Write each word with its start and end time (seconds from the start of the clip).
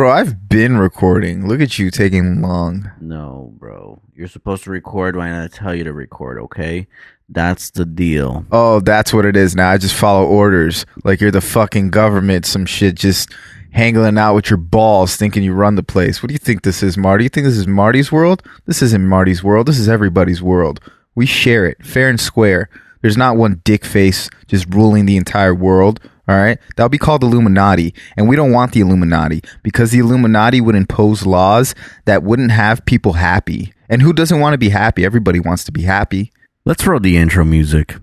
Bro, 0.00 0.12
I've 0.12 0.48
been 0.48 0.78
recording. 0.78 1.46
Look 1.46 1.60
at 1.60 1.78
you 1.78 1.90
taking 1.90 2.40
long. 2.40 2.90
No, 3.02 3.52
bro. 3.58 4.00
You're 4.14 4.28
supposed 4.28 4.64
to 4.64 4.70
record 4.70 5.14
when 5.14 5.30
I 5.30 5.46
tell 5.48 5.74
you 5.74 5.84
to 5.84 5.92
record, 5.92 6.38
okay? 6.38 6.86
That's 7.28 7.68
the 7.68 7.84
deal. 7.84 8.46
Oh, 8.50 8.80
that's 8.80 9.12
what 9.12 9.26
it 9.26 9.36
is 9.36 9.54
now. 9.54 9.68
I 9.68 9.76
just 9.76 9.94
follow 9.94 10.26
orders. 10.26 10.86
Like 11.04 11.20
you're 11.20 11.30
the 11.30 11.42
fucking 11.42 11.90
government, 11.90 12.46
some 12.46 12.64
shit 12.64 12.94
just 12.94 13.30
hangling 13.72 14.16
out 14.16 14.36
with 14.36 14.48
your 14.48 14.56
balls 14.56 15.16
thinking 15.16 15.42
you 15.42 15.52
run 15.52 15.74
the 15.74 15.82
place. 15.82 16.22
What 16.22 16.28
do 16.28 16.32
you 16.32 16.38
think 16.38 16.62
this 16.62 16.82
is, 16.82 16.96
Marty? 16.96 17.24
You 17.24 17.28
think 17.28 17.44
this 17.44 17.58
is 17.58 17.66
Marty's 17.66 18.10
world? 18.10 18.42
This 18.64 18.80
isn't 18.80 19.06
Marty's 19.06 19.44
world. 19.44 19.66
This 19.68 19.78
is 19.78 19.86
everybody's 19.86 20.40
world. 20.40 20.80
We 21.14 21.26
share 21.26 21.66
it 21.66 21.84
fair 21.84 22.08
and 22.08 22.18
square. 22.18 22.70
There's 23.02 23.18
not 23.18 23.36
one 23.36 23.60
dick 23.64 23.84
face 23.84 24.30
just 24.46 24.64
ruling 24.72 25.04
the 25.04 25.18
entire 25.18 25.54
world. 25.54 26.00
All 26.30 26.36
right. 26.36 26.60
That 26.76 26.84
would 26.84 26.92
be 26.92 26.98
called 26.98 27.24
Illuminati. 27.24 27.92
And 28.16 28.28
we 28.28 28.36
don't 28.36 28.52
want 28.52 28.70
the 28.70 28.78
Illuminati 28.78 29.42
because 29.64 29.90
the 29.90 29.98
Illuminati 29.98 30.60
would 30.60 30.76
impose 30.76 31.26
laws 31.26 31.74
that 32.04 32.22
wouldn't 32.22 32.52
have 32.52 32.84
people 32.84 33.14
happy. 33.14 33.72
And 33.88 34.00
who 34.00 34.12
doesn't 34.12 34.38
want 34.38 34.54
to 34.54 34.58
be 34.58 34.68
happy? 34.68 35.04
Everybody 35.04 35.40
wants 35.40 35.64
to 35.64 35.72
be 35.72 35.82
happy. 35.82 36.30
Let's 36.64 36.86
roll 36.86 37.00
the 37.00 37.16
intro 37.16 37.44
music. 37.44 37.96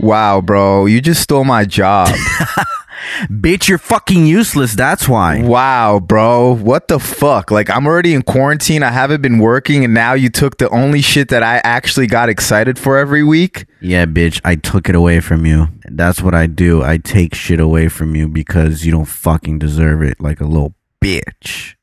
Wow, 0.00 0.40
bro. 0.40 0.86
You 0.86 1.00
just 1.00 1.22
stole 1.22 1.44
my 1.44 1.64
job. 1.64 2.08
Bitch, 3.30 3.68
you're 3.68 3.78
fucking 3.78 4.26
useless. 4.26 4.74
That's 4.74 5.08
why. 5.08 5.42
wow, 5.42 6.00
bro. 6.00 6.54
What 6.54 6.88
the 6.88 6.98
fuck? 6.98 7.50
Like, 7.50 7.70
I'm 7.70 7.86
already 7.86 8.14
in 8.14 8.22
quarantine. 8.22 8.82
I 8.82 8.90
haven't 8.90 9.22
been 9.22 9.38
working. 9.38 9.84
And 9.84 9.94
now 9.94 10.14
you 10.14 10.28
took 10.28 10.58
the 10.58 10.68
only 10.70 11.00
shit 11.00 11.28
that 11.28 11.42
I 11.42 11.60
actually 11.64 12.06
got 12.06 12.28
excited 12.28 12.78
for 12.78 12.98
every 12.98 13.22
week. 13.24 13.66
Yeah, 13.80 14.06
bitch, 14.06 14.40
I 14.44 14.56
took 14.56 14.88
it 14.88 14.94
away 14.94 15.20
from 15.20 15.46
you. 15.46 15.68
That's 15.86 16.20
what 16.20 16.34
I 16.34 16.46
do. 16.46 16.82
I 16.82 16.98
take 16.98 17.34
shit 17.34 17.60
away 17.60 17.88
from 17.88 18.14
you 18.14 18.28
because 18.28 18.84
you 18.84 18.92
don't 18.92 19.04
fucking 19.06 19.58
deserve 19.58 20.02
it 20.02 20.20
like 20.20 20.40
a 20.40 20.46
little 20.46 20.74
bitch. 21.02 21.74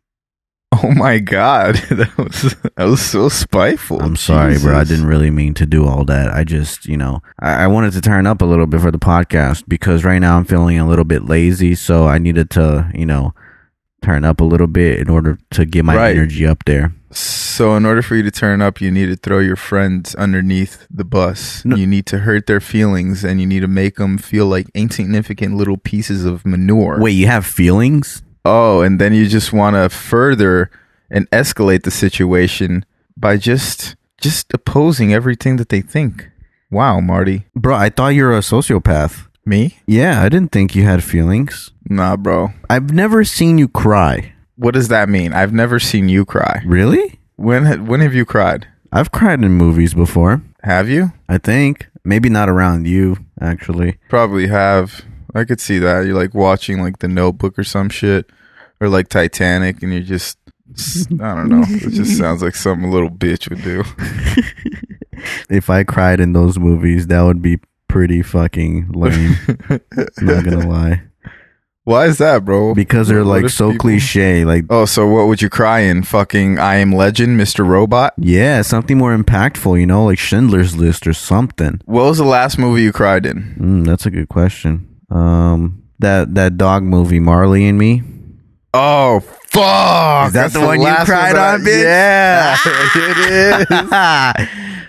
Oh 0.83 0.91
my 0.91 1.19
god, 1.19 1.75
that 1.89 2.17
was 2.17 2.55
that 2.75 2.83
was 2.85 3.01
so 3.01 3.29
spiteful. 3.29 4.01
I'm 4.01 4.15
sorry, 4.17 4.59
bro. 4.59 4.77
I 4.77 4.83
didn't 4.83 5.05
really 5.05 5.31
mean 5.31 5.53
to 5.55 5.65
do 5.65 5.85
all 5.87 6.03
that. 6.05 6.29
I 6.33 6.43
just, 6.43 6.85
you 6.85 6.97
know, 6.97 7.21
I, 7.39 7.63
I 7.63 7.67
wanted 7.67 7.93
to 7.93 8.01
turn 8.01 8.27
up 8.27 8.41
a 8.41 8.45
little 8.45 8.67
bit 8.67 8.81
for 8.81 8.91
the 8.91 8.99
podcast 8.99 9.63
because 9.67 10.03
right 10.03 10.19
now 10.19 10.37
I'm 10.37 10.43
feeling 10.45 10.77
a 10.77 10.87
little 10.87 11.05
bit 11.05 11.25
lazy. 11.25 11.75
So 11.75 12.07
I 12.07 12.17
needed 12.17 12.49
to, 12.51 12.91
you 12.93 13.05
know, 13.05 13.33
turn 14.01 14.25
up 14.25 14.41
a 14.41 14.43
little 14.43 14.67
bit 14.67 14.99
in 14.99 15.09
order 15.09 15.39
to 15.51 15.65
get 15.65 15.85
my 15.85 15.95
Right. 15.95 16.15
energy 16.15 16.45
up 16.45 16.65
there. 16.65 16.93
So, 17.11 17.75
in 17.77 17.85
order 17.85 18.01
for 18.01 18.17
you 18.17 18.23
to 18.23 18.31
turn 18.31 18.61
up, 18.61 18.81
you 18.81 18.91
need 18.91 19.05
to 19.05 19.15
throw 19.15 19.39
your 19.39 19.55
friends 19.55 20.13
underneath 20.15 20.85
the 20.91 21.05
bus. 21.05 21.63
No- 21.63 21.77
You 21.77 21.87
need 21.87 22.05
to 22.07 22.19
hurt 22.19 22.45
their 22.45 22.59
feelings, 22.59 23.23
and 23.23 23.39
you 23.39 23.47
need 23.47 23.61
to 23.61 23.69
make 23.69 23.95
them 23.95 24.17
feel 24.17 24.47
like 24.47 24.67
insignificant 24.73 25.55
little 25.55 25.77
pieces 25.77 26.25
of 26.25 26.45
manure. 26.45 26.99
Wait, 26.99 27.11
you 27.11 27.27
have 27.27 27.45
feelings? 27.45 28.21
Oh, 28.45 28.81
and 28.81 29.01
then 29.01 29.13
you 29.13 29.27
just 29.27 29.51
want 29.51 29.75
to 29.75 29.89
further 29.89 30.69
and 31.09 31.29
escalate 31.31 31.83
the 31.83 31.91
situation 31.91 32.85
by 33.17 33.37
just 33.37 33.95
just 34.21 34.53
opposing 34.53 35.13
everything 35.13 35.57
that 35.57 35.69
they 35.69 35.81
think. 35.81 36.29
Wow, 36.71 36.99
Marty. 36.99 37.45
Bro, 37.55 37.75
I 37.75 37.89
thought 37.89 38.09
you 38.09 38.23
were 38.23 38.33
a 38.37 38.39
sociopath. 38.39 39.27
Me? 39.45 39.77
Yeah, 39.85 40.21
I 40.23 40.29
didn't 40.29 40.51
think 40.51 40.75
you 40.75 40.83
had 40.83 41.03
feelings. 41.03 41.71
Nah, 41.87 42.15
bro. 42.17 42.49
I've 42.69 42.91
never 42.91 43.23
seen 43.23 43.57
you 43.59 43.67
cry. 43.67 44.33
What 44.55 44.73
does 44.73 44.87
that 44.87 45.09
mean? 45.09 45.33
I've 45.33 45.53
never 45.53 45.79
seen 45.79 46.09
you 46.09 46.25
cry. 46.25 46.61
Really? 46.65 47.19
When 47.35 47.65
ha- 47.65 47.75
when 47.83 47.99
have 47.99 48.15
you 48.15 48.25
cried? 48.25 48.67
I've 48.91 49.11
cried 49.11 49.43
in 49.43 49.51
movies 49.51 49.93
before. 49.93 50.41
Have 50.63 50.89
you? 50.89 51.11
I 51.29 51.37
think. 51.37 51.87
Maybe 52.03 52.29
not 52.29 52.49
around 52.49 52.87
you, 52.87 53.17
actually. 53.41 53.97
Probably 54.09 54.47
have. 54.47 55.03
I 55.35 55.43
could 55.43 55.59
see 55.59 55.77
that. 55.79 56.05
You're 56.05 56.15
like 56.17 56.33
watching 56.33 56.81
like 56.81 56.99
The 56.99 57.07
Notebook 57.07 57.59
or 57.59 57.63
some 57.63 57.89
shit, 57.89 58.31
or 58.79 58.89
like 58.89 59.09
Titanic, 59.09 59.83
and 59.83 59.93
you're 59.93 60.01
just. 60.01 60.37
I 61.21 61.35
don't 61.35 61.49
know. 61.49 61.63
It 61.67 61.91
just 61.91 62.17
sounds 62.17 62.41
like 62.41 62.55
something 62.55 62.89
a 62.89 62.91
little 62.91 63.09
bitch 63.11 63.49
would 63.49 63.61
do. 63.61 63.83
If 65.49 65.69
I 65.69 65.83
cried 65.83 66.19
in 66.19 66.33
those 66.33 66.59
movies, 66.59 67.07
that 67.07 67.21
would 67.21 67.41
be 67.41 67.59
pretty 67.87 68.21
fucking 68.21 68.91
lame. 68.91 69.35
I'm 69.69 69.79
not 70.25 70.43
gonna 70.43 70.67
lie. 70.69 71.03
Why 71.85 72.05
is 72.07 72.17
that, 72.17 72.43
bro? 72.43 72.73
Because 72.73 73.07
they're 73.07 73.23
like 73.23 73.49
so 73.49 73.71
people- 73.71 73.83
cliche. 73.83 74.43
Like, 74.43 74.65
Oh, 74.69 74.85
so 74.85 75.07
what 75.07 75.27
would 75.27 75.41
you 75.41 75.49
cry 75.49 75.79
in? 75.81 76.03
Fucking 76.03 76.59
I 76.59 76.75
Am 76.75 76.91
Legend, 76.91 77.39
Mr. 77.39 77.65
Robot? 77.65 78.13
yeah, 78.17 78.61
something 78.63 78.97
more 78.97 79.15
impactful, 79.15 79.79
you 79.79 79.85
know, 79.85 80.03
like 80.05 80.17
Schindler's 80.19 80.75
List 80.75 81.07
or 81.07 81.13
something. 81.13 81.79
What 81.85 82.03
was 82.03 82.17
the 82.17 82.25
last 82.25 82.57
movie 82.59 82.81
you 82.81 82.91
cried 82.91 83.25
in? 83.25 83.55
Mm, 83.59 83.85
that's 83.85 84.05
a 84.05 84.11
good 84.11 84.29
question. 84.29 84.94
Um, 85.09 85.83
that 85.99 86.35
that 86.35 86.57
dog 86.57 86.83
movie, 86.83 87.19
Marley 87.19 87.67
and 87.67 87.77
Me. 87.77 88.01
Oh, 88.73 89.19
fuck. 89.21 90.27
Is 90.27 90.33
that 90.33 90.51
That's 90.51 90.53
the 90.53 90.59
one 90.61 90.81
you 90.81 90.93
cried 91.05 91.35
on, 91.37 91.61
bitch? 91.61 91.83
Yeah, 91.83 92.57
it 92.95 94.41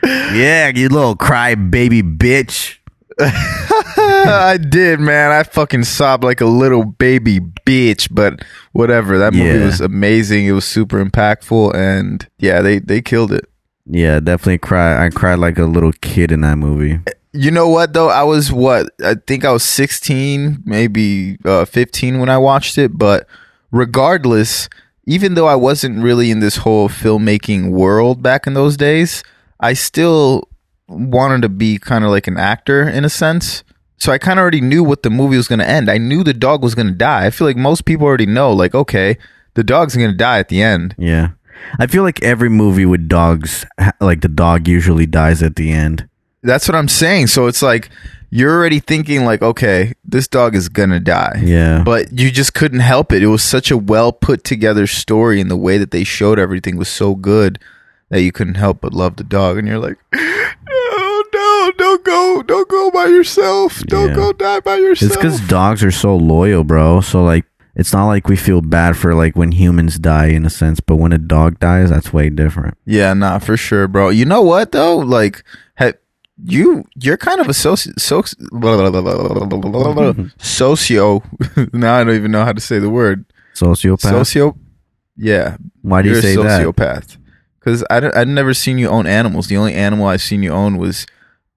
is. 0.03 0.37
yeah, 0.37 0.72
you 0.75 0.88
little 0.88 1.15
cry 1.16 1.54
baby 1.54 2.03
bitch. 2.03 2.78
I 3.21 4.59
did, 4.59 5.00
man. 5.00 5.31
I 5.32 5.43
fucking 5.44 5.84
sobbed 5.84 6.25
like 6.25 6.41
a 6.41 6.47
little 6.47 6.84
baby 6.84 7.41
bitch, 7.41 8.09
but 8.10 8.44
whatever. 8.72 9.19
That 9.19 9.33
movie 9.33 9.59
Yeah. 9.59 9.65
was 9.66 9.81
amazing. 9.81 10.47
It 10.47 10.53
was 10.53 10.65
super 10.66 11.03
impactful, 11.03 11.75
and 11.75 12.27
yeah, 12.38 12.60
they 12.62 12.78
they 12.78 13.00
killed 13.00 13.33
it. 13.33 13.47
Yeah, 13.87 14.19
definitely 14.21 14.59
cry. 14.59 15.06
I 15.06 15.10
cried 15.10 15.38
like 15.38 15.59
a 15.59 15.65
little 15.65 15.93
kid 16.00 16.33
in 16.33 16.41
that 16.41 16.56
movie. 16.59 16.98
You 17.37 17.51
know 17.51 17.69
what 17.69 17.93
though? 17.93 18.09
I 18.09 18.23
was 18.23 18.51
what 18.51 18.89
I 19.05 19.15
think 19.27 19.45
I 19.45 19.53
was 19.53 19.63
16, 19.63 20.63
maybe 20.65 21.37
uh, 21.45 21.65
15 21.67 22.19
when 22.19 22.31
I 22.31 22.39
watched 22.39 22.79
it, 22.79 22.97
but 22.97 23.27
regardless, 23.71 24.69
even 25.07 25.35
though 25.35 25.47
I 25.47 25.55
wasn't 25.55 26.03
really 26.03 26.31
in 26.31 26.41
this 26.41 26.57
whole 26.57 26.89
filmmaking 26.89 27.71
world 27.71 28.23
back 28.23 28.47
in 28.47 28.55
those 28.55 28.77
days, 28.77 29.23
I 29.61 29.75
still 29.75 30.49
wanted 30.89 31.43
to 31.43 31.49
be 31.49 31.79
kind 31.79 32.05
of 32.05 32.11
like 32.11 32.27
an 32.27 32.39
actor 32.39 32.89
in 32.89 33.05
a 33.05 33.11
sense. 33.11 33.63
So 33.99 34.13
I 34.13 34.19
kind 34.19 34.39
of 34.39 34.43
already 34.43 34.61
knew 34.61 34.83
what 34.85 35.03
the 35.03 35.11
movie 35.11 35.37
was 35.37 35.49
going 35.49 35.59
to 35.59 35.69
end. 35.69 35.91
I 35.91 35.99
knew 35.99 36.23
the 36.23 36.35
dog 36.35 36.63
was 36.63 36.75
going 36.75 36.89
to 36.89 36.95
die. 36.95 37.27
I 37.27 37.31
feel 37.31 37.47
like 37.47 37.57
most 37.57 37.85
people 37.85 38.07
already 38.07 38.27
know 38.27 38.53
like 38.53 38.75
okay, 38.75 39.19
the 39.55 39.65
dog's 39.65 39.97
going 39.97 40.11
to 40.11 40.17
die 40.17 40.39
at 40.39 40.49
the 40.49 40.63
end. 40.63 40.95
Yeah, 40.99 41.31
I 41.79 41.87
feel 41.87 42.03
like 42.03 42.23
every 42.23 42.49
movie 42.49 42.87
with 42.87 43.09
dogs, 43.09 43.67
like 44.01 44.21
the 44.23 44.29
dog 44.29 44.69
usually 44.69 45.07
dies 45.07 45.43
at 45.43 45.57
the 45.57 45.71
end. 45.71 46.09
That's 46.47 46.69
what 46.69 46.75
I'm 46.75 46.89
saying. 46.89 47.27
So 47.29 47.47
it's 47.47 47.62
like 47.62 47.91
you're 48.31 48.53
already 48.53 48.81
thinking 48.81 49.25
like 49.25 49.43
okay, 49.43 49.93
this 50.05 50.27
dog 50.29 50.55
is 50.55 50.69
going 50.69 50.91
to 50.91 51.01
die. 51.01 51.41
Yeah, 51.45 51.83
but 51.84 52.19
you 52.19 52.31
just 52.31 52.55
couldn't 52.55 52.81
help 52.81 53.12
it. 53.12 53.23
It 53.23 53.27
was 53.29 53.43
such 53.43 53.71
a 53.71 53.77
well 53.77 54.12
put 54.12 54.45
together 54.45 54.87
story, 54.87 55.41
and 55.41 55.51
the 55.51 55.57
way 55.57 55.79
that 55.79 55.91
they 55.91 56.05
showed 56.05 56.39
everything 56.39 56.77
was 56.77 56.89
so 56.89 57.15
good 57.15 57.59
that 58.09 58.23
you 58.23 58.31
couldn't 58.33 58.55
help 58.55 58.81
but 58.81 58.95
love 58.95 59.17
the 59.17 59.25
dog. 59.25 59.59
And 59.59 59.67
you're 59.67 59.81
like, 59.81 59.99
no, 60.15 60.21
oh, 60.71 61.25
no, 61.34 61.73
don't 61.77 62.05
go, 62.05 62.43
don't 62.47 62.69
go 62.69 62.91
by 62.93 63.07
yourself, 63.07 63.81
don't 63.87 64.11
Yeah. 64.11 64.15
go 64.15 64.33
die 64.33 64.61
by 64.61 64.77
yourself. 64.77 65.11
it's 65.11 65.17
because 65.17 65.41
dogs 65.49 65.83
are 65.83 65.91
so 65.91 66.15
loyal, 66.17 66.63
bro. 66.63 67.01
So 67.01 67.25
like, 67.25 67.45
it's 67.75 67.93
not 67.93 68.07
like 68.07 68.28
we 68.28 68.37
feel 68.37 68.61
bad 68.63 68.97
for 68.97 69.13
like 69.15 69.34
when 69.34 69.51
humans 69.53 69.99
die 69.99 70.27
in 70.28 70.47
a 70.47 70.51
sense, 70.51 70.78
but 70.81 70.97
when 70.97 71.13
a 71.13 71.19
dog 71.19 71.59
dies, 71.59 71.91
that's 71.91 72.13
way 72.13 72.31
different. 72.31 72.77
yeah, 72.87 73.13
nah, 73.13 73.39
for 73.41 73.57
sure, 73.57 73.89
bro. 73.89 74.09
You 74.11 74.25
know 74.25 74.43
what 74.43 74.71
though? 74.73 74.97
Like, 74.99 75.43
ha- 75.78 75.93
you 76.43 76.85
you're 76.97 77.17
kind 77.17 77.41
of 77.41 77.49
a 77.49 77.53
soci- 77.53 77.99
so- 77.99 78.23
mm-hmm. 78.23 80.27
socio. 80.39 81.23
now 81.73 81.97
I 81.97 82.05
don't 82.05 82.15
even 82.15 82.31
know 82.31 82.45
how 82.45 82.53
to 82.53 82.61
say 82.61 82.79
the 82.79 82.91
word. 82.91 83.25
Sociopath. 83.55 84.11
Socio. 84.11 84.57
Yeah, 85.17 85.57
Why 85.83 86.03
do 86.03 86.11
You're 86.11 86.21
say 86.21 86.37
that? 86.37 86.61
sociopath. 86.61 87.17
Because 87.59 87.83
I'd 87.91 88.29
never 88.29 88.55
seen 88.55 88.78
you 88.78 88.89
own 88.89 89.07
animals. 89.07 89.49
The 89.49 89.57
only 89.57 89.75
animal 89.75 90.07
I've 90.07 90.22
seen 90.22 90.43
you 90.43 90.53
own 90.53 90.78
was 90.78 91.07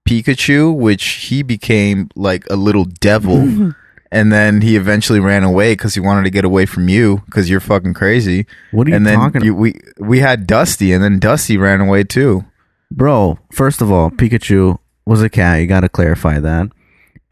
Pikachu, 0.08 0.74
which 0.74 1.04
he 1.04 1.42
became 1.42 2.08
like 2.16 2.44
a 2.50 2.56
little 2.56 2.84
devil. 2.84 3.74
and 4.10 4.32
then 4.32 4.60
he 4.60 4.76
eventually 4.76 5.20
ran 5.20 5.44
away 5.44 5.72
because 5.72 5.94
he 5.94 6.00
wanted 6.00 6.24
to 6.24 6.30
get 6.30 6.44
away 6.44 6.66
from 6.66 6.88
you 6.88 7.22
because 7.26 7.48
you're 7.48 7.60
fucking 7.60 7.94
crazy. 7.94 8.46
What 8.72 8.86
are 8.86 8.90
you 8.90 8.96
and 8.96 9.06
then 9.06 9.18
talking 9.18 9.44
you, 9.44 9.54
we 9.54 9.74
we 9.98 10.18
had 10.18 10.48
Dusty, 10.48 10.92
and 10.92 11.04
then 11.04 11.20
Dusty 11.20 11.56
ran 11.56 11.80
away 11.80 12.02
too. 12.02 12.44
Bro, 12.90 13.38
first 13.52 13.80
of 13.80 13.92
all, 13.92 14.10
Pikachu 14.10 14.79
was 15.06 15.22
a 15.22 15.28
cat. 15.28 15.60
You 15.60 15.66
got 15.66 15.80
to 15.80 15.88
clarify 15.88 16.38
that. 16.40 16.68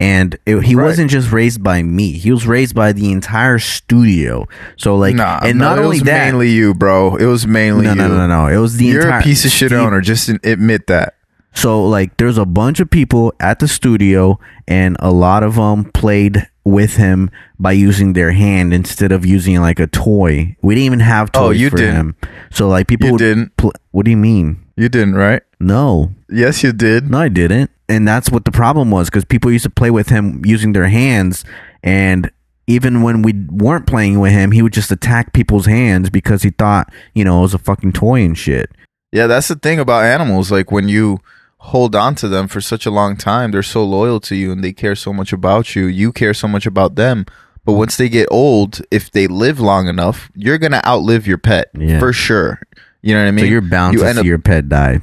And 0.01 0.37
it, 0.45 0.61
he 0.63 0.75
Right. 0.75 0.85
wasn't 0.85 1.11
just 1.11 1.31
raised 1.31 1.61
by 1.61 1.83
me. 1.83 2.13
He 2.13 2.31
was 2.31 2.47
raised 2.47 2.73
by 2.73 2.93
the 2.93 3.11
entire 3.11 3.59
studio. 3.59 4.47
So 4.77 4.95
like, 4.95 5.15
nah, 5.15 5.39
and 5.43 5.59
no, 5.59 5.65
not 5.65 5.77
it 5.77 5.81
only 5.81 5.97
was 5.99 6.03
that, 6.05 6.25
mainly 6.31 6.49
you, 6.51 6.73
bro. 6.73 7.17
It 7.17 7.25
was 7.25 7.45
mainly 7.45 7.83
no, 7.85 7.91
you. 7.91 7.95
no, 7.97 8.07
no, 8.07 8.27
no, 8.27 8.47
It 8.47 8.57
was 8.57 8.77
the 8.77 8.85
You're 8.85 9.01
entire 9.01 9.19
a 9.19 9.23
piece 9.23 9.43
of 9.43 9.51
shit 9.51 9.69
the- 9.71 9.79
owner. 9.79 9.99
Just 9.99 10.29
admit 10.29 10.87
that. 10.87 11.15
So 11.53 11.83
like, 11.85 12.15
there's 12.17 12.37
a 12.37 12.45
bunch 12.45 12.79
of 12.79 12.89
people 12.89 13.33
at 13.41 13.59
the 13.59 13.67
studio, 13.67 14.39
and 14.67 14.95
a 14.99 15.11
lot 15.11 15.43
of 15.43 15.55
them 15.55 15.85
played 15.91 16.47
with 16.63 16.95
him 16.95 17.29
by 17.57 17.71
using 17.73 18.13
their 18.13 18.31
hand 18.31 18.73
instead 18.73 19.11
of 19.11 19.25
using 19.25 19.59
like 19.59 19.79
a 19.79 19.87
toy. 19.87 20.55
We 20.61 20.75
didn't 20.75 20.85
even 20.85 20.99
have 21.01 21.31
oh, 21.33 21.39
toys 21.39 21.47
Oh, 21.47 21.51
you 21.51 21.69
for 21.71 21.77
didn't. 21.77 21.95
him. 21.95 22.15
So 22.51 22.69
like 22.69 22.87
people 22.87 23.07
You 23.07 23.13
would 23.13 23.19
didn't. 23.19 23.57
pl- 23.57 23.73
what 23.91 24.05
do 24.05 24.11
you 24.11 24.17
mean? 24.17 24.63
You 24.79 24.87
didn't, 24.87 25.15
right? 25.15 25.41
No. 25.59 26.15
Yes, 26.29 26.63
you 26.63 26.71
did. 26.71 27.11
No, 27.11 27.19
I 27.19 27.27
didn't. 27.27 27.69
And 27.89 28.07
that's 28.07 28.29
what 28.31 28.45
the 28.45 28.51
problem 28.51 28.91
was 28.91 29.09
because 29.09 29.25
people 29.25 29.51
used 29.51 29.65
to 29.65 29.69
play 29.69 29.91
with 29.91 30.07
him 30.07 30.41
using 30.45 30.71
their 30.71 30.87
hands. 30.87 31.43
And 31.83 32.31
even 32.65 33.01
when 33.01 33.21
we 33.21 33.33
weren't 33.49 33.87
playing 33.87 34.21
with 34.21 34.31
him, 34.31 34.51
he 34.51 34.61
would 34.61 34.71
just 34.71 34.89
attack 34.89 35.33
people's 35.33 35.65
hands 35.65 36.09
because 36.09 36.43
he 36.43 36.51
thought, 36.51 36.93
you 37.13 37.25
know, 37.25 37.39
it 37.39 37.41
was 37.41 37.53
a 37.53 37.57
fucking 37.57 37.91
toy 37.91 38.23
and 38.23 38.37
shit. 38.37 38.71
Yeah, 39.11 39.27
that's 39.27 39.49
the 39.49 39.55
thing 39.55 39.79
about 39.79 40.05
animals. 40.05 40.49
Like 40.49 40.71
when 40.71 40.87
you 40.87 41.19
hold 41.57 41.93
on 41.93 42.15
to 42.15 42.29
them 42.29 42.47
for 42.47 42.61
such 42.61 42.85
a 42.85 42.91
long 42.91 43.17
time, 43.17 43.51
they're 43.51 43.63
so 43.63 43.83
loyal 43.83 44.21
to 44.21 44.35
you 44.35 44.51
and 44.53 44.63
they 44.63 44.71
care 44.71 44.95
so 44.95 45.11
much 45.11 45.33
about 45.33 45.75
you. 45.75 45.87
You 45.87 46.13
care 46.13 46.33
so 46.33 46.47
much 46.47 46.65
about 46.65 46.95
them. 46.95 47.25
But 47.65 47.73
once 47.73 47.97
they 47.97 48.07
get 48.07 48.27
old, 48.31 48.81
if 48.89 49.11
they 49.11 49.27
live 49.27 49.59
long 49.59 49.87
enough, 49.89 50.31
you're 50.33 50.57
gonna 50.57 50.81
outlive 50.87 51.27
your 51.27 51.37
pet 51.37 51.69
Yeah. 51.77 51.99
for 51.99 52.13
sure. 52.13 52.61
You 53.01 53.13
know 53.13 53.21
what 53.21 53.27
I 53.27 53.31
mean? 53.31 53.45
so 53.45 53.49
you're 53.49 53.61
bound 53.61 53.93
you 53.93 54.03
to 54.03 54.13
see 54.13 54.19
up- 54.19 54.25
your 54.25 54.39
pet 54.39 54.69
die. 54.69 55.01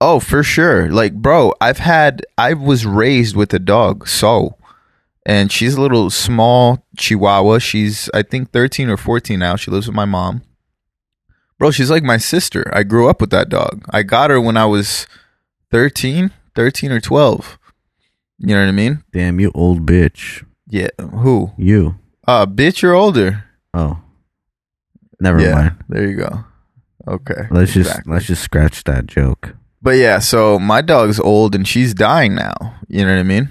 Oh, 0.00 0.18
for 0.18 0.42
sure. 0.42 0.90
Like, 0.90 1.14
bro, 1.14 1.52
I've 1.60 1.78
had, 1.78 2.24
I 2.38 2.54
was 2.54 2.86
raised 2.86 3.36
with 3.36 3.52
a 3.52 3.58
dog, 3.58 4.08
so, 4.08 4.56
and 5.26 5.52
she's 5.52 5.74
a 5.74 5.80
little 5.80 6.08
small 6.08 6.86
Chihuahua. 6.96 7.58
She's, 7.58 8.08
I 8.14 8.22
think, 8.22 8.50
13 8.50 8.88
or 8.88 8.96
14 8.96 9.38
now. 9.38 9.56
She 9.56 9.70
lives 9.70 9.86
with 9.86 9.94
my 9.94 10.06
mom. 10.06 10.42
Bro, 11.58 11.72
she's 11.72 11.90
like 11.90 12.02
my 12.02 12.16
sister. 12.16 12.64
I 12.74 12.82
grew 12.82 13.10
up 13.10 13.20
with 13.20 13.28
that 13.30 13.50
dog. 13.50 13.84
I 13.90 14.02
got 14.02 14.30
her 14.30 14.40
when 14.40 14.56
I 14.56 14.64
was 14.64 15.06
13, 15.70 16.30
13 16.54 16.92
or 16.92 17.00
12. 17.00 17.58
You 18.38 18.54
know 18.54 18.60
what 18.62 18.68
I 18.68 18.72
mean? 18.72 19.04
Damn, 19.12 19.38
you 19.38 19.52
old 19.54 19.84
bitch. 19.84 20.46
Yeah. 20.66 20.88
Who? 20.98 21.52
You. 21.58 21.96
Uh, 22.26 22.46
bitch, 22.46 22.80
you're 22.80 22.94
older. 22.94 23.44
Oh. 23.74 24.00
Never 25.20 25.42
yeah. 25.42 25.54
mind. 25.54 25.84
There 25.90 26.08
you 26.08 26.16
go. 26.16 26.44
Okay. 27.08 27.42
Let's 27.50 27.72
just 27.72 27.88
Exactly. 27.90 28.12
let's 28.12 28.26
just 28.26 28.42
scratch 28.42 28.84
that 28.84 29.06
joke. 29.06 29.54
But 29.82 29.92
yeah, 29.96 30.18
so 30.18 30.58
my 30.58 30.82
dog's 30.82 31.18
old 31.18 31.54
and 31.54 31.66
she's 31.66 31.94
dying 31.94 32.34
now. 32.34 32.52
You 32.88 33.04
know 33.04 33.14
what 33.14 33.20
I 33.20 33.24
mean? 33.24 33.48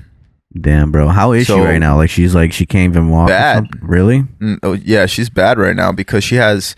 Damn, 0.60 0.92
bro. 0.92 1.08
How 1.10 1.32
is 1.32 1.48
she 1.48 1.54
right 1.54 1.78
now? 1.80 1.96
Like 1.98 2.10
she's 2.10 2.34
like 2.36 2.54
she 2.54 2.66
can't 2.66 2.92
even 2.92 3.10
walk. 3.10 3.28
Bad. 3.28 3.68
Really? 3.82 4.24
Mm, 4.42 4.60
Oh, 4.64 4.74
yeah, 4.74 5.06
she's 5.06 5.30
bad 5.30 5.58
right 5.58 5.76
now 5.76 5.92
because 5.92 6.24
she 6.24 6.36
has 6.36 6.76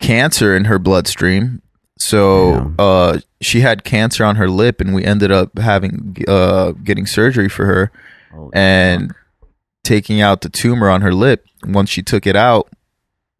cancer 0.00 0.54
in 0.56 0.64
her 0.66 0.78
bloodstream. 0.78 1.62
So 1.98 2.52
Damn. 2.52 2.74
uh, 2.78 3.18
she 3.40 3.60
had 3.60 3.84
cancer 3.84 4.22
on 4.24 4.36
her 4.36 4.48
lip, 4.50 4.80
and 4.82 4.94
we 4.94 5.02
ended 5.04 5.30
up 5.32 5.58
having 5.58 6.16
uh, 6.28 6.72
getting 6.72 7.06
surgery 7.06 7.48
for 7.48 7.64
her 7.64 7.90
and 8.52 9.14
taking 9.82 10.20
out 10.20 10.42
the 10.42 10.48
tumor 10.50 10.90
on 10.90 11.00
her 11.00 11.14
lip. 11.14 11.46
Once 11.64 11.88
she 11.88 12.02
took 12.02 12.26
it 12.26 12.36
out, 12.36 12.68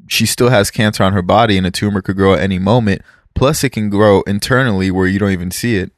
she 0.09 0.27
still 0.27 0.51
has 0.51 0.71
cancer 0.71 1.03
on 1.03 1.13
her 1.13 1.23
body, 1.23 1.57
and 1.59 1.67
a 1.67 1.71
tumor 1.71 2.03
could 2.03 2.17
grow 2.17 2.35
at 2.35 2.41
any 2.41 2.59
moment. 2.59 3.03
Plus, 3.35 3.63
it 3.65 3.71
can 3.71 3.91
grow 3.91 4.23
internally 4.23 4.91
where 4.91 5.07
you 5.07 5.19
don't 5.19 5.33
even 5.33 5.51
see 5.51 5.77
it. 5.77 5.93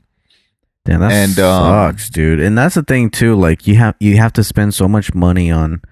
Damn, 0.84 1.00
that 1.00 1.12
And, 1.12 1.38
um, 1.38 1.64
sucks, 1.64 2.08
dude. 2.10 2.40
And 2.40 2.56
that's 2.56 2.74
the 2.74 2.82
thing 2.82 3.10
too. 3.10 3.34
Like 3.36 3.66
you 3.66 3.76
have 3.76 3.94
you 4.00 4.16
have 4.16 4.32
to 4.34 4.42
spend 4.44 4.72
so 4.74 4.88
much 4.88 5.12
money 5.14 5.50
on 5.50 5.82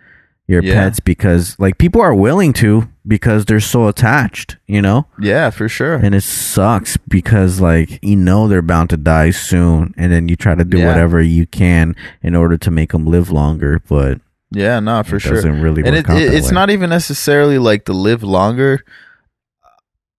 your 0.49 0.63
Yeah. 0.63 0.75
pets 0.75 1.01
because 1.01 1.55
like 1.59 1.77
people 1.77 2.01
are 2.01 2.15
willing 2.15 2.53
to 2.55 2.89
because 3.07 3.45
they're 3.45 3.61
so 3.61 3.89
attached, 3.89 4.57
you 4.67 4.81
know. 4.81 5.07
Yeah, 5.21 5.51
for 5.51 5.69
sure. 5.69 5.95
And 5.97 6.15
it 6.15 6.23
sucks 6.23 6.97
because 6.97 7.61
like 7.61 7.99
you 8.03 8.17
know 8.17 8.49
they're 8.49 8.63
bound 8.63 8.89
to 8.91 8.97
die 8.97 9.31
soon, 9.31 9.93
and 9.99 10.11
then 10.11 10.29
you 10.29 10.37
try 10.37 10.55
to 10.55 10.65
do 10.65 10.79
Yeah. 10.79 10.87
whatever 10.89 11.21
you 11.21 11.47
can 11.47 11.95
in 12.23 12.35
order 12.35 12.57
to 12.57 12.71
make 12.71 12.93
them 12.93 13.05
live 13.07 13.31
longer, 13.31 13.83
but 13.87 14.21
Yeah, 14.51 14.81
no, 14.81 15.03
for 15.03 15.17
it 15.17 15.21
sure. 15.21 15.35
doesn't 15.35 15.61
really 15.61 15.83
and 15.85 15.95
it, 15.97 16.09
it- 16.09 16.35
it's 16.35 16.49
way. 16.49 16.55
not 16.55 16.71
even 16.71 16.91
necessarily 16.91 17.59
like 17.59 17.85
to 17.87 17.93
live 17.93 18.23
longer 18.23 18.85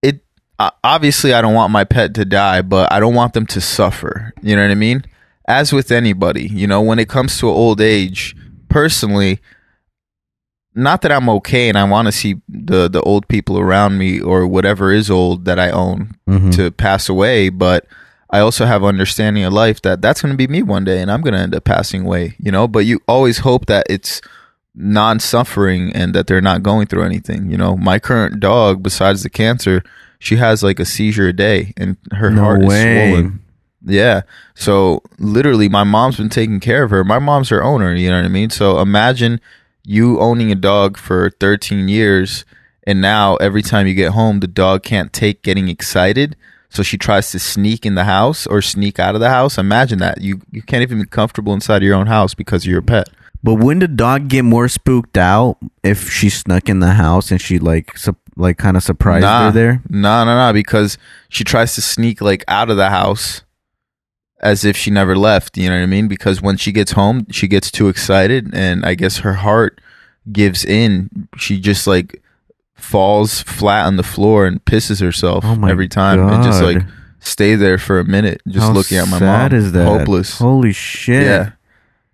it 0.03 0.23
obviously 0.83 1.33
i 1.33 1.41
don't 1.41 1.53
want 1.53 1.71
my 1.71 1.83
pet 1.83 2.13
to 2.13 2.25
die 2.25 2.61
but 2.61 2.91
i 2.91 2.99
don't 2.99 3.15
want 3.15 3.33
them 3.33 3.45
to 3.47 3.61
suffer 3.61 4.33
you 4.41 4.55
know 4.55 4.61
what 4.61 4.71
i 4.71 4.75
mean 4.75 5.03
as 5.47 5.71
with 5.73 5.91
anybody 5.91 6.47
you 6.47 6.67
know 6.67 6.81
when 6.81 6.99
it 6.99 7.07
comes 7.09 7.37
to 7.39 7.47
old 7.47 7.79
age 7.81 8.35
personally 8.69 9.39
not 10.75 11.01
that 11.01 11.11
i'm 11.11 11.29
okay 11.29 11.69
and 11.69 11.77
i 11.77 11.83
want 11.83 12.05
to 12.07 12.11
see 12.11 12.35
the 12.49 12.87
the 12.89 13.01
old 13.01 13.27
people 13.27 13.57
around 13.57 13.97
me 13.97 14.19
or 14.19 14.45
whatever 14.45 14.91
is 14.91 15.09
old 15.09 15.45
that 15.45 15.57
i 15.57 15.69
own 15.71 16.13
Mhm. 16.27 16.53
to 16.55 16.69
pass 16.71 17.07
away 17.09 17.49
but 17.49 17.85
i 18.29 18.39
also 18.39 18.65
have 18.65 18.83
understanding 18.83 19.43
of 19.43 19.53
life 19.53 19.81
that 19.81 20.01
that's 20.01 20.21
going 20.21 20.31
to 20.33 20.37
be 20.37 20.47
me 20.47 20.61
one 20.61 20.83
day 20.83 21.01
and 21.01 21.09
i'm 21.11 21.21
going 21.21 21.33
to 21.33 21.39
end 21.39 21.55
up 21.55 21.63
passing 21.63 22.05
away 22.05 22.35
you 22.39 22.51
know? 22.51 22.67
But 22.67 22.85
you 22.85 22.99
always 23.07 23.39
hope 23.39 23.65
that 23.67 23.85
it's 23.89 24.21
non-suffering 24.75 25.91
and 25.93 26.13
that 26.13 26.27
they're 26.27 26.41
not 26.41 26.63
going 26.63 26.87
through 26.87 27.03
anything 27.03 27.49
you 27.51 27.57
know? 27.57 27.75
My 27.77 27.99
current 27.99 28.39
dog 28.39 28.81
besides 28.83 29.23
the 29.23 29.29
cancer 29.29 29.83
she 30.19 30.37
has 30.37 30.63
like 30.63 30.79
a 30.79 30.85
seizure 30.85 31.27
a 31.27 31.33
day 31.33 31.73
and 31.77 31.97
her 32.11 32.29
No 32.29 32.41
heart 32.41 32.61
way. 32.61 33.03
is 33.03 33.09
swollen. 33.11 33.39
Yeah. 33.85 34.21
So 34.55 35.01
literally 35.19 35.69
my 35.69 35.83
mom's 35.83 36.17
been 36.17 36.29
taking 36.29 36.59
care 36.59 36.83
of 36.83 36.89
her. 36.89 37.03
My 37.03 37.19
mom's 37.19 37.49
her 37.49 37.63
owner 37.63 37.93
you 37.93 38.09
know 38.09 38.17
what 38.17 38.25
i 38.25 38.29
mean? 38.29 38.49
So 38.49 38.79
imagine 38.79 39.39
you 39.83 40.19
owning 40.19 40.51
a 40.51 40.55
dog 40.55 40.97
for 40.97 41.29
13 41.39 41.87
years 41.87 42.45
and 42.85 42.99
now 43.01 43.35
every 43.37 43.61
time 43.61 43.87
you 43.87 43.93
get 43.93 44.11
home 44.11 44.39
the 44.39 44.47
dog 44.47 44.83
can't 44.83 45.13
take 45.13 45.43
getting 45.43 45.69
excited 45.69 46.35
so 46.77 46.83
she 46.83 46.97
tries 46.97 47.31
to 47.31 47.39
sneak 47.39 47.85
in 47.85 47.95
the 47.95 48.03
house 48.03 48.45
or 48.47 48.61
sneak 48.61 48.99
out 48.99 49.15
of 49.15 49.21
the 49.21 49.29
house 49.29 49.57
imagine 49.57 49.99
that 49.99 50.21
you 50.21 50.39
you 50.51 50.61
can't 50.61 50.83
even 50.83 50.99
be 50.99 51.05
comfortable 51.05 51.53
inside 51.53 51.81
your 51.81 51.95
own 51.95 52.07
house 52.07 52.33
because 52.33 52.63
of 52.63 52.71
your 52.71 52.81
pet 52.81 53.09
But 53.43 53.55
wouldn't 53.55 53.81
the 53.81 53.87
dog 53.87 54.27
get 54.29 54.43
more 54.43 54.67
spooked 54.67 55.17
out 55.17 55.57
if 55.83 56.09
she 56.09 56.29
snuck 56.29 56.69
in 56.69 56.79
the 56.79 56.93
house 56.93 57.31
and 57.31 57.39
she 57.39 57.59
like 57.59 57.97
sup- 57.97 58.17
like 58.35 58.57
kind 58.57 58.75
of 58.77 58.83
surprised 58.83 59.23
her 59.45 59.51
there? 59.51 59.81
No, 59.89 60.25
no, 60.25 60.35
no, 60.35 60.53
because 60.53 60.97
she 61.29 61.43
tries 61.43 61.75
to 61.75 61.81
sneak 61.81 62.19
like 62.21 62.43
out 62.47 62.69
of 62.69 62.77
the 62.77 62.89
house 62.89 63.43
as 64.41 64.65
if 64.65 64.75
she 64.75 64.91
never 64.91 65.15
left. 65.15 65.57
You 65.57 65.69
know 65.69 65.75
what 65.77 65.83
I 65.83 65.85
mean? 65.87 66.07
Because 66.07 66.41
when 66.41 66.57
she 66.57 66.71
gets 66.71 66.91
home, 66.93 67.25
she 67.31 67.47
gets 67.47 67.71
too 67.71 67.89
excited, 67.89 68.53
and 68.53 68.85
I 68.85 68.95
guess 68.95 69.17
her 69.19 69.33
heart 69.33 69.79
gives 70.31 70.65
in. 70.65 71.27
She 71.37 71.59
just 71.59 71.87
like 71.87 72.21
falls 72.77 73.41
flat 73.41 73.85
on 73.85 73.97
the 73.97 74.03
floor 74.03 74.45
and 74.45 74.63
pisses 74.63 75.01
herself 75.01 75.43
Oh 75.45 75.55
my 75.55 75.69
every 75.69 75.87
time, 75.87 76.19
and 76.19 76.43
just 76.43 76.61
God. 76.61 76.75
like 76.75 76.83
stay 77.19 77.55
there 77.55 77.77
for 77.77 77.99
a 77.99 78.05
minute, 78.05 78.41
just 78.47 78.65
How 78.67 78.71
looking 78.73 78.97
at 78.97 79.07
my 79.09 79.19
sad 79.19 79.51
mom. 79.51 79.59
is 79.59 79.71
that? 79.73 79.85
Hopeless. 79.85 80.37
Holy 80.39 80.73
shit! 80.73 81.23
Yeah. 81.23 81.51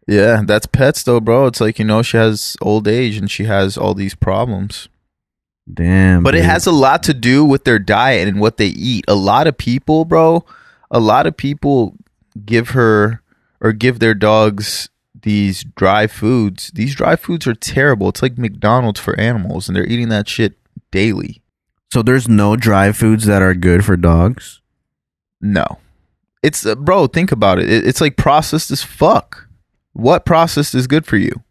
Yeah, 0.05 0.41
that's 0.45 0.65
pets 0.65 1.03
though, 1.03 1.21
bro. 1.21 1.45
It's 1.47 1.61
like, 1.61 1.79
you 1.79 1.85
know, 1.85 2.01
she 2.01 2.17
has 2.17 2.57
old 2.61 2.89
age 2.89 3.15
and 3.15 3.31
she 3.31 3.45
has 3.45 3.77
all 3.77 3.93
these 3.93 4.15
problems. 4.15 4.89
Damn. 5.73 6.23
But 6.23 6.35
it 6.35 6.39
dude. 6.39 6.49
has 6.49 6.65
a 6.67 6.73
lot 6.73 7.03
to 7.03 7.13
do 7.13 7.45
with 7.45 7.63
their 7.63 7.79
diet 7.79 8.27
and 8.27 8.41
what 8.41 8.57
they 8.57 8.67
eat. 8.67 9.05
A 9.07 9.15
lot 9.15 9.47
of 9.47 9.57
people, 9.57 10.03
bro, 10.03 10.43
a 10.91 10.99
lot 10.99 11.25
of 11.25 11.37
people 11.37 11.95
give 12.45 12.71
her 12.71 13.21
or 13.61 13.71
give 13.71 13.99
their 13.99 14.13
dogs 14.13 14.89
these 15.23 15.63
dry 15.63 16.07
foods. 16.07 16.71
These 16.73 16.95
dry 16.95 17.15
foods 17.15 17.47
are 17.47 17.55
terrible. 17.55 18.09
It's 18.09 18.21
like 18.21 18.37
McDonald's 18.37 18.99
for 18.99 19.19
animals 19.19 19.67
and 19.67 19.75
they're 19.75 19.87
eating 19.87 20.09
that 20.09 20.27
shit 20.27 20.57
daily. 20.91 21.41
So 21.91 22.01
there's 22.01 22.27
no 22.27 22.55
dry 22.55 22.91
foods 22.91 23.25
that 23.25 23.41
are 23.41 23.53
good 23.53 23.83
for 23.83 23.97
dogs. 23.97 24.61
No. 25.41 25.79
It's 26.41 26.65
uh, 26.65 26.75
bro, 26.75 27.07
think 27.07 27.31
about 27.31 27.59
it. 27.59 27.69
it. 27.69 27.87
It's 27.87 28.01
like 28.01 28.17
processed 28.17 28.71
as 28.71 28.83
fuck. 28.83 29.47
What 29.93 30.25
processed 30.25 30.75
is 30.75 30.87
good 30.87 31.05
for 31.05 31.17
you? 31.17 31.43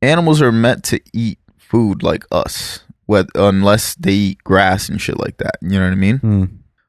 Animals 0.00 0.42
are 0.42 0.52
meant 0.52 0.84
to 0.84 1.00
eat 1.12 1.38
food 1.56 2.02
like 2.02 2.24
us, 2.30 2.80
with, 3.06 3.30
unless 3.34 3.94
they 3.94 4.12
eat 4.12 4.44
grass 4.44 4.88
and 4.88 5.00
shit 5.00 5.18
like 5.18 5.38
that. 5.38 5.56
You 5.62 5.78
know 5.78 5.86
what 5.86 5.92
I 5.92 5.96
mean? 5.96 6.18
Hmm. 6.18 6.44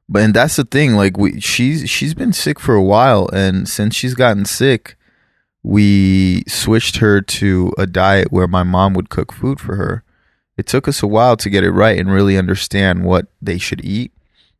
But 0.08 0.22
and 0.22 0.34
that's 0.34 0.56
the 0.56 0.64
thing. 0.64 0.94
Like 0.94 1.16
we, 1.16 1.40
she's 1.40 1.88
she's 1.88 2.14
been 2.14 2.32
sick 2.32 2.60
for 2.60 2.74
a 2.74 2.82
while, 2.82 3.28
and 3.32 3.68
since 3.68 3.94
she's 3.94 4.14
gotten 4.14 4.44
sick, 4.44 4.96
we 5.64 6.44
switched 6.46 6.98
her 6.98 7.22
to 7.22 7.72
a 7.78 7.86
diet 7.86 8.30
where 8.30 8.46
my 8.46 8.62
mom 8.62 8.92
would 8.92 9.08
cook 9.08 9.32
food 9.32 9.58
for 9.58 9.76
her. 9.76 10.04
It 10.58 10.66
took 10.66 10.86
us 10.86 11.02
a 11.02 11.06
while 11.06 11.36
to 11.38 11.50
get 11.50 11.64
it 11.64 11.72
right 11.72 11.98
and 11.98 12.12
really 12.12 12.36
understand 12.36 13.04
what 13.04 13.26
they 13.40 13.56
should 13.56 13.82
eat 13.82 14.12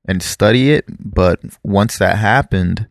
and 0.08 0.22
study 0.22 0.72
it. 0.72 0.86
But 0.98 1.40
once 1.62 1.98
that 1.98 2.16
happened, 2.16 2.88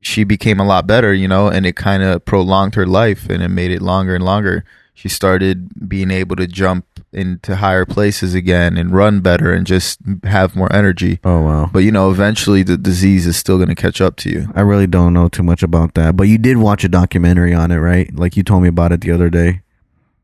she 0.00 0.24
became 0.24 0.58
a 0.58 0.66
lot 0.66 0.88
better, 0.88 1.14
you 1.14 1.28
know, 1.28 1.46
and 1.46 1.64
it 1.64 1.76
kind 1.76 2.02
of 2.02 2.24
prolonged 2.24 2.74
her 2.74 2.86
life 2.86 3.30
and 3.30 3.44
it 3.44 3.48
made 3.48 3.70
it 3.70 3.80
longer 3.80 4.16
and 4.16 4.24
longer. 4.24 4.64
She 4.94 5.08
started 5.08 5.88
being 5.88 6.10
able 6.10 6.36
to 6.36 6.46
jump 6.46 6.84
into 7.12 7.56
higher 7.56 7.84
places 7.84 8.34
again 8.34 8.76
and 8.76 8.92
run 8.92 9.20
better 9.20 9.52
and 9.52 9.66
just 9.66 9.98
have 10.24 10.54
more 10.54 10.72
energy. 10.72 11.18
Oh 11.24 11.40
wow. 11.40 11.70
But 11.72 11.80
you 11.80 11.90
know, 11.90 12.10
eventually 12.10 12.62
the 12.62 12.76
disease 12.76 13.26
is 13.26 13.36
still 13.36 13.56
going 13.56 13.68
to 13.68 13.74
catch 13.74 14.00
up 14.00 14.16
to 14.16 14.30
you. 14.30 14.52
I 14.54 14.60
really 14.60 14.86
don't 14.86 15.12
know 15.12 15.28
too 15.28 15.42
much 15.42 15.62
about 15.62 15.94
that. 15.94 16.16
But 16.16 16.24
you 16.24 16.38
did 16.38 16.58
watch 16.58 16.84
a 16.84 16.88
documentary 16.88 17.54
on 17.54 17.70
it, 17.70 17.78
right? 17.78 18.14
Like 18.14 18.36
you 18.36 18.42
told 18.42 18.62
me 18.62 18.68
about 18.68 18.92
it 18.92 19.00
the 19.00 19.10
other 19.10 19.30
day. 19.30 19.62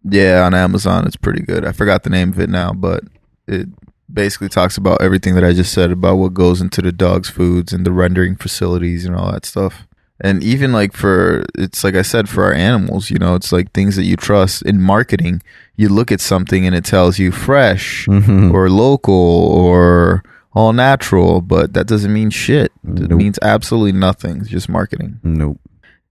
Yeah, 0.09 0.45
on 0.45 0.55
Amazon, 0.55 1.07
it's 1.07 1.17
pretty 1.17 1.43
good. 1.43 1.65
I 1.65 1.73
forgot 1.73 2.05
the 2.05 2.11
name 2.11 2.31
of 2.31 2.39
it 2.39 2.49
now, 2.49 2.73
but 2.73 3.03
it 3.49 3.69
basically 4.13 4.49
talks 4.49 4.77
about 4.77 5.03
everything 5.03 5.35
that 5.35 5.45
I 5.45 5.53
just 5.53 5.73
said 5.73 5.91
about 5.91 6.17
what 6.17 6.35
goes 6.35 6.61
into 6.61 6.81
the 6.81 6.93
dog's 6.93 7.29
foods 7.29 7.73
and 7.73 7.85
the 7.85 7.91
rendering 7.91 8.37
facilities 8.37 9.05
and 9.05 9.17
all 9.17 9.33
that 9.33 9.45
stuff. 9.45 9.87
And 10.21 10.43
even 10.43 10.73
like 10.73 10.93
for 10.95 11.45
it's 11.57 11.85
like 11.85 11.95
I 11.95 12.03
said 12.03 12.29
for 12.29 12.45
our 12.45 12.53
animals, 12.55 13.11
you 13.11 13.19
know, 13.19 13.35
it's 13.35 13.53
like 13.53 13.73
things 13.73 13.97
that 13.97 14.05
you 14.05 14.17
trust 14.17 14.63
in 14.63 14.81
marketing. 14.81 15.43
You 15.77 15.91
look 15.91 16.11
at 16.11 16.21
something 16.23 16.67
and 16.67 16.75
it 16.75 16.85
tells 16.87 17.19
you 17.19 17.31
fresh 17.33 18.07
Mhm. 18.07 18.53
or 18.53 18.71
local 18.71 19.15
or 19.15 20.23
all 20.55 20.73
natural, 20.73 21.43
but 21.43 21.75
that 21.75 21.87
doesn't 21.87 22.13
mean 22.15 22.31
shit. 22.31 22.73
It 22.87 23.11
means 23.11 23.39
absolutely 23.43 23.93
nothing. 23.93 24.41
It's 24.41 24.49
just 24.49 24.71
marketing. 24.71 25.21
Nope. 25.23 25.59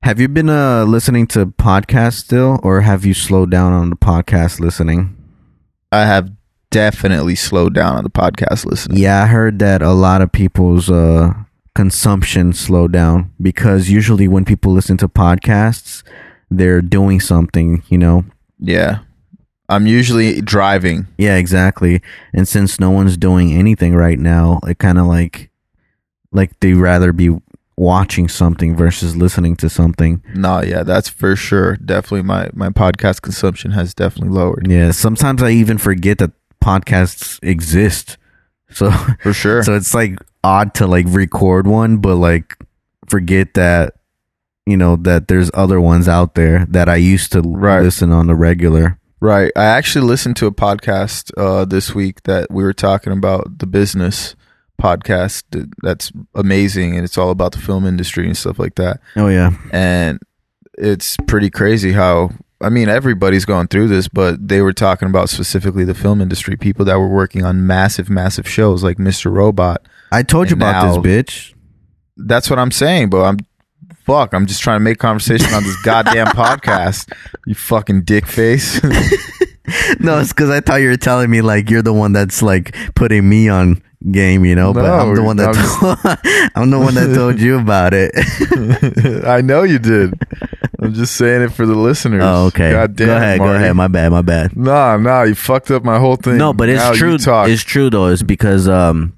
Have 0.04 0.20
you 0.20 0.28
been 0.28 0.50
uh, 0.52 0.84
listening 0.84 1.26
to 1.30 1.48
podcasts 1.48 2.18
still, 2.20 2.60
or 2.62 2.82
have 2.82 3.06
you 3.06 3.16
slowed 3.16 3.50
down 3.50 3.74
on 3.74 3.90
the 3.90 3.96
podcast 3.96 4.60
listening? 4.60 5.18
I 5.92 6.06
have 6.06 6.30
definitely 6.70 7.34
slowed 7.34 7.74
down 7.74 7.96
on 7.96 8.04
the 8.04 8.12
podcast 8.12 8.66
listening. 8.68 9.00
Yeah, 9.00 9.24
I 9.24 9.26
heard 9.26 9.58
that 9.60 9.82
a 9.82 9.94
lot 9.94 10.22
of 10.22 10.32
people's 10.32 10.92
uh, 10.92 11.34
consumption 11.76 12.54
slowed 12.54 12.94
down 12.94 13.32
because 13.42 13.90
usually 13.90 14.28
when 14.28 14.46
people 14.46 14.72
listen 14.72 14.98
to 14.98 15.08
podcasts, 15.08 16.04
they're 16.50 16.82
doing 16.82 17.20
something, 17.20 17.84
you 17.90 17.98
know. 17.98 18.26
Yeah. 18.60 19.00
I'm 19.68 19.88
usually 19.88 20.42
driving. 20.42 21.08
Yeah, 21.18 21.36
exactly. 21.36 22.02
And 22.34 22.48
since 22.48 22.80
no 22.80 22.92
one's 22.92 23.18
doing 23.18 23.52
anything 23.54 23.96
right 23.96 24.20
now, 24.20 24.60
it 24.68 24.80
kind 24.80 24.98
of 24.98 25.06
like 25.08 25.50
like 26.32 26.60
they'd 26.60 26.76
rather 26.76 27.12
be 27.14 27.36
watching 27.78 28.28
something 28.28 28.76
versus 28.76 29.16
listening 29.16 29.56
to 29.58 29.70
something. 29.70 30.24
No, 30.34 30.62
yeah, 30.62 30.84
that's 30.84 31.10
for 31.10 31.36
sure. 31.36 31.78
Definitely 31.78 32.24
my 32.24 32.50
my 32.54 32.70
podcast 32.70 33.22
consumption 33.22 33.72
has 33.72 33.94
definitely 33.94 34.36
lowered. 34.36 34.68
Yeah, 34.70 34.92
sometimes 34.92 35.42
I 35.42 35.50
even 35.52 35.78
forget 35.78 36.20
that 36.20 36.32
podcasts 36.64 37.40
exist. 37.42 38.18
So 38.72 38.92
For 39.22 39.34
sure. 39.34 39.64
so 39.64 39.76
it's 39.76 39.94
like 39.94 40.18
odd 40.44 40.74
to 40.76 40.88
like 40.88 41.06
record 41.10 41.66
one 41.68 41.98
but 41.98 42.16
like 42.16 42.56
forget 43.08 43.54
that 43.56 43.96
you 44.66 44.76
know 44.78 44.96
that 44.98 45.28
there's 45.28 45.50
other 45.54 45.80
ones 45.80 46.08
out 46.08 46.36
there 46.36 46.66
that 46.70 46.90
I 46.90 46.96
used 46.98 47.32
to 47.34 47.42
Right. 47.42 47.82
listen 47.82 48.12
on 48.12 48.28
the 48.28 48.36
regular. 48.36 49.00
Right. 49.22 49.52
I 49.56 49.64
actually 49.66 50.06
listened 50.06 50.36
to 50.38 50.46
a 50.48 50.52
podcast 50.52 51.32
uh, 51.38 51.66
this 51.66 51.96
week 51.96 52.24
that 52.24 52.52
we 52.52 52.64
were 52.64 52.74
talking 52.74 53.14
about 53.14 53.60
the 53.60 53.66
business 53.68 54.36
podcast. 54.82 55.44
That's 55.82 56.12
amazing, 56.36 56.96
and 56.96 57.04
it's 57.06 57.18
all 57.18 57.30
about 57.32 57.54
the 57.54 57.60
film 57.60 57.86
industry 57.86 58.26
and 58.28 58.36
stuff 58.38 58.60
like 58.60 58.76
that. 58.76 59.00
Oh 59.16 59.28
yeah. 59.30 59.52
And 59.72 60.20
it's 60.78 61.16
pretty 61.28 61.50
crazy 61.50 61.94
how. 61.94 62.32
I 62.62 62.70
mean, 62.70 62.88
everybody's 62.90 63.46
going 63.46 63.68
through 63.68 63.90
this, 63.90 64.08
but 64.08 64.48
they 64.48 64.62
were 64.62 64.74
talking 64.74 65.10
about 65.10 65.30
specifically 65.30 65.84
the 65.84 65.94
film 65.94 66.22
industry, 66.22 66.56
people 66.56 66.86
that 66.86 66.98
were 66.98 67.10
working 67.10 67.44
on 67.44 67.68
massive, 67.68 68.10
massive 68.10 68.48
shows 68.48 68.84
like 68.84 68.98
Mr. 68.98 69.32
Robot. 69.32 69.86
I 70.12 70.24
told 70.24 70.50
you 70.50 70.56
about 70.56 70.86
now- 70.86 71.02
this 71.02 71.06
bitch. 71.06 71.54
That's 72.18 72.50
what 72.50 72.60
I'm 72.60 72.72
saying, 72.72 73.10
but 73.10 73.24
I'm 73.24 73.38
fuck. 74.06 74.34
I'm 74.34 74.46
just 74.46 74.62
trying 74.62 74.78
to 74.78 74.84
make 74.84 75.00
conversation 75.00 75.54
on 75.54 75.64
this 75.64 75.76
goddamn 75.82 76.28
podcast. 76.28 77.12
You 77.46 77.56
fucking 77.56 78.04
dick 78.04 78.26
face. 78.26 78.82
no, 80.00 80.20
it's 80.20 80.32
because 80.32 80.50
I 80.50 80.62
thought 80.62 80.78
you 80.78 80.90
were 80.90 80.98
telling 80.98 81.30
me 81.30 81.42
like 81.42 81.70
you're 81.70 81.82
the 81.82 81.92
one 81.92 82.14
that's 82.14 82.42
like 82.42 82.74
putting 82.96 83.28
me 83.28 83.50
on 83.50 83.82
game, 84.12 84.46
you 84.46 84.56
know. 84.56 84.74
but 84.74 84.86
I'm 84.86 85.16
the 85.16 85.24
one 85.24 85.38
that 85.38 85.56
I'm 85.56 85.56
told, 85.80 86.52
I'm 86.56 86.70
the 86.70 86.80
one 86.80 86.94
that 86.96 87.14
told 87.16 87.40
you 87.40 87.60
about 87.60 87.94
it. 87.94 88.12
I 89.26 89.42
know 89.42 89.64
you 89.64 89.80
did. 89.80 90.14
I'm 90.80 90.94
just 90.94 91.16
saying 91.16 91.42
it 91.42 91.54
for 91.54 91.66
the 91.66 91.76
listeners. 91.76 92.22
oh, 92.24 92.48
okay. 92.48 92.72
God 92.72 92.96
damn 92.96 93.08
go 93.08 93.16
ahead. 93.16 93.40
Go 93.40 93.54
ahead. 93.54 93.76
My 93.76 93.88
bad. 93.88 94.12
My 94.12 94.22
bad. 94.22 94.56
Nah, 94.56 94.98
nah, 94.98 95.24
you 95.24 95.36
fucked 95.36 95.72
up 95.72 95.84
my 95.84 96.00
whole 96.00 96.16
thing. 96.16 96.38
No, 96.38 96.54
but 96.54 96.70
it's 96.70 96.82
Now 96.82 96.94
true. 96.94 97.18
It's 97.20 97.64
true 97.64 97.90
though. 97.90 98.08
It's 98.08 98.24
because 98.24 98.68
um, 98.68 99.18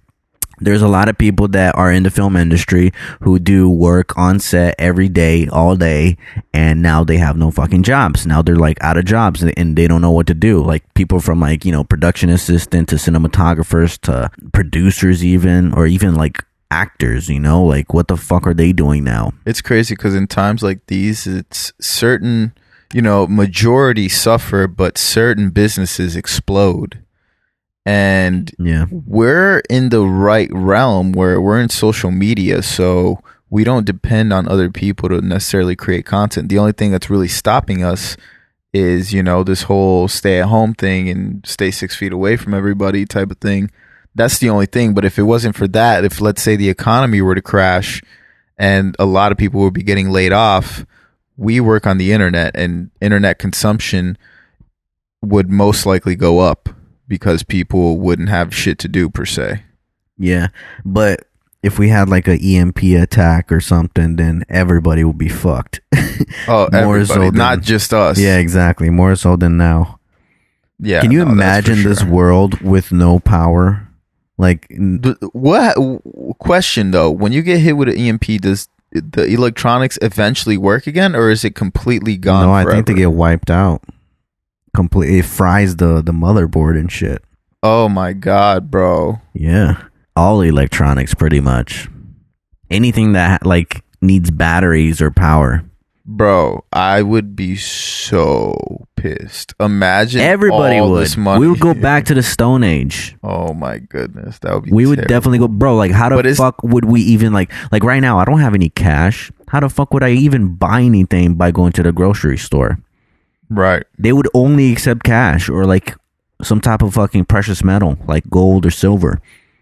there's 0.60 0.82
a 0.82 0.88
lot 0.88 1.10
of 1.10 1.18
people 1.18 1.48
that 1.50 1.76
are 1.76 1.92
in 1.92 2.04
the 2.04 2.10
film 2.10 2.36
industry 2.36 2.92
who 3.22 3.40
do 3.40 3.70
work 3.70 4.18
on 4.18 4.40
set 4.40 4.76
every 4.80 5.10
day, 5.10 5.48
all 5.48 5.76
day, 5.76 6.18
and 6.54 6.82
now 6.82 7.04
they 7.04 7.18
have 7.18 7.38
no 7.38 7.52
fucking 7.52 7.84
jobs. 7.84 8.26
Now 8.26 8.42
they're 8.42 8.56
like 8.56 8.78
out 8.84 8.98
of 8.98 9.06
jobs 9.06 9.44
and- 9.44 9.76
they 9.78 9.88
don't 9.88 10.02
know 10.02 10.12
what 10.12 10.28
to 10.28 10.34
do. 10.34 10.64
Like 10.64 10.84
people 10.94 11.20
from 11.20 11.40
like 11.40 11.66
you 11.66 11.72
know 11.72 11.84
production 11.84 12.30
assistant 12.30 12.90
to 12.90 12.96
cinematographers 12.96 14.00
to 14.02 14.32
producers, 14.54 15.24
even 15.24 15.74
or 15.74 15.86
even 15.88 16.16
like 16.16 16.44
actors. 16.72 17.30
You 17.30 17.40
know, 17.40 17.64
like 17.64 17.94
what 17.94 18.08
the 18.08 18.18
fuck 18.18 18.48
are 18.48 18.54
they 18.54 18.74
doing 18.74 19.04
now? 19.04 19.34
it's 19.46 19.62
crazy 19.62 19.96
because 19.96 20.16
in 20.16 20.28
times 20.28 20.64
like 20.64 20.86
these, 20.88 21.28
it's 21.28 21.72
certain, 21.80 22.54
you 22.94 23.02
know, 23.02 23.28
majority 23.28 24.10
suffer, 24.10 24.68
but 24.68 24.98
certain 24.98 25.50
businesses 25.52 26.16
explode. 26.16 27.00
And 27.88 28.52
Yeah. 28.60 28.88
we're 28.92 29.60
in 29.70 29.90
the 29.90 30.02
right 30.02 30.50
realm 30.52 31.14
where 31.14 31.40
we're 31.40 31.62
in 31.62 31.70
social 31.70 32.12
media, 32.12 32.62
so 32.62 33.24
we 33.50 33.64
don't 33.64 33.86
depend 33.86 34.34
on 34.34 34.46
other 34.46 34.70
people 34.70 35.08
to 35.08 35.22
necessarily 35.22 35.74
create 35.78 36.06
content. 36.06 36.50
The 36.50 36.58
only 36.58 36.74
thing 36.74 36.92
that's 36.92 37.10
really 37.10 37.30
stopping 37.30 37.86
us 37.86 38.18
is, 38.74 39.14
you 39.14 39.24
know, 39.24 39.42
this 39.42 39.64
whole 39.64 40.10
stay 40.10 40.42
at 40.42 40.48
home 40.48 40.74
thing 40.74 41.08
and 41.08 41.46
stay 41.48 41.72
six 41.72 41.96
feet 41.96 42.12
away 42.12 42.36
from 42.36 42.54
everybody 42.54 43.06
type 43.06 43.32
of 43.32 43.38
thing. 43.38 43.72
That's 44.14 44.38
the 44.38 44.50
only 44.50 44.66
thing. 44.66 44.94
But 44.94 45.06
if 45.06 45.18
it 45.18 45.24
wasn't 45.24 45.56
for 45.56 45.70
that, 45.70 46.04
if 46.04 46.20
let's 46.20 46.42
say 46.42 46.58
the 46.58 46.68
economy 46.70 47.22
were 47.22 47.36
to 47.36 47.42
crash 47.42 48.02
and 48.58 48.98
a 49.00 49.06
lot 49.06 49.32
of 49.32 49.38
people 49.38 49.62
would 49.62 49.74
be 49.74 49.82
getting 49.84 50.10
laid 50.10 50.34
off, 50.34 50.86
we 51.38 51.62
work 51.62 51.88
on 51.88 52.00
the 52.00 52.12
internet 52.12 52.52
and 52.54 52.92
internet 53.00 53.40
consumption 53.40 54.18
would 55.22 55.50
most 55.50 55.86
likely 55.86 56.18
go 56.18 56.40
up 56.40 56.68
because 57.08 57.44
people 57.44 57.98
wouldn't 58.00 58.30
have 58.30 58.54
shit 58.56 58.78
to 58.80 58.88
do 58.88 59.10
per 59.10 59.26
se. 59.26 59.64
Yeah, 60.18 60.48
but 60.86 61.28
if 61.64 61.78
we 61.80 61.90
had 61.90 62.10
like 62.10 62.28
a 62.28 62.38
EMP 62.42 62.82
attack 62.84 63.52
or 63.52 63.60
something, 63.60 64.16
then 64.16 64.44
everybody 64.50 65.04
would 65.04 65.18
be 65.18 65.30
fucked. 65.30 65.82
Oh, 66.48 66.68
More 66.72 66.98
everybody, 66.98 67.06
so 67.06 67.20
than- 67.26 67.36
not 67.36 67.62
just 67.62 67.94
us. 67.94 68.20
yeah, 68.20 68.38
exactly. 68.38 68.90
More 68.90 69.16
so 69.16 69.36
than 69.36 69.56
now. 69.58 70.00
yeah. 70.80 71.02
Can 71.02 71.12
you 71.12 71.24
no, 71.24 71.32
imagine 71.32 71.84
this 71.84 72.00
sure. 72.00 72.10
world 72.10 72.62
with 72.62 72.92
no 72.92 73.20
power? 73.20 73.88
Like, 74.38 74.68
What 75.34 75.76
question 76.40 76.92
though? 76.92 77.12
When 77.12 77.32
you 77.34 77.42
get 77.42 77.60
hit 77.60 77.74
with 77.78 77.90
an 77.90 77.98
EMP, 77.98 78.26
does 78.42 78.68
the 78.92 79.26
electronics 79.26 79.98
eventually 80.02 80.58
work 80.58 80.88
again, 80.88 81.16
or 81.16 81.30
is 81.30 81.44
it 81.46 81.54
completely 81.56 82.18
gone? 82.18 82.46
no, 82.48 82.52
I 82.54 82.64
think 82.66 82.88
they 82.88 82.94
get 82.94 83.12
wiped 83.14 83.50
out. 83.52 83.84
Completely, 84.78 85.18
it 85.18 85.26
fries 85.26 85.78
the 85.78 86.04
the 86.04 86.12
motherboard 86.12 86.78
and 86.80 86.92
shit. 86.92 87.24
Oh 87.64 87.90
my 87.90 88.14
god, 88.14 88.70
bro! 88.70 89.20
Yeah, 89.34 89.82
all 90.16 90.42
electronics, 90.42 91.16
pretty 91.16 91.40
much. 91.40 91.90
Anything 92.70 93.14
that 93.14 93.44
like 93.44 93.84
needs 94.04 94.30
batteries 94.30 95.02
or 95.02 95.10
power. 95.10 95.64
Bro, 96.06 96.64
I 96.72 97.02
would 97.02 97.36
be 97.36 97.56
so 97.56 98.86
pissed. 98.96 99.56
Imagine 99.60 100.22
Everybody 100.22 100.78
all 100.78 100.92
would. 100.92 101.02
This 101.02 101.18
money. 101.18 101.40
We 101.42 101.48
would 101.50 101.60
go 101.60 101.74
back 101.74 102.06
to 102.10 102.14
the 102.14 102.22
Stone 102.22 102.64
Age. 102.64 103.16
Oh 103.24 103.56
my 103.56 103.80
goodness, 103.80 104.38
that 104.40 104.54
would 104.54 104.66
be. 104.66 104.72
we 104.72 104.86
would 104.86 104.98
terrible. 104.98 105.10
definitely 105.10 105.40
go 105.40 105.48
bro 105.48 105.76
like 105.76 105.92
how 105.92 106.08
the 106.08 106.36
fuck 106.36 106.62
would 106.62 106.86
we 106.86 107.02
even 107.02 107.34
like 107.34 107.52
like 107.72 107.84
right 107.84 108.00
now 108.00 108.20
i 108.20 108.26
don't 108.26 108.40
have 108.42 108.54
any 108.54 108.70
cash 108.70 109.32
how 109.48 109.60
the 109.60 109.70
fuck 109.70 109.92
would 109.92 110.04
i 110.04 110.12
even 110.12 110.54
buy 110.56 110.82
anything 110.84 111.34
by 111.34 111.50
going 111.52 111.72
to 111.72 111.82
the 111.82 111.92
grocery 111.92 112.38
store 112.38 112.78
right. 113.50 113.84
they 113.98 114.14
would 114.14 114.28
only 114.34 114.72
accept 114.72 115.04
cash 115.04 115.50
or 115.50 115.66
like 115.66 115.96
some 116.42 116.62
type 116.62 116.82
of 116.82 116.94
fucking 116.94 117.26
precious 117.26 117.64
metal 117.64 117.98
like 118.08 118.30
gold 118.30 118.66
or 118.66 118.72
silver 118.72 119.20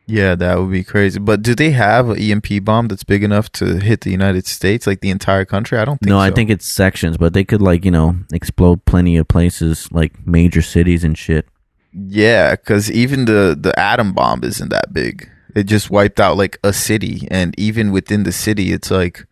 Yeah, 0.07 0.35
that 0.35 0.59
would 0.59 0.69
be 0.71 0.83
crazy. 0.83 1.17
But 1.19 1.41
do 1.41 1.55
they 1.55 1.71
have 1.71 2.09
an 2.09 2.19
EMP 2.19 2.63
bomb 2.63 2.87
that's 2.89 3.03
big 3.03 3.23
enough 3.23 3.49
to 3.53 3.79
hit 3.79 4.01
the 4.01 4.11
United 4.11 4.45
States, 4.45 4.85
like 4.85 5.01
the 5.01 5.09
entire 5.09 5.45
country? 5.45 5.79
I 5.79 5.85
don't 5.85 5.97
think. 5.99 6.09
no 6.09 6.19
i 6.19 6.29
think 6.29 6.51
it's 6.51 6.67
sections 6.67 7.17
but 7.17 7.33
they 7.33 7.43
could 7.43 7.61
like 7.61 7.83
you 7.85 7.91
know 7.91 8.13
explode 8.31 8.85
plenty 8.85 9.17
of 9.17 9.27
places 9.27 9.89
like 9.91 10.13
major 10.27 10.61
cities 10.61 11.03
and 11.03 11.17
shit 11.17 11.45
Yeah, 11.91 12.55
because 12.55 12.91
even 12.91 13.25
the 13.25 13.55
the 13.59 13.73
atom 13.79 14.11
bomb 14.13 14.43
isn't 14.43 14.69
that 14.69 14.91
big. 14.93 15.29
It 15.55 15.63
just 15.63 15.89
wiped 15.89 16.19
out 16.19 16.35
like 16.37 16.59
a 16.63 16.73
city, 16.73 17.27
and 17.31 17.55
even 17.57 17.93
within 17.95 18.23
the 18.27 18.31
city, 18.33 18.73
it's 18.75 18.91
like 18.91 19.25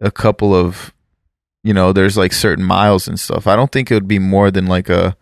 a 0.00 0.10
couple 0.10 0.50
of, 0.52 0.92
you 1.66 1.74
know, 1.74 1.92
there's 1.92 2.16
like 2.16 2.32
certain 2.32 2.64
miles 2.64 3.08
and 3.08 3.18
stuff. 3.18 3.46
I 3.46 3.56
don't 3.56 3.72
think 3.72 3.90
it 3.90 3.94
would 3.94 4.08
be 4.08 4.18
more 4.20 4.50
than 4.50 4.66
like 4.66 4.88
a, 4.88 5.16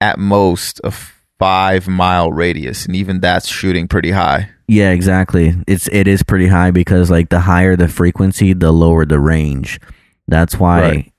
at 0.00 0.18
most 0.18 0.80
a 0.84 0.90
five 1.38 1.88
mile 1.88 2.30
radius, 2.30 2.84
and 2.86 2.94
even 2.94 3.20
that's 3.20 3.48
shooting 3.48 3.88
pretty 3.88 4.10
high. 4.12 4.50
yeah 4.68 4.90
exactly 4.90 5.54
it's 5.66 5.88
it 5.92 6.06
is 6.06 6.22
pretty 6.22 6.46
high 6.46 6.70
because 6.70 7.10
like 7.10 7.28
the 7.30 7.40
higher 7.40 7.74
the 7.76 7.88
frequency 7.88 8.54
the 8.54 8.70
lower 8.72 9.04
the 9.04 9.18
range 9.18 9.80
that's 10.28 10.54
why 10.56 10.80
Right. 10.80 11.12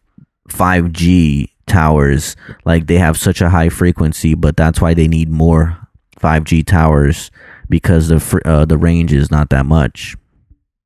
5G 0.49 1.49
towers 1.67 2.35
like 2.65 2.87
they 2.87 2.97
have 2.97 3.17
such 3.17 3.41
a 3.41 3.49
high 3.49 3.69
frequency, 3.69 4.33
but 4.35 4.55
that's 4.55 4.79
why 4.81 4.93
they 4.93 5.07
need 5.07 5.29
more 5.29 5.77
5G 6.19 6.65
towers 6.65 7.31
because 7.69 8.07
the 8.07 8.19
fr- 8.19 8.45
uh, 8.45 8.65
the 8.65 8.77
range 8.77 9.11
is 9.13 9.29
not 9.31 9.49
that 9.49 9.65
much. 9.65 10.15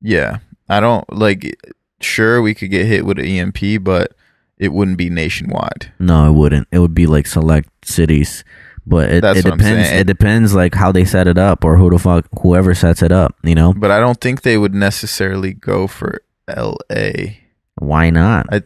Yeah, 0.02 0.38
I 0.68 0.80
don't 0.80 1.04
like. 1.12 1.56
Sure, 2.00 2.40
we 2.40 2.54
could 2.54 2.70
get 2.70 2.86
hit 2.86 3.04
with 3.04 3.18
an 3.18 3.24
EMP, 3.26 3.82
but 3.82 4.12
it 4.56 4.72
wouldn't 4.72 4.98
be 4.98 5.10
nationwide. 5.10 5.92
No, 5.98 6.28
it 6.28 6.34
wouldn't. 6.34 6.68
It 6.70 6.78
would 6.78 6.94
be 6.94 7.06
like 7.06 7.26
select 7.26 7.68
cities, 7.84 8.44
but 8.86 9.10
it, 9.10 9.24
it 9.24 9.44
depends. 9.44 9.88
It 9.90 10.06
depends 10.06 10.54
like 10.54 10.74
how 10.74 10.92
they 10.92 11.04
set 11.04 11.26
it 11.28 11.38
up 11.38 11.64
or 11.64 11.76
who 11.76 11.90
the 11.90 11.98
fuck 11.98 12.26
whoever 12.42 12.74
sets 12.74 13.02
it 13.02 13.12
up. 13.12 13.36
You 13.42 13.54
know? 13.54 13.72
But 13.72 13.90
I 13.90 14.00
don't 14.00 14.20
think 14.20 14.42
they 14.42 14.58
would 14.58 14.74
necessarily 14.74 15.52
go 15.54 15.86
for 15.86 16.22
L.A. 16.48 17.40
Why 17.76 18.10
not? 18.10 18.46
I- 18.52 18.62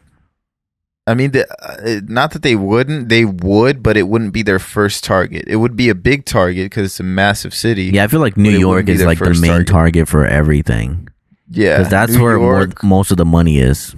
I 1.05 1.15
mean, 1.15 1.33
the, 1.33 1.51
uh, 1.61 2.01
not 2.07 2.31
that 2.31 2.43
they 2.43 2.55
wouldn't, 2.55 3.09
they 3.09 3.25
would, 3.25 3.83
but 3.83 3.97
it 3.97 4.05
wouldn't 4.05 4.33
be 4.33 4.43
their 4.45 4.61
first 4.61 5.03
target. 5.03 5.47
It 5.49 5.57
would 5.57 5.75
be 5.75 5.89
a 5.89 5.97
big 5.97 6.25
target 6.25 6.67
because 6.67 6.87
it's 6.87 7.01
a 7.01 7.03
massive 7.03 7.55
city. 7.55 7.87
yeah, 7.87 8.05
I 8.05 8.07
feel 8.07 8.21
like 8.21 8.37
New 8.37 8.57
York 8.57 8.89
is 8.89 9.03
like 9.03 9.19
the 9.19 9.31
main 9.35 9.51
target. 9.51 9.67
target. 9.67 10.09
for 10.09 10.25
everything 10.25 11.09
yeah, 11.53 11.79
because 11.79 11.91
that's 11.91 12.13
New 12.15 12.23
where 12.23 12.39
York- 12.39 12.83
most 12.83 13.11
of 13.11 13.17
the 13.17 13.25
money 13.25 13.59
is. 13.59 13.95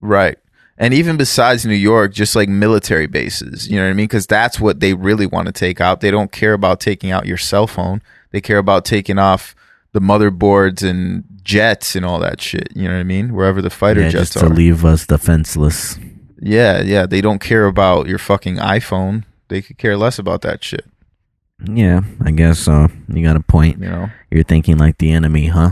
Right. 0.00 0.38
And 0.80 0.94
even 0.94 1.16
besides 1.16 1.66
New 1.66 1.74
York, 1.74 2.12
just 2.12 2.36
like 2.36 2.48
military 2.48 3.06
bases, 3.08 3.68
you 3.68 3.76
know 3.76 3.84
what 3.84 3.90
I 3.90 3.94
mean? 3.94 4.04
Because 4.06 4.26
that's 4.28 4.60
what 4.60 4.78
they 4.80 4.94
really 4.94 5.26
want 5.26 5.46
to 5.46 5.52
take 5.52 5.80
out. 5.80 6.00
They 6.00 6.10
don't 6.12 6.30
care 6.30 6.52
about 6.52 6.78
taking 6.78 7.10
out 7.10 7.26
your 7.26 7.36
cell 7.36 7.66
phone. 7.66 8.00
They 8.30 8.40
care 8.40 8.58
about 8.58 8.84
taking 8.84 9.18
off 9.18 9.56
the 9.92 10.00
motherboards 10.00 10.88
and 10.88 11.24
jets 11.42 11.96
and 11.96 12.04
all 12.04 12.20
that 12.20 12.40
shit. 12.40 12.68
You 12.76 12.84
know 12.84 12.94
what 12.94 13.00
I 13.00 13.04
mean? 13.04 13.34
Wherever 13.34 13.60
the 13.60 13.70
fighter 13.70 14.02
Yeah, 14.02 14.10
jets 14.10 14.30
just 14.30 14.44
to 14.44 14.46
are. 14.46 14.50
leave 14.50 14.84
us 14.84 15.04
defenseless. 15.06 15.98
Yeah, 16.40 16.80
yeah. 16.82 17.06
They 17.06 17.20
don't 17.22 17.40
care 17.40 17.64
about 17.66 18.06
your 18.06 18.18
fucking 18.18 18.56
iPhone. 18.58 19.24
They 19.48 19.62
could 19.62 19.78
care 19.78 19.96
less 19.96 20.20
about 20.20 20.42
that 20.42 20.62
shit. 20.62 20.84
Yeah, 21.64 22.02
I 22.24 22.30
guess 22.30 22.60
so. 22.60 22.86
You 23.12 23.24
got 23.24 23.34
a 23.34 23.40
point. 23.40 23.80
You 23.80 23.88
know? 23.88 24.10
You're 24.30 24.44
thinking 24.44 24.78
like 24.78 24.98
the 24.98 25.10
enemy, 25.10 25.48
huh? 25.48 25.70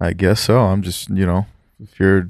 I 0.00 0.12
guess 0.12 0.40
so. 0.40 0.60
I'm 0.60 0.82
just, 0.82 1.08
you 1.10 1.26
know, 1.26 1.46
if 1.82 1.98
you're 1.98 2.26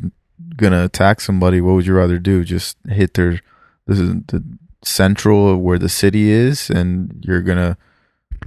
gonna 0.57 0.85
attack 0.85 1.21
somebody, 1.21 1.61
what 1.61 1.75
would 1.75 1.87
you 1.87 1.95
rather 1.95 2.19
do? 2.19 2.45
Just 2.45 2.77
hit 2.89 3.15
their 3.15 3.41
this 3.87 3.99
is 3.99 4.15
the 4.27 4.45
central 4.83 5.53
of 5.53 5.61
where 5.61 5.79
the 5.79 5.89
city 5.89 6.31
is, 6.31 6.71
and 6.71 7.25
you're 7.27 7.43
gonna 7.43 7.77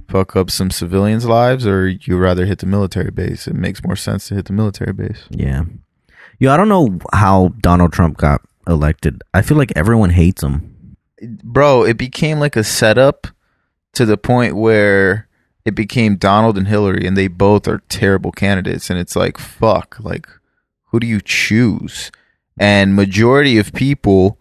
fuck 0.08 0.36
up 0.36 0.50
some 0.50 0.70
civilians' 0.70 1.26
lives, 1.26 1.66
or 1.66 1.88
you 1.88 2.16
rather 2.16 2.46
hit 2.46 2.58
the 2.58 2.66
military 2.66 3.10
base? 3.10 3.46
It 3.46 3.54
makes 3.54 3.84
more 3.84 3.96
sense 3.96 4.28
to 4.28 4.34
hit 4.34 4.46
the 4.46 4.52
military 4.52 4.92
base. 4.92 5.24
Yeah. 5.30 5.64
Yo, 6.38 6.52
I 6.52 6.56
don't 6.56 6.68
know 6.68 6.98
how 7.12 7.48
Donald 7.60 7.92
Trump 7.92 8.16
got 8.16 8.40
elected. 8.66 9.22
I 9.34 9.42
feel 9.42 9.58
like 9.58 9.72
everyone 9.76 10.10
hates 10.10 10.42
him. 10.42 10.96
Bro, 11.22 11.84
it 11.84 11.98
became 11.98 12.38
like 12.38 12.56
a 12.56 12.64
setup 12.64 13.26
to 13.92 14.06
the 14.06 14.16
point 14.16 14.56
where 14.56 15.28
it 15.64 15.74
became 15.74 16.16
Donald 16.16 16.56
and 16.56 16.68
Hillary, 16.68 17.06
and 17.06 17.16
they 17.16 17.28
both 17.28 17.68
are 17.68 17.82
terrible 17.88 18.32
candidates, 18.32 18.90
and 18.90 18.98
it's 18.98 19.16
like 19.16 19.38
fuck, 19.38 19.98
like 20.00 20.26
who 20.86 21.00
do 21.00 21.06
you 21.06 21.20
choose? 21.20 22.10
And 22.58 22.94
majority 22.94 23.58
of 23.58 23.72
people, 23.72 24.38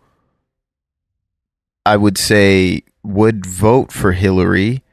I 1.85 1.95
would 1.95 2.17
say, 2.17 2.83
would 3.03 3.45
vote 3.45 3.91
for 3.91 4.11
Hillary, 4.11 4.83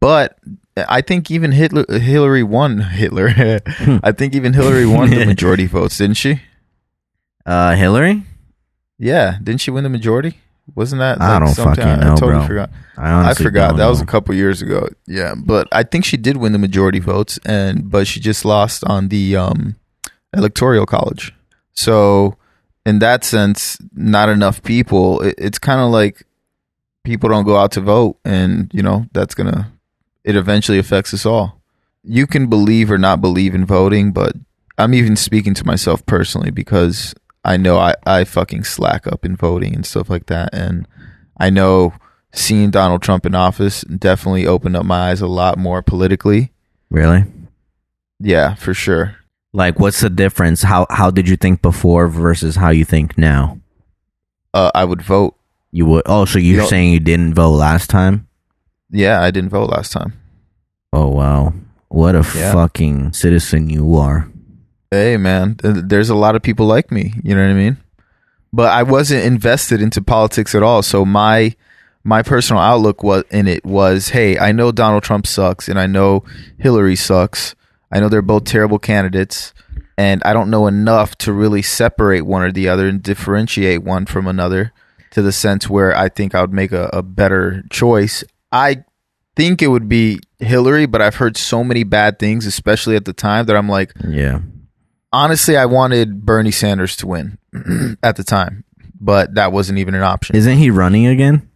but 0.00 0.38
I 0.76 1.00
think 1.00 1.30
even 1.30 1.52
Hitler, 1.52 1.84
Hillary 1.88 2.42
won. 2.42 2.78
Hitler, 2.78 3.28
I 4.02 4.12
think 4.12 4.34
even 4.34 4.52
Hillary 4.52 4.86
won 4.86 5.10
the 5.10 5.26
majority 5.26 5.66
votes, 5.66 5.98
didn't 5.98 6.16
she? 6.16 6.40
Uh, 7.44 7.74
Hillary? 7.74 8.22
Yeah, 8.98 9.38
didn't 9.42 9.60
she 9.60 9.70
win 9.70 9.84
the 9.84 9.90
majority? 9.90 10.38
Wasn't 10.74 11.00
that? 11.00 11.20
I 11.20 11.38
don't 11.38 11.48
something- 11.48 11.74
fucking 11.84 12.02
I 12.02 12.04
know, 12.08 12.14
totally 12.16 12.38
bro. 12.38 12.46
forgot. 12.46 12.70
I 12.96 13.30
I 13.30 13.34
forgot. 13.34 13.76
That 13.76 13.88
was 13.88 14.00
a 14.00 14.06
couple 14.06 14.34
years 14.34 14.62
ago. 14.62 14.88
Yeah, 15.06 15.34
but 15.36 15.66
I 15.72 15.82
think 15.82 16.04
she 16.04 16.16
did 16.16 16.36
win 16.36 16.52
the 16.52 16.58
majority 16.58 16.98
votes, 17.00 17.38
and 17.44 17.90
but 17.90 18.06
she 18.06 18.20
just 18.20 18.44
lost 18.44 18.84
on 18.84 19.08
the 19.08 19.36
um, 19.36 19.76
electoral 20.34 20.86
college. 20.86 21.34
So, 21.72 22.36
in 22.86 22.98
that 23.00 23.24
sense, 23.24 23.78
not 23.94 24.28
enough 24.28 24.62
people. 24.62 25.20
It, 25.22 25.34
it's 25.38 25.58
kind 25.58 25.80
of 25.80 25.90
like 25.90 26.24
people 27.02 27.28
don't 27.28 27.44
go 27.44 27.56
out 27.56 27.72
to 27.72 27.80
vote, 27.80 28.18
and 28.24 28.70
you 28.72 28.82
know 28.82 29.06
that's 29.12 29.34
gonna. 29.34 29.72
It 30.22 30.36
eventually 30.36 30.78
affects 30.78 31.12
us 31.12 31.26
all. 31.26 31.60
You 32.04 32.26
can 32.26 32.46
believe 32.48 32.90
or 32.90 32.98
not 32.98 33.20
believe 33.20 33.54
in 33.54 33.64
voting, 33.66 34.12
but 34.12 34.34
I'm 34.78 34.94
even 34.94 35.16
speaking 35.16 35.54
to 35.54 35.66
myself 35.66 36.04
personally 36.06 36.50
because 36.50 37.14
I 37.44 37.56
know 37.56 37.78
I, 37.78 37.94
I 38.06 38.24
fucking 38.24 38.64
slack 38.64 39.06
up 39.06 39.24
in 39.24 39.36
voting 39.36 39.74
and 39.74 39.84
stuff 39.84 40.08
like 40.08 40.26
that. 40.26 40.50
And 40.52 40.86
I 41.38 41.50
know 41.50 41.94
seeing 42.32 42.70
Donald 42.70 43.02
Trump 43.02 43.26
in 43.26 43.34
office 43.34 43.82
definitely 43.82 44.46
opened 44.46 44.76
up 44.76 44.84
my 44.84 45.10
eyes 45.10 45.20
a 45.20 45.26
lot 45.26 45.58
more 45.58 45.82
politically. 45.82 46.52
Really? 46.90 47.24
Yeah, 48.20 48.54
for 48.54 48.74
sure. 48.74 49.16
Like, 49.52 49.78
what's 49.80 50.00
the 50.00 50.08
difference? 50.10 50.62
How 50.62 50.86
how 50.88 51.10
did 51.10 51.28
you 51.28 51.36
think 51.36 51.60
before 51.60 52.08
versus 52.08 52.56
how 52.56 52.70
you 52.70 52.84
think 52.84 53.18
now? 53.18 53.58
Uh, 54.54 54.70
I 54.74 54.84
would 54.84 55.02
vote. 55.02 55.36
You 55.72 55.84
would. 55.86 56.02
Oh, 56.06 56.24
so 56.24 56.38
you're 56.38 56.62
know- 56.62 56.66
saying 56.68 56.92
you 56.92 57.00
didn't 57.00 57.34
vote 57.34 57.52
last 57.52 57.90
time? 57.90 58.28
Yeah, 58.90 59.20
I 59.20 59.30
didn't 59.30 59.50
vote 59.50 59.70
last 59.70 59.92
time. 59.92 60.14
Oh 60.92 61.08
wow, 61.08 61.52
what 61.88 62.14
a 62.14 62.18
Yeah. 62.36 62.52
fucking 62.52 63.12
citizen 63.14 63.68
you 63.68 63.96
are. 63.96 64.28
Hey, 64.92 65.16
man, 65.16 65.56
there's 65.62 66.10
a 66.10 66.14
lot 66.14 66.36
of 66.36 66.42
people 66.42 66.66
like 66.66 66.92
me. 66.92 67.14
You 67.22 67.34
know 67.34 67.40
what 67.40 67.50
I 67.50 67.54
mean? 67.54 67.78
But 68.52 68.72
I 68.72 68.82
wasn't 68.82 69.24
invested 69.24 69.80
into 69.80 70.02
politics 70.02 70.54
at 70.54 70.62
all. 70.62 70.82
So 70.82 71.06
my 71.06 71.56
my 72.04 72.20
personal 72.20 72.60
outlook 72.60 73.02
was 73.02 73.24
in 73.30 73.48
it 73.48 73.64
was, 73.64 74.10
hey, 74.10 74.38
I 74.38 74.52
know 74.52 74.70
Donald 74.70 75.02
Trump 75.02 75.26
sucks, 75.26 75.66
and 75.66 75.80
I 75.80 75.86
know 75.86 76.24
Hillary 76.58 76.94
sucks. 76.94 77.54
I 77.90 78.00
know 78.00 78.10
they're 78.10 78.20
both 78.20 78.44
terrible 78.44 78.78
candidates, 78.78 79.54
and 79.96 80.22
I 80.24 80.34
don't 80.34 80.50
know 80.50 80.66
enough 80.66 81.16
to 81.18 81.32
really 81.32 81.62
separate 81.62 82.26
one 82.26 82.42
or 82.42 82.52
the 82.52 82.68
other 82.68 82.86
and 82.86 83.02
differentiate 83.02 83.82
one 83.82 84.04
from 84.04 84.26
another 84.26 84.74
to 85.12 85.22
the 85.22 85.32
sense 85.32 85.70
where 85.70 85.96
I 85.96 86.10
think 86.10 86.34
I 86.34 86.42
would 86.42 86.52
make 86.52 86.72
a, 86.72 86.90
a 86.92 87.02
better 87.02 87.64
choice. 87.70 88.24
I 88.50 88.84
think 89.36 89.62
it 89.62 89.68
would 89.68 89.88
be 89.88 90.20
Hillary, 90.38 90.84
but 90.84 91.00
I've 91.00 91.14
heard 91.16 91.38
so 91.38 91.64
many 91.64 91.82
bad 91.82 92.18
things, 92.18 92.44
especially 92.44 92.94
at 92.94 93.06
the 93.06 93.14
time, 93.14 93.46
that 93.46 93.56
I'm 93.56 93.70
like, 93.70 93.94
Yeah. 94.06 94.40
Honestly, 95.12 95.56
I 95.56 95.66
wanted 95.66 96.24
Bernie 96.24 96.50
Sanders 96.50 96.96
to 96.96 97.06
win 97.06 97.38
at 98.02 98.16
the 98.16 98.24
time, 98.24 98.64
but 99.00 99.34
that 99.34 99.52
wasn't 99.52 99.78
even 99.78 99.94
an 99.94 100.02
option. 100.02 100.36
Isn't 100.36 100.58
he 100.58 100.70
running 100.70 101.06
again? 101.06 101.48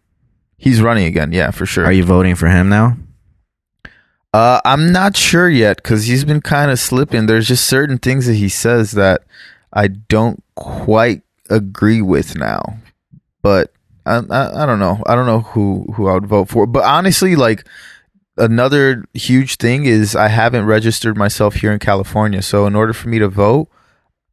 He's 0.59 0.81
running 0.81 1.07
again, 1.07 1.33
yeah, 1.33 1.51
for 1.51 1.66
sure. 1.66 1.85
Are 1.85 1.92
you 1.92 2.05
voting 2.05 2.35
for 2.35 2.49
him 2.49 2.69
now? 2.69 2.97
Uh, 4.33 4.61
I'm 4.64 4.92
not 4.92 5.16
sure 5.16 5.49
yet 5.49 5.79
because 5.79 6.07
he's 6.07 6.25
been 6.25 6.42
kind 6.42 6.71
of 6.71 6.79
slipping. 6.79 7.27
There's 7.27 7.49
just 7.49 7.66
certain 7.66 7.99
things 7.99 8.27
that 8.27 8.35
he 8.35 8.49
says 8.49 8.92
that 8.92 9.23
I 9.73 9.88
don't 9.88 10.42
quite 10.55 11.23
agree 11.49 12.03
with 12.03 12.37
now. 12.37 12.79
But 13.42 13.73
I, 14.05 14.16
I, 14.29 14.62
I 14.62 14.66
don't 14.66 14.79
know. 14.79 15.03
I 15.07 15.14
don't 15.14 15.27
know 15.27 15.40
who 15.40 15.87
who 15.95 16.09
I 16.09 16.14
would 16.14 16.27
vote 16.27 16.49
for. 16.49 16.66
But 16.66 16.85
honestly, 16.85 17.37
like 17.37 17.66
another 18.37 19.05
huge 19.14 19.57
thing 19.57 19.85
is 19.87 20.14
I 20.16 20.29
haven't 20.29 20.66
registered 20.66 21.16
myself 21.16 21.57
here 21.57 21.72
in 21.72 21.79
California. 21.79 22.42
So 22.42 22.66
in 22.66 22.75
order 22.75 22.92
for 22.92 23.09
me 23.09 23.18
to 23.18 23.29
vote, 23.29 23.68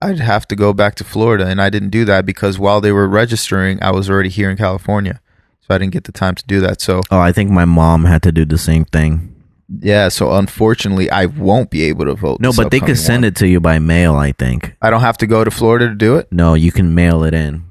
I'd 0.02 0.20
have 0.20 0.48
to 0.50 0.56
go 0.56 0.74
back 0.74 0.96
to 0.96 1.04
Florida, 1.04 1.48
and 1.48 1.62
I 1.62 1.70
didn't 1.70 1.90
do 1.92 2.04
that 2.06 2.26
because 2.26 2.60
while 2.60 2.82
they 2.82 2.92
were 2.92 3.08
registering, 3.08 3.82
I 3.82 3.92
was 3.92 4.10
already 4.10 4.30
here 4.30 4.50
in 4.50 4.58
California. 4.58 5.22
So 5.62 5.74
I 5.74 5.78
didn't 5.78 5.94
get 5.94 6.04
the 6.04 6.12
time 6.12 6.36
to 6.36 6.46
do 6.46 6.60
that. 6.60 6.82
So 6.82 7.02
Oh, 7.10 7.20
I 7.20 7.32
think 7.32 7.50
my 7.52 7.64
mom 7.66 8.04
had 8.06 8.22
to 8.24 8.32
do 8.34 8.44
the 8.44 8.58
same 8.58 8.84
thing. 8.84 9.34
yeah, 9.80 10.10
so 10.10 10.34
unfortunately, 10.34 11.10
I 11.10 11.26
won't 11.28 11.70
be 11.70 11.84
able 11.84 12.04
to 12.06 12.16
vote. 12.16 12.42
No, 12.42 12.52
but 12.52 12.70
they 12.70 12.82
could 12.82 12.98
send 12.98 13.22
one. 13.24 13.30
it 13.30 13.36
to 13.38 13.48
you 13.48 13.62
by 13.62 13.80
mail, 13.80 14.16
I 14.16 14.34
think. 14.34 14.76
I 14.82 14.90
don't 14.90 15.00
have 15.02 15.18
to 15.20 15.28
go 15.28 15.46
to 15.46 15.50
Florida 15.52 15.88
to 15.88 15.96
do 15.96 16.18
it. 16.18 16.28
No, 16.34 16.54
you 16.54 16.74
can 16.74 16.94
mail 16.94 17.24
it 17.24 17.34
in. 17.34 17.64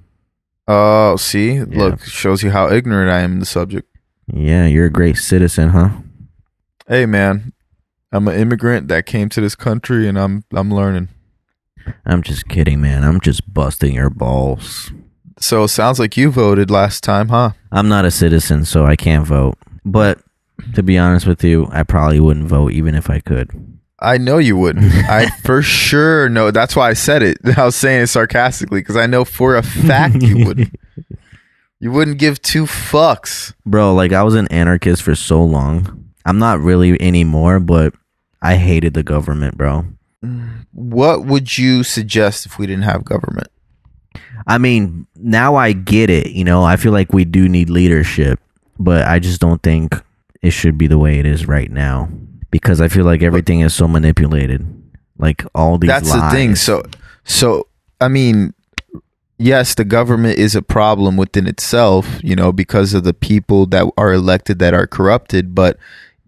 Oh, 0.67 1.17
see, 1.17 1.61
look, 1.63 2.01
shows 2.05 2.43
you 2.43 2.51
how 2.51 2.71
ignorant 2.71 3.11
I 3.11 3.21
am 3.21 3.33
in 3.33 3.39
the 3.41 3.45
subject. 3.47 3.89
Yeah, 4.33 4.67
you're 4.67 4.87
a 4.87 4.91
great 4.91 5.19
citizen, 5.19 5.69
huh? 5.71 5.91
Hey, 6.89 7.07
man, 7.07 7.53
I'm 8.11 8.27
an 8.29 8.39
immigrant 8.39 8.89
that 8.89 9.07
came 9.07 9.29
to 9.31 9.41
this 9.41 9.55
country, 9.55 10.09
and 10.09 10.19
I'm 10.19 10.45
I'm 10.53 10.73
learning. 10.73 11.09
I'm 12.05 12.23
just 12.23 12.49
kidding, 12.49 12.81
man. 12.81 13.05
I'm 13.05 13.21
just 13.21 13.53
busting 13.53 13.95
your 13.95 14.11
balls. 14.11 14.93
So 15.39 15.65
it 15.65 15.69
sounds 15.69 15.99
like 15.99 16.17
you 16.17 16.31
voted 16.31 16.71
last 16.71 17.03
time, 17.03 17.29
huh? 17.29 17.51
I'm 17.73 17.89
not 17.89 18.05
a 18.05 18.11
citizen, 18.11 18.65
so 18.65 18.85
I 18.87 18.97
can't 18.97 19.27
vote. 19.27 19.59
But 19.85 20.21
to 20.75 20.83
be 20.83 20.99
honest 20.99 21.27
with 21.27 21.43
you, 21.43 21.69
I 21.73 21.83
probably 21.83 22.21
wouldn't 22.21 22.47
vote 22.47 22.73
even 22.73 22.95
if 22.95 23.11
I 23.11 23.19
could. 23.21 23.51
I 23.99 24.19
know 24.19 24.39
you 24.39 24.57
wouldn't. 24.57 24.93
I 25.09 25.29
for 25.45 25.63
sure 25.63 26.29
know. 26.29 26.51
That's 26.51 26.75
why 26.77 26.91
I 26.91 26.93
said 26.93 27.23
it. 27.23 27.39
I 27.57 27.65
was 27.65 27.77
saying 27.77 28.03
it 28.03 28.07
sarcastically 28.09 28.81
because 28.81 28.97
I 28.97 29.07
know 29.07 29.25
for 29.25 29.57
a 29.57 29.63
fact 29.63 30.23
you 30.23 30.45
wouldn't. 30.45 30.75
You 31.81 31.91
wouldn't 31.91 32.19
give 32.19 32.41
two 32.41 32.67
fucks. 32.67 33.55
Bro, 33.67 33.95
like 33.95 34.13
I 34.13 34.23
was 34.23 34.37
an 34.37 34.47
anarchist 34.53 35.03
for 35.03 35.17
so 35.17 35.43
long. 35.43 36.12
I'm 36.25 36.39
not 36.39 36.61
really 36.61 37.01
anymore, 37.01 37.61
but 37.61 37.95
I 38.41 38.57
hated 38.57 38.95
the 38.95 39.03
government, 39.03 39.57
bro. 39.57 39.87
What 40.73 41.25
would 41.25 41.59
you 41.59 41.83
suggest 41.83 42.47
if 42.47 42.59
we 42.59 42.67
didn't 42.67 42.85
have 42.85 43.05
government? 43.05 43.49
I 44.47 44.59
mean, 44.59 45.07
now 45.17 45.57
I 45.57 45.73
get 45.73 46.11
it, 46.11 46.31
you 46.31 46.45
know. 46.45 46.63
I 46.63 46.77
feel 46.77 46.93
like 46.93 47.13
we 47.13 47.25
do 47.25 47.49
need 47.49 47.71
leadership, 47.71 48.41
but 48.79 49.07
I 49.07 49.19
just 49.19 49.41
don't 49.41 49.63
think 49.63 49.95
it 50.43 50.51
should 50.51 50.77
be 50.77 50.87
the 50.87 50.99
way 50.99 51.19
it 51.19 51.27
is 51.27 51.47
right 51.47 51.71
now 51.71 52.09
because 52.51 52.81
I 52.81 52.89
feel 52.89 53.05
like 53.05 53.23
everything 53.23 53.61
is 53.61 53.75
so 53.75 53.89
manipulated. 53.89 54.67
Like 55.19 55.45
all 55.55 55.79
these 55.79 55.89
That's 55.89 56.13
the 56.13 56.31
thing. 56.31 56.57
So, 56.57 56.83
so 57.25 57.69
I 58.01 58.09
mean, 58.09 58.55
yes, 59.39 59.75
the 59.75 59.85
government 59.85 60.39
is 60.39 60.55
a 60.55 60.63
problem 60.63 61.17
within 61.17 61.47
itself, 61.47 62.21
you 62.23 62.35
know, 62.35 62.53
because 62.53 62.95
of 62.95 63.05
the 63.05 63.15
people 63.15 63.67
that 63.67 63.91
are 63.97 64.13
elected 64.13 64.59
that 64.59 64.75
are 64.75 64.87
corrupted. 64.87 65.55
But 65.55 65.79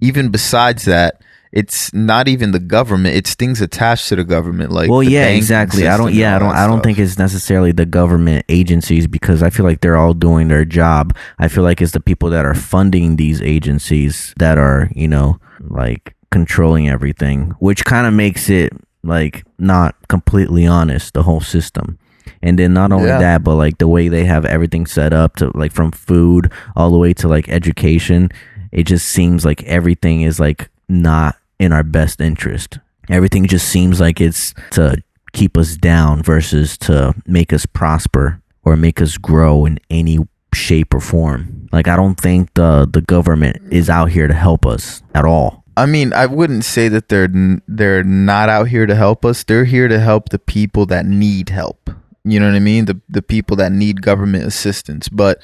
even 0.01 0.31
besides 0.31 0.85
that, 0.87 1.21
it's 1.53 1.93
not 1.95 2.27
even 2.27 2.51
the 2.51 2.59
government; 2.59 3.15
it's 3.17 3.35
things 3.35 3.61
attached 3.61 4.09
to 4.09 4.17
the 4.17 4.25
government, 4.25 4.73
like 4.73 4.91
well 4.91 5.03
yeah 5.05 5.29
exactly 5.29 5.87
i 5.87 5.97
don't 5.97 6.13
yeah 6.13 6.35
i 6.35 6.39
don't 6.41 6.51
i 6.55 6.67
don't 6.67 6.79
stuff. 6.79 6.85
think 6.85 6.99
it's 6.99 7.17
necessarily 7.19 7.71
the 7.71 7.87
government 7.87 8.45
agencies 8.49 9.07
because 9.07 9.41
i 9.41 9.51
feel 9.51 9.65
like 9.65 9.81
they're 9.81 9.97
all 9.97 10.15
doing 10.15 10.49
their 10.49 10.65
job 10.65 11.15
i 11.39 11.47
feel 11.47 11.63
like 11.63 11.81
it's 11.81 11.93
the 11.93 12.01
people 12.01 12.29
that 12.31 12.45
are 12.45 12.55
funding 12.57 13.15
these 13.17 13.41
agencies 13.41 14.35
that 14.39 14.59
are 14.59 14.91
you 14.97 15.07
know 15.07 15.39
like 15.61 16.17
controlling 16.33 16.89
everything 16.89 17.51
which 17.61 17.85
kind 17.85 18.07
of 18.09 18.13
makes 18.13 18.51
it 18.51 18.73
like 19.05 19.45
not 19.59 19.95
completely 20.09 20.67
honest 20.67 21.15
the 21.15 21.23
whole 21.23 21.41
system 21.41 21.99
and 22.43 22.59
then 22.59 22.75
not 22.75 22.91
only 22.91 23.07
Yeah. 23.07 23.19
that 23.21 23.45
but 23.45 23.55
like 23.55 23.79
the 23.79 23.87
way 23.87 24.09
they 24.09 24.25
have 24.25 24.45
everything 24.45 24.87
set 24.87 25.13
up 25.13 25.37
to 25.37 25.57
like 25.57 25.71
from 25.73 25.93
food 25.93 26.51
all 26.75 26.91
the 26.91 26.99
way 26.99 27.13
to 27.15 27.29
like 27.29 27.49
education 27.49 28.31
it 28.75 28.85
just 28.85 29.09
seems 29.09 29.45
like 29.45 29.63
everything 29.63 30.21
is 30.23 30.39
like 30.39 30.69
not 30.89 31.37
in 31.59 31.73
our 31.73 31.83
best 31.83 32.21
interest 32.21 32.79
everything 33.09 33.47
just 33.47 33.69
seems 33.69 34.01
like 34.01 34.21
it's 34.21 34.53
to 34.71 35.03
keep 35.33 35.57
us 35.57 35.77
down 35.77 36.23
versus 36.23 36.77
to 36.77 37.15
make 37.27 37.53
us 37.53 37.65
prosper 37.67 38.41
or 38.65 38.77
make 38.77 39.01
us 39.01 39.17
grow 39.17 39.65
in 39.65 39.79
any 39.89 40.19
shape 40.53 40.93
or 40.93 41.01
form 41.01 41.69
like 41.73 41.89
i 41.89 41.97
don't 41.97 42.21
think 42.21 42.53
the 42.55 42.87
the 42.93 43.01
government 43.01 43.57
is 43.73 43.89
out 43.89 44.11
here 44.11 44.29
to 44.29 44.35
help 44.35 44.67
us 44.67 45.03
at 45.15 45.25
all 45.25 45.65
I 45.77 45.87
mean, 45.87 46.13
I 46.13 46.27
wouldn't 46.27 46.65
say 46.65 46.89
that 46.89 47.09
they're 47.09 47.29
they're 47.67 48.05
not 48.05 48.49
out 48.49 48.69
here 48.69 48.87
to 48.87 48.95
help 48.95 49.25
us. 49.25 49.43
They're 49.43 49.65
here 49.65 49.89
to 49.89 49.99
help 49.99 50.29
the 50.29 50.39
people 50.39 50.87
that 50.87 51.05
need 51.07 51.49
help. 51.49 51.91
You 52.25 52.41
know 52.41 52.47
what 52.47 52.55
I 52.55 52.61
mean? 52.61 52.85
The 52.85 53.01
the 53.09 53.23
people 53.23 53.57
that 53.57 53.73
need 53.73 54.03
government 54.03 54.45
assistance. 54.45 55.09
But 55.09 55.43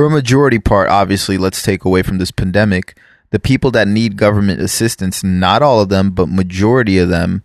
for 0.00 0.06
a 0.06 0.10
majority 0.10 0.58
part, 0.58 0.88
obviously, 0.88 1.36
let's 1.36 1.60
take 1.60 1.84
away 1.84 2.00
from 2.00 2.16
this 2.16 2.30
pandemic, 2.30 2.96
the 3.32 3.38
people 3.38 3.70
that 3.72 3.86
need 3.86 4.16
government 4.16 4.62
assistance, 4.62 5.22
not 5.22 5.60
all 5.60 5.82
of 5.82 5.90
them, 5.90 6.12
but 6.12 6.26
majority 6.26 6.96
of 6.96 7.10
them 7.10 7.42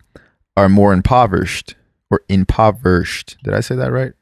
are 0.56 0.70
more 0.70 0.94
impoverished 0.94 1.74
or 2.10 2.22
impoverished. 2.30 3.36
Did 3.44 3.52
I 3.52 3.60
say 3.60 3.74
that 3.76 3.92
right? 3.92 4.14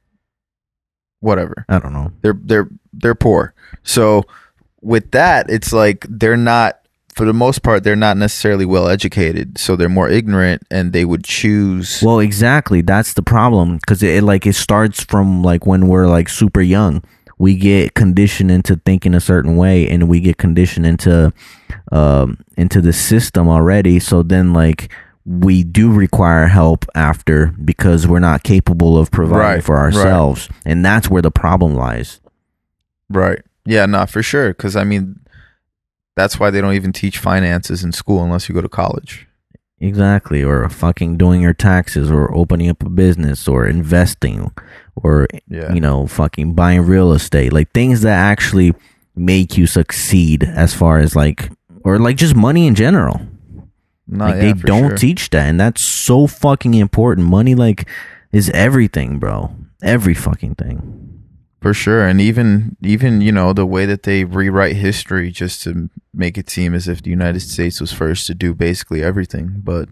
Whatever 1.21 1.65
i 1.69 1.79
don't 1.79 1.93
know 1.93 2.11
they're 2.23 2.37
they're 2.43 2.69
they're 2.93 3.15
poor. 3.15 3.55
So 3.85 4.25
with 4.83 5.13
that, 5.13 5.49
it's 5.49 5.73
like 5.73 6.05
they're 6.11 6.37
not 6.37 6.81
for 7.15 7.25
the 7.25 7.33
most 7.33 7.63
part 7.63 7.85
they're 7.85 7.95
not 7.95 8.17
necessarily 8.17 8.65
well 8.65 8.89
educated, 8.89 9.59
so 9.59 9.77
they're 9.77 9.89
more 9.89 10.09
ignorant 10.09 10.65
and 10.73 10.93
they 10.93 11.05
would 11.05 11.23
choose 11.23 12.03
Well, 12.03 12.19
exactly. 12.19 12.83
That's 12.83 13.15
the 13.15 13.23
problem 13.23 13.77
because 13.77 14.03
it, 14.03 14.17
it 14.17 14.23
like 14.23 14.45
it 14.45 14.55
starts 14.55 15.05
from 15.05 15.45
like 15.45 15.67
when 15.67 15.87
we're 15.87 16.09
like 16.09 16.29
super 16.29 16.61
young. 16.61 17.05
We 17.39 17.57
get 17.57 17.95
conditioned 17.95 18.51
into 18.51 18.77
thinking 18.85 19.15
a 19.15 19.21
certain 19.21 19.57
way, 19.57 19.89
and 19.89 20.09
we 20.09 20.21
get 20.21 20.37
conditioned 20.39 20.87
into 20.87 21.33
um, 21.93 22.39
into 22.57 22.81
the 22.81 22.93
system 22.93 23.49
already. 23.49 23.99
So 24.01 24.23
then, 24.23 24.53
like, 24.53 24.93
we 25.27 25.65
do 25.65 25.91
require 25.93 26.47
help 26.47 26.85
after 26.95 27.47
because 27.65 28.07
we're 28.07 28.19
not 28.21 28.43
capable 28.43 28.97
of 28.99 29.11
providing 29.11 29.41
Right, 29.57 29.65
for 29.65 29.75
right. 29.77 29.85
ourselves, 29.85 30.49
and 30.65 30.85
that's 30.85 31.09
where 31.11 31.23
the 31.23 31.31
problem 31.31 31.75
lies. 31.75 32.21
right. 33.11 33.41
Yeah, 33.67 33.87
not 33.87 34.11
for 34.11 34.23
sure 34.23 34.53
cuz 34.53 34.77
I 34.77 34.85
mean 34.85 35.21
that's 36.17 36.39
why 36.39 36.51
they 36.51 36.61
don't 36.61 36.75
even 36.75 36.93
teach 36.93 37.17
finances 37.19 37.83
in 37.83 37.93
school 37.93 38.23
unless 38.23 38.47
you 38.49 38.55
go 38.55 38.61
to 38.61 38.69
college. 38.69 39.27
Exactly, 39.81 40.43
or 40.43 40.69
fucking 40.69 41.17
doing 41.17 41.41
your 41.43 41.53
taxes, 41.53 42.11
or 42.11 42.35
opening 42.35 42.71
up 42.71 42.83
a 42.83 42.89
business, 42.89 43.47
or 43.49 43.67
investing, 43.67 44.51
or 44.97 45.27
Yeah. 45.49 45.73
you 45.75 45.81
know, 45.81 46.07
fucking 46.07 46.55
buying 46.55 46.83
real 46.83 47.13
estate, 47.13 47.53
like 47.53 47.71
things 47.73 48.01
that 48.03 48.17
actually 48.17 48.73
make 49.17 49.57
you 49.59 49.67
succeed 49.67 50.43
as 50.45 50.73
far 50.75 50.99
as 51.01 51.15
like, 51.15 51.51
or 51.85 51.99
like 51.99 52.17
just 52.17 52.35
money 52.37 52.67
in 52.67 52.75
general. 52.75 53.21
No, 54.07 54.27
like 54.27 54.37
yeah, 54.37 54.41
they 54.41 54.53
don't 54.53 54.91
sure. 54.91 54.97
teach 54.97 55.31
that, 55.31 55.49
and 55.49 55.59
that's 55.59 55.81
so 55.83 56.27
fucking 56.27 56.75
important. 56.75 57.27
Money, 57.27 57.55
like, 57.55 57.89
is 58.33 58.51
everything, 58.51 59.19
bro. 59.19 59.55
Every 59.83 60.15
fucking 60.15 60.55
thing. 60.57 61.14
For 61.65 61.73
sure, 61.73 62.07
and 62.07 62.21
even 62.21 62.77
even 62.83 63.23
you 63.23 63.33
know 63.33 63.55
the 63.55 63.65
way 63.65 63.87
that 63.87 64.03
they 64.03 64.25
rewrite 64.25 64.77
history 64.77 65.31
just 65.31 65.63
to 65.63 65.89
make 66.13 66.37
it 66.37 66.51
seem 66.51 66.75
as 66.75 66.89
if 66.89 67.03
the 67.03 67.09
United 67.09 67.41
States 67.41 67.81
was 67.81 67.91
first 67.91 68.27
to 68.27 68.35
do 68.35 68.53
basically 68.53 69.03
everything, 69.03 69.63
but 69.65 69.89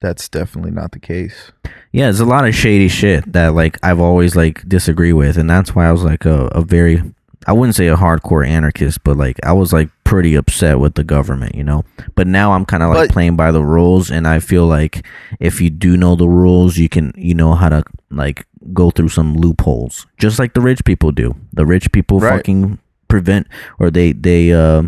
that's 0.00 0.30
definitely 0.30 0.70
not 0.70 0.92
the 0.92 0.98
case. 0.98 1.52
Yeah, 1.92 2.04
there's 2.04 2.20
a 2.20 2.24
lot 2.24 2.48
of 2.48 2.54
shady 2.54 2.88
shit 2.88 3.30
that 3.34 3.54
like 3.54 3.78
I've 3.82 4.00
always 4.00 4.34
like 4.34 4.66
disagree 4.66 5.12
with, 5.12 5.36
and 5.36 5.50
that's 5.50 5.74
why 5.74 5.86
I 5.86 5.92
was 5.92 6.04
like 6.04 6.24
a, 6.24 6.46
a 6.52 6.62
very 6.62 7.02
I 7.46 7.52
wouldn't 7.52 7.76
say 7.76 7.88
a 7.88 7.96
hardcore 7.96 8.48
anarchist, 8.48 9.04
but 9.04 9.18
like 9.18 9.36
I 9.44 9.52
was 9.52 9.74
like 9.74 9.90
pretty 10.10 10.34
upset 10.34 10.80
with 10.80 10.94
the 10.94 11.04
government, 11.04 11.54
you 11.54 11.62
know. 11.64 11.84
But 12.16 12.26
now 12.26 12.52
I'm 12.52 12.64
kind 12.64 12.82
of 12.82 12.88
like 12.90 13.08
But- 13.08 13.12
playing 13.12 13.36
by 13.36 13.50
the 13.52 13.62
rules, 13.64 14.10
and 14.10 14.26
I 14.26 14.40
feel 14.40 14.66
like 14.66 15.06
if 15.38 15.60
you 15.60 15.70
do 15.70 15.96
know 15.96 16.16
the 16.16 16.28
rules, 16.28 16.76
you 16.76 16.88
can 16.88 17.12
you 17.16 17.34
know 17.34 17.54
how 17.54 17.68
to 17.68 17.82
like 18.10 18.44
go 18.74 18.90
through 18.90 19.08
some 19.10 19.36
loopholes, 19.36 20.06
just 20.18 20.38
like 20.38 20.52
the 20.54 20.60
rich 20.60 20.84
people 20.84 21.12
do. 21.12 21.34
The 21.54 21.64
rich 21.64 21.92
people 21.92 22.18
Right. 22.20 22.32
fucking 22.36 22.78
prevent 23.08 23.46
or 23.78 23.90
they 23.90 24.12
they 24.12 24.52
uh, 24.52 24.82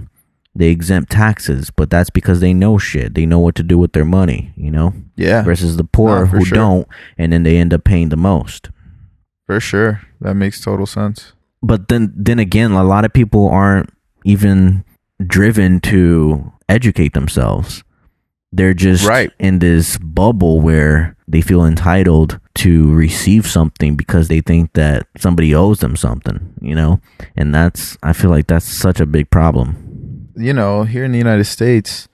they 0.59 0.69
exempt 0.69 1.11
taxes, 1.13 1.71
but 1.71 1.89
that's 1.89 2.11
because 2.11 2.41
they 2.41 2.53
know 2.53 2.77
shit. 2.79 3.15
They 3.15 3.25
know 3.25 3.39
what 3.39 3.55
to 3.55 3.63
do 3.63 3.79
with 3.79 3.93
their 3.93 4.05
money, 4.05 4.53
you 4.57 4.71
know 4.71 4.93
Yeah, 5.17 5.43
versus 5.45 5.77
the 5.77 5.85
poor 5.85 6.21
No, 6.21 6.27
who 6.27 6.45
sure. 6.45 6.57
don't 6.57 6.87
and 7.17 7.33
then 7.33 7.43
they 7.45 7.57
end 7.59 7.73
up 7.73 7.85
paying 7.85 8.09
the 8.11 8.17
most 8.33 8.71
for 9.47 9.61
sure. 9.61 10.01
That 10.21 10.35
makes 10.35 10.61
total 10.61 10.87
sense. 10.87 11.33
but 11.63 11.87
then 11.89 12.13
then 12.17 12.39
again 12.41 12.73
a 12.73 12.83
lot 12.85 13.05
of 13.07 13.13
people 13.13 13.49
aren't 13.49 13.89
even 14.25 14.83
driven 15.23 15.81
to 15.81 16.53
educate 16.69 17.13
themselves 17.15 17.83
they're 18.55 18.75
just 18.75 19.07
Right. 19.07 19.31
in 19.39 19.61
this 19.61 19.97
bubble 19.99 20.61
where 20.61 21.17
they 21.27 21.41
feel 21.41 21.65
entitled 21.65 22.39
to 22.57 22.93
receive 22.93 23.47
something 23.47 23.97
because 23.97 24.29
they 24.29 24.41
think 24.43 24.75
that 24.75 25.07
somebody 25.17 25.55
owes 25.55 25.81
them 25.81 25.97
something 25.97 26.53
you 26.61 26.75
know 26.75 27.01
and 27.37 27.55
that's 27.55 27.97
i 28.03 28.13
feel 28.13 28.31
like 28.31 28.47
that's 28.49 28.67
such 28.67 29.01
a 29.01 29.07
big 29.07 29.31
problem 29.31 29.77
You 30.37 30.53
know, 30.55 30.85
here 30.85 31.05
in 31.05 31.13
the 31.13 31.19
United 31.19 31.45
States, 31.45 32.09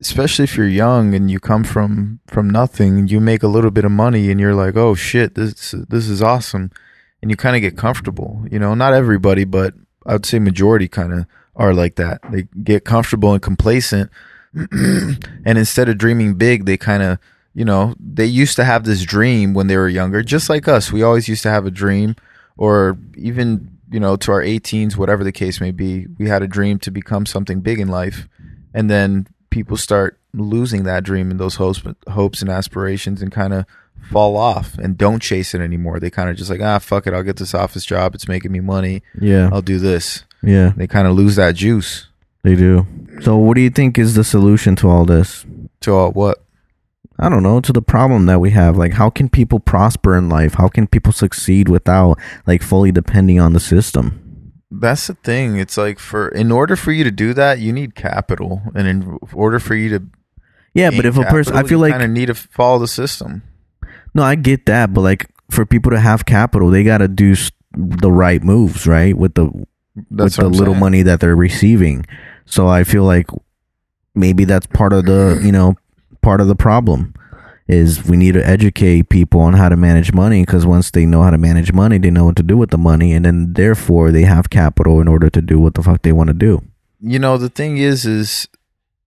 especially 0.00 0.44
if 0.44 0.56
you're 0.56 0.68
young 0.68 1.14
and 1.14 1.30
you 1.30 1.40
come 1.40 1.64
from 1.64 2.20
from 2.28 2.48
nothing, 2.48 3.08
you 3.08 3.20
make 3.20 3.42
a 3.42 3.48
little 3.48 3.70
bit 3.72 3.84
of 3.84 3.90
money, 3.90 4.30
and 4.30 4.38
you're 4.40 4.54
like, 4.54 4.76
"Oh 4.76 4.94
shit, 4.94 5.34
this 5.34 5.74
this 5.88 6.08
is 6.08 6.22
awesome," 6.22 6.70
and 7.20 7.30
you 7.30 7.36
kind 7.36 7.56
of 7.56 7.62
get 7.62 7.76
comfortable. 7.76 8.44
You 8.50 8.58
know, 8.60 8.74
not 8.74 8.94
everybody, 8.94 9.44
but 9.44 9.74
I'd 10.06 10.24
say 10.26 10.38
majority 10.38 10.88
kind 10.88 11.12
of 11.12 11.26
are 11.54 11.74
like 11.74 11.96
that. 11.96 12.20
They 12.30 12.48
get 12.62 12.84
comfortable 12.84 13.32
and 13.32 13.42
complacent, 13.42 14.10
and 14.54 15.18
instead 15.58 15.88
of 15.88 15.98
dreaming 15.98 16.34
big, 16.34 16.66
they 16.66 16.76
kind 16.76 17.02
of, 17.02 17.18
you 17.54 17.64
know, 17.64 17.94
they 17.98 18.26
used 18.26 18.56
to 18.56 18.64
have 18.64 18.84
this 18.84 19.04
dream 19.04 19.54
when 19.54 19.66
they 19.66 19.76
were 19.76 19.88
younger, 19.88 20.22
just 20.22 20.48
like 20.48 20.68
us. 20.68 20.92
We 20.92 21.02
always 21.02 21.28
used 21.28 21.42
to 21.42 21.50
have 21.50 21.66
a 21.66 21.70
dream, 21.70 22.16
or 22.56 22.98
even 23.16 23.78
you 23.92 24.00
know, 24.00 24.16
to 24.16 24.32
our 24.32 24.42
18s, 24.42 24.96
whatever 24.96 25.22
the 25.22 25.32
case 25.32 25.60
may 25.60 25.70
be, 25.70 26.06
we 26.18 26.26
had 26.26 26.42
a 26.42 26.48
dream 26.48 26.78
to 26.78 26.90
become 26.90 27.26
something 27.26 27.60
big 27.60 27.78
in 27.78 27.88
life, 27.88 28.26
and 28.72 28.90
then 28.90 29.26
people 29.50 29.76
start 29.76 30.18
losing 30.32 30.84
that 30.84 31.04
dream 31.04 31.30
and 31.30 31.38
those 31.38 31.56
hopes, 31.56 31.82
hopes 32.08 32.40
and 32.40 32.50
aspirations, 32.50 33.20
and 33.20 33.30
kind 33.30 33.52
of 33.52 33.66
fall 34.10 34.36
off 34.36 34.78
and 34.78 34.96
don't 34.96 35.20
chase 35.20 35.54
it 35.54 35.60
anymore. 35.60 36.00
They 36.00 36.10
kind 36.10 36.30
of 36.30 36.36
just 36.36 36.50
like, 36.50 36.62
ah, 36.62 36.78
fuck 36.78 37.06
it, 37.06 37.12
I'll 37.12 37.22
get 37.22 37.36
this 37.36 37.54
office 37.54 37.84
job. 37.84 38.14
It's 38.14 38.26
making 38.26 38.50
me 38.50 38.60
money. 38.60 39.02
yeah 39.20 39.50
I'll 39.52 39.62
do 39.62 39.78
this. 39.78 40.24
Yeah 40.42 40.72
They 40.76 40.86
kind 40.86 41.06
of 41.06 41.14
lose 41.14 41.36
that 41.36 41.54
juice. 41.54 42.08
they 42.42 42.54
do 42.54 42.86
so 43.20 43.36
what 43.36 43.54
do 43.54 43.60
you 43.60 43.70
think 43.70 43.98
is 43.98 44.14
the 44.14 44.24
solution 44.24 44.74
to 44.76 44.88
all 44.88 45.04
this 45.04 45.44
To 45.82 45.94
all 45.94 46.10
what? 46.12 46.38
I 47.18 47.28
don't 47.28 47.42
know, 47.44 47.60
to 47.60 47.72
the 47.72 47.82
problem 47.82 48.26
that 48.26 48.40
we 48.40 48.50
have. 48.50 48.76
Like, 48.76 48.94
how 48.94 49.08
can 49.10 49.28
people 49.28 49.60
prosper 49.60 50.16
in 50.16 50.28
life? 50.28 50.54
How 50.54 50.66
can 50.66 50.88
people 50.88 51.12
succeed 51.12 51.68
without, 51.68 52.18
like, 52.46 52.62
fully 52.62 52.90
depending 52.90 53.38
on 53.38 53.52
the 53.52 53.60
system? 53.60 54.52
That's 54.72 55.06
the 55.06 55.14
thing. 55.14 55.56
It's 55.56 55.76
like 55.76 55.98
for 56.00 56.28
in 56.30 56.50
order 56.50 56.74
for 56.74 56.90
you 56.90 57.04
to 57.04 57.12
do 57.12 57.32
that, 57.34 57.60
you 57.60 57.72
need 57.72 57.94
capital, 57.94 58.62
and 58.74 58.88
in 58.88 59.18
order 59.34 59.60
for 59.60 59.74
you 59.76 59.90
to 59.90 60.02
Yeah, 60.74 60.90
but 60.90 61.04
if 61.06 61.16
a 61.18 61.24
person, 61.24 61.54
I 61.54 61.62
feel 61.62 61.78
like, 61.78 61.92
kind 61.92 62.02
of 62.02 62.10
need 62.10 62.26
to 62.26 62.34
follow 62.34 62.78
the 62.80 62.88
system. 62.88 63.42
no, 64.14 64.22
I 64.24 64.34
get 64.34 64.66
that, 64.66 64.92
but 64.94 65.02
like, 65.02 65.28
for 65.50 65.64
people 65.66 65.92
to 65.92 66.00
have 66.00 66.24
capital, 66.24 66.70
they 66.70 66.82
got 66.82 66.98
to 66.98 67.08
do 67.08 67.36
the 67.76 68.10
right 68.10 68.42
moves, 68.42 68.86
right? 68.86 69.16
With 69.16 69.34
the 69.34 69.52
That's 70.10 70.38
with 70.38 70.46
the 70.46 70.48
little 70.48 70.74
saying. 70.74 70.80
money 70.80 71.02
that 71.02 71.20
they're 71.20 71.36
receiving. 71.36 72.06
So 72.46 72.66
I 72.68 72.84
feel 72.84 73.04
like 73.04 73.26
maybe 74.14 74.44
that's 74.44 74.66
part 74.66 74.92
of 74.92 75.06
the, 75.06 75.40
you 75.42 75.52
know, 75.52 75.76
part 76.22 76.40
of 76.40 76.48
the 76.48 76.54
problem 76.56 77.14
is 77.68 78.04
we 78.04 78.16
need 78.16 78.34
to 78.34 78.46
educate 78.46 79.08
people 79.08 79.40
on 79.40 79.54
how 79.54 79.68
to 79.68 79.76
manage 79.76 80.12
money 80.12 80.42
because 80.42 80.66
once 80.66 80.90
they 80.90 81.06
know 81.06 81.22
how 81.22 81.30
to 81.30 81.38
manage 81.38 81.72
money, 81.72 81.96
they 81.98 82.10
know 82.10 82.24
what 82.24 82.36
to 82.36 82.42
do 82.42 82.56
with 82.56 82.70
the 82.70 82.78
money, 82.78 83.12
and 83.12 83.24
then 83.24 83.52
therefore 83.54 84.10
they 84.10 84.22
have 84.22 84.50
capital 84.50 85.00
in 85.00 85.08
order 85.08 85.30
to 85.30 85.40
do 85.40 85.58
what 85.58 85.74
the 85.74 85.82
fuck 85.82 86.02
they 86.02 86.12
want 86.12 86.28
to 86.28 86.34
do. 86.34 86.60
you 87.00 87.18
know 87.18 87.36
the 87.36 87.48
thing 87.48 87.78
is 87.78 88.04
is 88.06 88.48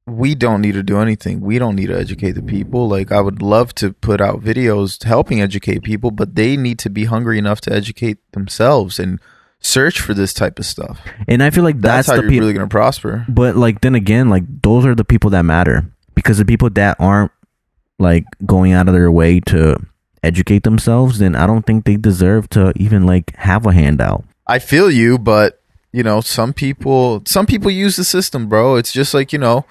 we 0.06 0.36
don't 0.36 0.62
need 0.62 0.74
to 0.74 0.84
do 0.84 0.98
anything 1.00 1.40
we 1.40 1.58
don't 1.58 1.76
need 1.76 1.88
to 1.88 1.98
educate 1.98 2.34
the 2.34 2.44
people 2.44 2.88
like 2.90 3.10
i 3.12 3.22
would 3.22 3.42
love 3.42 3.74
to 3.74 3.94
put 3.94 4.20
out 4.22 4.42
videos 4.42 5.02
helping 5.04 5.42
educate 5.42 5.82
people 5.82 6.12
but 6.12 6.36
they 6.36 6.58
need 6.58 6.78
to 6.78 6.90
be 6.90 7.06
hungry 7.06 7.38
enough 7.38 7.62
to 7.62 7.72
educate 7.72 8.18
themselves 8.34 9.00
and 9.00 9.20
search 9.66 10.00
for 10.00 10.14
this 10.14 10.34
type 10.34 10.60
of 10.60 10.66
stuff. 10.66 11.00
And 11.28 11.42
I 11.42 11.50
feel 11.50 11.64
like 11.64 11.82
That's, 11.82 12.08
that's, 12.08 12.16
how 12.16 12.22
the 12.22 12.32
you're 12.32 12.42
really 12.42 12.54
going 12.54 12.68
to 12.68 12.72
prosper. 12.72 13.26
but 13.28 13.56
like 13.56 13.82
then 13.82 13.96
again, 13.96 14.30
like 14.30 14.44
those 14.62 14.86
are 14.86 14.96
the 14.96 15.04
people 15.04 15.32
that 15.32 15.44
matter 15.44 15.86
because 16.14 16.38
the 16.38 16.46
people 16.46 16.70
that 16.72 16.98
aren't 17.00 17.32
like 17.98 18.26
going 18.46 18.74
out 18.74 18.88
of 18.88 18.94
their 18.94 19.12
way 19.12 19.40
to 19.40 19.78
educate 20.22 20.64
themselves, 20.64 21.20
then 21.20 21.36
I 21.36 21.48
don't 21.48 21.66
think 21.66 21.86
they 21.86 21.98
deserve 21.98 22.50
to 22.50 22.74
even 22.76 23.06
like 23.06 23.36
have 23.38 23.66
a 23.66 23.74
handout. 23.74 24.24
I 24.48 24.60
feel 24.60 24.92
you, 24.92 25.18
but 25.18 25.60
you 25.92 26.04
know, 26.04 26.22
some 26.22 26.54
people 26.54 27.24
some 27.26 27.46
people 27.46 27.72
use 27.72 27.96
the 27.96 28.04
system, 28.04 28.48
bro. 28.48 28.76
It's 28.76 28.92
just 28.92 29.14
like, 29.14 29.34
you 29.34 29.40
know, 29.40 29.66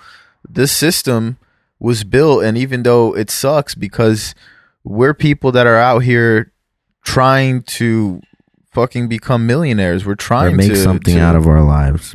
this 0.48 0.72
system 0.72 1.36
was 1.78 2.02
built 2.02 2.42
and 2.42 2.58
even 2.58 2.82
though 2.82 3.14
it 3.14 3.30
sucks 3.30 3.74
because 3.74 4.34
we're 4.82 5.14
people 5.14 5.52
that 5.52 5.66
are 5.66 5.76
out 5.76 6.00
here 6.00 6.52
trying 7.02 7.62
to 7.62 8.20
fucking 8.74 9.08
become 9.08 9.46
millionaires. 9.46 10.04
We're 10.04 10.12
Or 10.12 10.16
trying 10.16 10.56
make 10.56 10.68
to 10.70 10.76
something 10.76 11.14
to- 11.16 11.20
out 11.22 11.36
of 11.36 11.46
our 11.46 11.62
lives. 11.62 12.14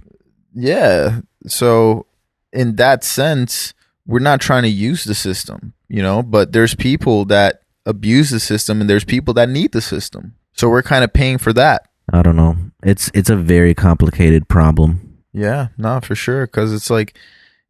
Yeah. 0.53 1.21
So 1.47 2.05
in 2.53 2.75
that 2.75 3.03
sense, 3.03 3.73
we're 4.05 4.19
not 4.19 4.41
trying 4.41 4.63
to 4.63 4.69
use 4.69 5.03
the 5.03 5.15
system, 5.15 5.73
you 5.87 6.01
know, 6.01 6.21
but 6.21 6.51
there's 6.51 6.75
people 6.75 7.25
that 7.25 7.61
abuse 7.85 8.29
the 8.29 8.39
system 8.39 8.81
and 8.81 8.89
there's 8.89 9.05
people 9.05 9.33
that 9.35 9.49
need 9.49 9.71
the 9.71 9.81
system. 9.81 10.33
So 10.53 10.69
we're 10.69 10.83
kind 10.83 11.03
of 11.03 11.13
paying 11.13 11.37
for 11.37 11.53
that. 11.53 11.87
I 12.11 12.21
don't 12.21 12.35
know. 12.35 12.57
It's 12.83 13.11
it's 13.13 13.29
a 13.29 13.35
very 13.35 13.73
complicated 13.75 14.47
problem. 14.47 15.19
Yeah, 15.31 15.67
no, 15.77 15.99
for 16.01 16.15
sure. 16.15 16.47
Because 16.47 16.73
it's 16.73 16.89
like, 16.89 17.15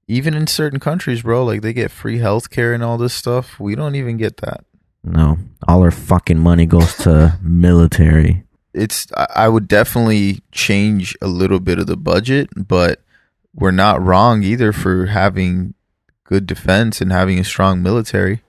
even 0.08 0.34
in 0.34 0.48
certain 0.48 0.80
countries, 0.80 1.22
bro, 1.24 1.44
like 1.44 1.62
they 1.62 1.74
get 1.74 1.92
free 1.92 2.20
healthcare 2.20 2.74
and 2.74 2.82
all 2.84 2.98
this 2.98 3.14
stuff. 3.14 3.60
We 3.60 3.76
don't 3.76 3.96
even 3.96 4.18
get 4.18 4.38
that. 4.38 4.64
No, 5.04 5.38
all 5.68 5.82
our 5.84 5.92
fucking 5.92 6.40
money 6.40 6.66
goes 6.66 6.96
to 6.98 7.38
military. 7.44 8.44
It's, 8.80 9.08
I 9.16 9.48
would 9.50 9.68
definitely 9.68 10.42
change 10.52 11.18
a 11.22 11.28
little 11.28 11.60
bit 11.60 11.80
of 11.80 11.88
the 11.88 11.98
budget, 11.98 12.50
but 12.56 13.02
we're 13.54 13.72
not 13.72 14.02
wrong 14.02 14.44
either 14.44 14.72
for 14.72 15.08
having 15.08 15.74
good 16.24 16.46
defense 16.46 17.02
and 17.02 17.12
having 17.12 17.40
a 17.40 17.44
strong 17.44 17.82
military. 17.82 18.42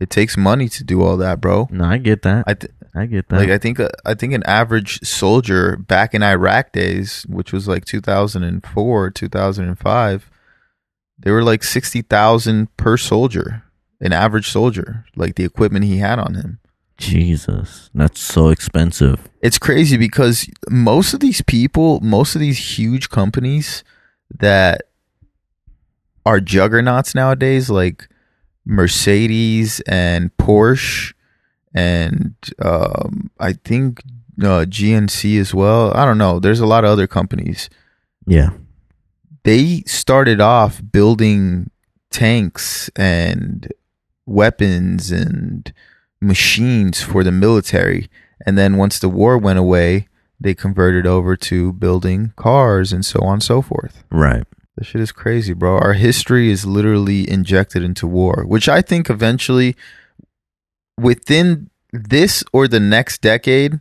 It 0.00 0.10
takes 0.10 0.36
money 0.36 0.68
to 0.70 0.82
do 0.82 1.02
all 1.02 1.16
that, 1.18 1.40
bro. 1.40 1.68
No, 1.70 1.84
I 1.84 1.98
get 1.98 2.22
that. 2.22 2.44
I 2.46 2.54
th- 2.54 2.72
I 2.94 3.06
get 3.06 3.28
that. 3.28 3.36
like 3.36 3.48
I 3.50 3.58
think 3.58 3.78
uh, 3.80 3.88
I 4.04 4.14
think 4.14 4.34
an 4.34 4.42
average 4.44 5.00
soldier 5.00 5.76
back 5.76 6.12
in 6.12 6.22
Iraq 6.22 6.72
days, 6.72 7.24
which 7.28 7.52
was 7.52 7.68
like 7.68 7.84
2004, 7.84 9.10
2005, 9.10 10.30
they 11.18 11.30
were 11.30 11.42
like 11.44 11.62
60,000 11.62 12.76
per 12.76 12.96
soldier, 12.96 13.62
an 14.00 14.12
average 14.12 14.50
soldier, 14.50 15.04
like 15.16 15.36
the 15.36 15.44
equipment 15.44 15.84
he 15.84 15.98
had 15.98 16.18
on 16.18 16.34
him. 16.34 16.58
Jesus, 16.98 17.90
that's 17.94 18.20
so 18.20 18.48
expensive. 18.48 19.28
It's 19.40 19.58
crazy 19.58 19.96
because 19.96 20.48
most 20.70 21.14
of 21.14 21.20
these 21.20 21.42
people, 21.42 22.00
most 22.00 22.34
of 22.34 22.40
these 22.40 22.78
huge 22.78 23.08
companies 23.10 23.82
that 24.38 24.82
are 26.24 26.40
juggernauts 26.40 27.14
nowadays, 27.14 27.68
like 27.70 28.08
Mercedes 28.64 29.80
and 29.80 30.36
Porsche, 30.36 31.12
and 31.74 32.34
um, 32.60 33.30
I 33.40 33.54
think 33.54 34.02
uh, 34.40 34.64
GNC 34.68 35.40
as 35.40 35.52
well. 35.54 35.92
I 35.96 36.04
don't 36.04 36.18
know. 36.18 36.38
There's 36.38 36.60
a 36.60 36.66
lot 36.66 36.84
of 36.84 36.90
other 36.90 37.06
companies. 37.06 37.68
Yeah, 38.26 38.50
They 39.42 39.82
started 39.86 40.40
off 40.40 40.80
building 40.92 41.70
tanks 42.10 42.88
and 42.94 43.72
weapons 44.26 45.10
and 45.10 45.72
machines 46.22 47.02
for 47.02 47.24
the 47.24 47.32
military. 47.32 48.08
And 48.46 48.56
then 48.56 48.76
once 48.76 48.98
the 48.98 49.08
war 49.08 49.36
went 49.36 49.58
away, 49.58 50.08
they 50.40 50.54
converted 50.54 51.06
over 51.06 51.36
to 51.36 51.72
building 51.72 52.32
cars 52.36 52.92
and 52.92 53.04
so 53.04 53.20
on 53.20 53.34
and 53.34 53.42
so 53.42 53.62
forth. 53.62 54.04
right. 54.10 54.44
This 54.76 54.86
shit 54.88 55.02
is 55.02 55.12
crazy, 55.12 55.52
bro. 55.52 55.76
Our 55.76 55.92
history 55.92 56.50
is 56.50 56.64
literally 56.64 57.28
injected 57.28 57.82
into 57.82 58.06
war, 58.06 58.44
which 58.46 58.70
I 58.70 58.80
think 58.80 59.10
eventually, 59.10 59.76
within 60.98 61.68
this 61.92 62.42
or 62.54 62.66
the 62.66 62.80
next 62.80 63.20
decade, 63.20 63.80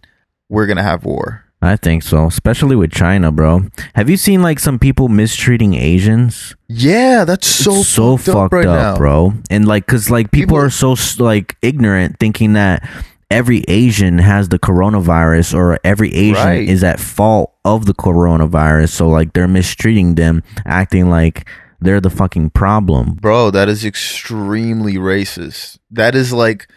we're 0.49 0.65
going 0.65 0.77
to 0.77 0.83
have 0.83 1.05
war. 1.05 1.45
I 1.63 1.75
think 1.75 2.01
so, 2.01 2.25
especially 2.25 2.75
with 2.75 2.91
China, 2.91 3.31
bro. 3.31 3.67
Have 3.95 4.09
you 4.09 4.17
seen 4.17 4.41
like 4.41 4.57
some 4.59 4.79
people 4.79 5.09
mistreating 5.09 5.75
Asians? 5.75 6.55
Yeah, 6.67 7.23
that's 7.23 7.45
so 7.47 7.75
It's 7.81 7.87
so 7.89 8.17
fucked, 8.17 8.25
fucked 8.25 8.35
up 8.45 8.51
right 8.53 8.65
now. 8.65 8.95
bro. 8.97 9.33
And 9.51 9.67
like, 9.67 9.85
cause 9.85 10.09
like 10.09 10.31
people, 10.31 10.55
People- 10.55 10.57
are 10.57 10.69
so 10.71 10.95
like 11.23 11.55
ignorant, 11.61 12.17
thinking 12.19 12.53
that 12.53 12.87
every 13.29 13.63
Asian 13.67 14.17
has 14.17 14.49
the 14.49 14.57
coronavirus 14.59 15.53
or 15.53 15.77
every 15.83 16.11
Asian 16.15 16.43
Right. 16.45 16.67
is 16.67 16.83
at 16.83 16.99
fault 16.99 17.53
of 17.63 17.85
the 17.85 17.93
coronavirus. 17.93 18.89
So 18.89 19.07
like 19.07 19.33
they're 19.33 19.47
mistreating 19.47 20.15
them, 20.15 20.41
acting 20.65 21.09
like 21.11 21.47
they're 21.79 22.01
the 22.01 22.09
fucking 22.09 22.49
problem. 22.51 23.13
Bro, 23.21 23.51
that 23.51 23.69
is 23.69 23.85
extremely 23.85 24.95
racist. 24.95 25.77
That 25.91 26.15
is 26.15 26.33
like 26.33 26.67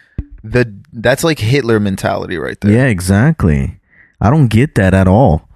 the 0.43 0.73
that's 0.93 1.25
like 1.25 1.39
Hitler 1.39 1.81
mentality 1.81 2.37
right 2.37 2.61
there. 2.61 2.71
Yeah, 2.73 2.85
exactly. 2.87 3.81
I 4.21 4.31
don't 4.31 4.49
get 4.49 4.75
that 4.77 4.95
at 4.95 5.09
all. 5.09 5.49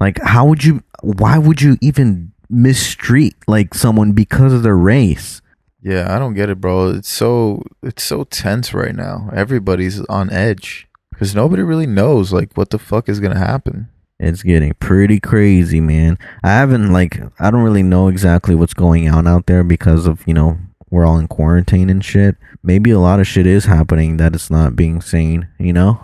Like, 0.00 0.20
how 0.22 0.46
would 0.46 0.64
you? 0.64 0.82
Why 1.02 1.38
would 1.38 1.62
you 1.62 1.76
even 1.80 2.32
mistreat 2.50 3.34
like 3.46 3.74
someone 3.74 4.12
because 4.12 4.52
of 4.52 4.62
their 4.62 4.76
race? 4.76 5.42
Yeah, 5.82 6.14
I 6.14 6.18
don't 6.18 6.34
get 6.34 6.50
it, 6.50 6.60
bro. 6.60 6.90
It's 6.90 7.08
so 7.08 7.62
it's 7.82 8.02
so 8.02 8.24
tense 8.24 8.74
right 8.74 8.94
now. 8.94 9.30
Everybody's 9.32 10.00
on 10.06 10.30
edge 10.32 10.88
because 11.10 11.34
nobody 11.34 11.62
really 11.62 11.86
knows 11.86 12.32
like 12.32 12.56
what 12.56 12.70
the 12.70 12.78
fuck 12.78 13.08
is 13.08 13.20
gonna 13.20 13.38
happen. 13.38 13.88
It's 14.18 14.42
getting 14.42 14.74
pretty 14.74 15.20
crazy, 15.20 15.80
man. 15.80 16.18
I 16.42 16.48
haven't 16.48 16.92
like 16.92 17.20
I 17.38 17.50
don't 17.50 17.62
really 17.62 17.84
know 17.84 18.08
exactly 18.08 18.54
what's 18.54 18.74
going 18.74 19.08
on 19.08 19.28
out 19.28 19.46
there 19.46 19.62
because 19.62 20.06
of, 20.06 20.26
you 20.26 20.34
know, 20.34 20.58
we're 20.90 21.06
all 21.06 21.18
in 21.18 21.28
quarantine 21.28 21.88
and 21.88 22.04
shit. 22.04 22.36
Maybe 22.62 22.90
a 22.90 22.98
lot 22.98 23.20
of 23.20 23.26
shit 23.28 23.46
is 23.46 23.66
happening 23.66 24.16
that 24.16 24.34
it's 24.34 24.50
not 24.50 24.74
being 24.74 25.00
seen, 25.00 25.48
you 25.58 25.72
know? 25.72 26.00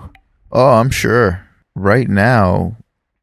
Oh, 0.52 0.74
I'm 0.74 0.90
sure. 0.90 1.43
Right 1.74 2.08
now, 2.08 2.76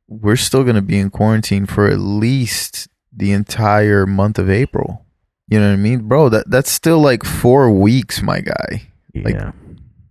we're 0.07 0.35
still 0.35 0.63
gonna 0.63 0.81
be 0.81 0.99
in 0.99 1.09
quarantine 1.09 1.65
for 1.65 1.87
at 1.87 1.99
least 1.99 2.87
the 3.15 3.31
entire 3.31 4.05
month 4.05 4.37
of 4.39 4.49
April. 4.49 5.05
You 5.47 5.59
know 5.59 5.67
what 5.67 5.73
I 5.73 5.77
mean, 5.77 6.07
bro? 6.07 6.29
That 6.29 6.49
that's 6.49 6.71
still 6.71 6.99
like 6.99 7.23
four 7.23 7.69
weeks, 7.71 8.21
my 8.21 8.41
guy. 8.41 8.83
Like- 9.15 9.33
Yeah. 9.35 9.51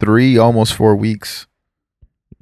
Three, 0.01 0.39
almost 0.39 0.75
four 0.75 0.97
weeks. 0.97 1.47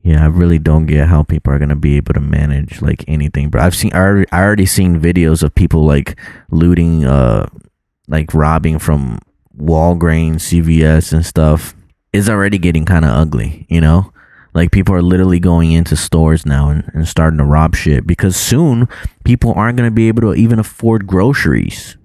Yeah, 0.02 0.22
I 0.22 0.26
really 0.28 0.60
don't 0.60 0.86
get 0.86 1.08
how 1.08 1.24
people 1.24 1.52
are 1.52 1.58
gonna 1.58 1.74
be 1.76 1.96
able 1.96 2.14
to 2.14 2.20
manage 2.20 2.80
like 2.80 3.04
anything. 3.08 3.50
But 3.50 3.60
I've 3.60 3.74
seen, 3.74 3.90
I 3.92 3.98
already, 3.98 4.26
I 4.32 4.42
already 4.42 4.66
seen 4.66 5.00
videos 5.00 5.42
of 5.42 5.54
people 5.54 5.84
like 5.84 6.16
looting, 6.50 7.04
uh, 7.04 7.46
like 8.06 8.32
robbing 8.32 8.78
from 8.78 9.18
Walgreens, 9.60 10.40
CVS, 10.42 11.12
and 11.12 11.26
stuff. 11.26 11.74
It's 12.12 12.28
already 12.28 12.58
getting 12.58 12.84
kind 12.84 13.04
of 13.04 13.10
ugly, 13.10 13.66
you 13.68 13.80
know. 13.80 14.12
Like 14.54 14.70
people 14.70 14.94
are 14.94 15.02
literally 15.02 15.38
going 15.40 15.72
into 15.72 15.96
stores 15.96 16.44
now 16.46 16.70
and, 16.70 16.90
and 16.94 17.06
starting 17.06 17.38
to 17.38 17.44
rob 17.44 17.76
shit 17.76 18.06
because 18.06 18.36
soon 18.36 18.88
people 19.24 19.52
aren't 19.54 19.76
gonna 19.76 19.90
be 19.90 20.08
able 20.08 20.22
to 20.22 20.34
even 20.34 20.58
afford 20.58 21.06
groceries. 21.06 21.96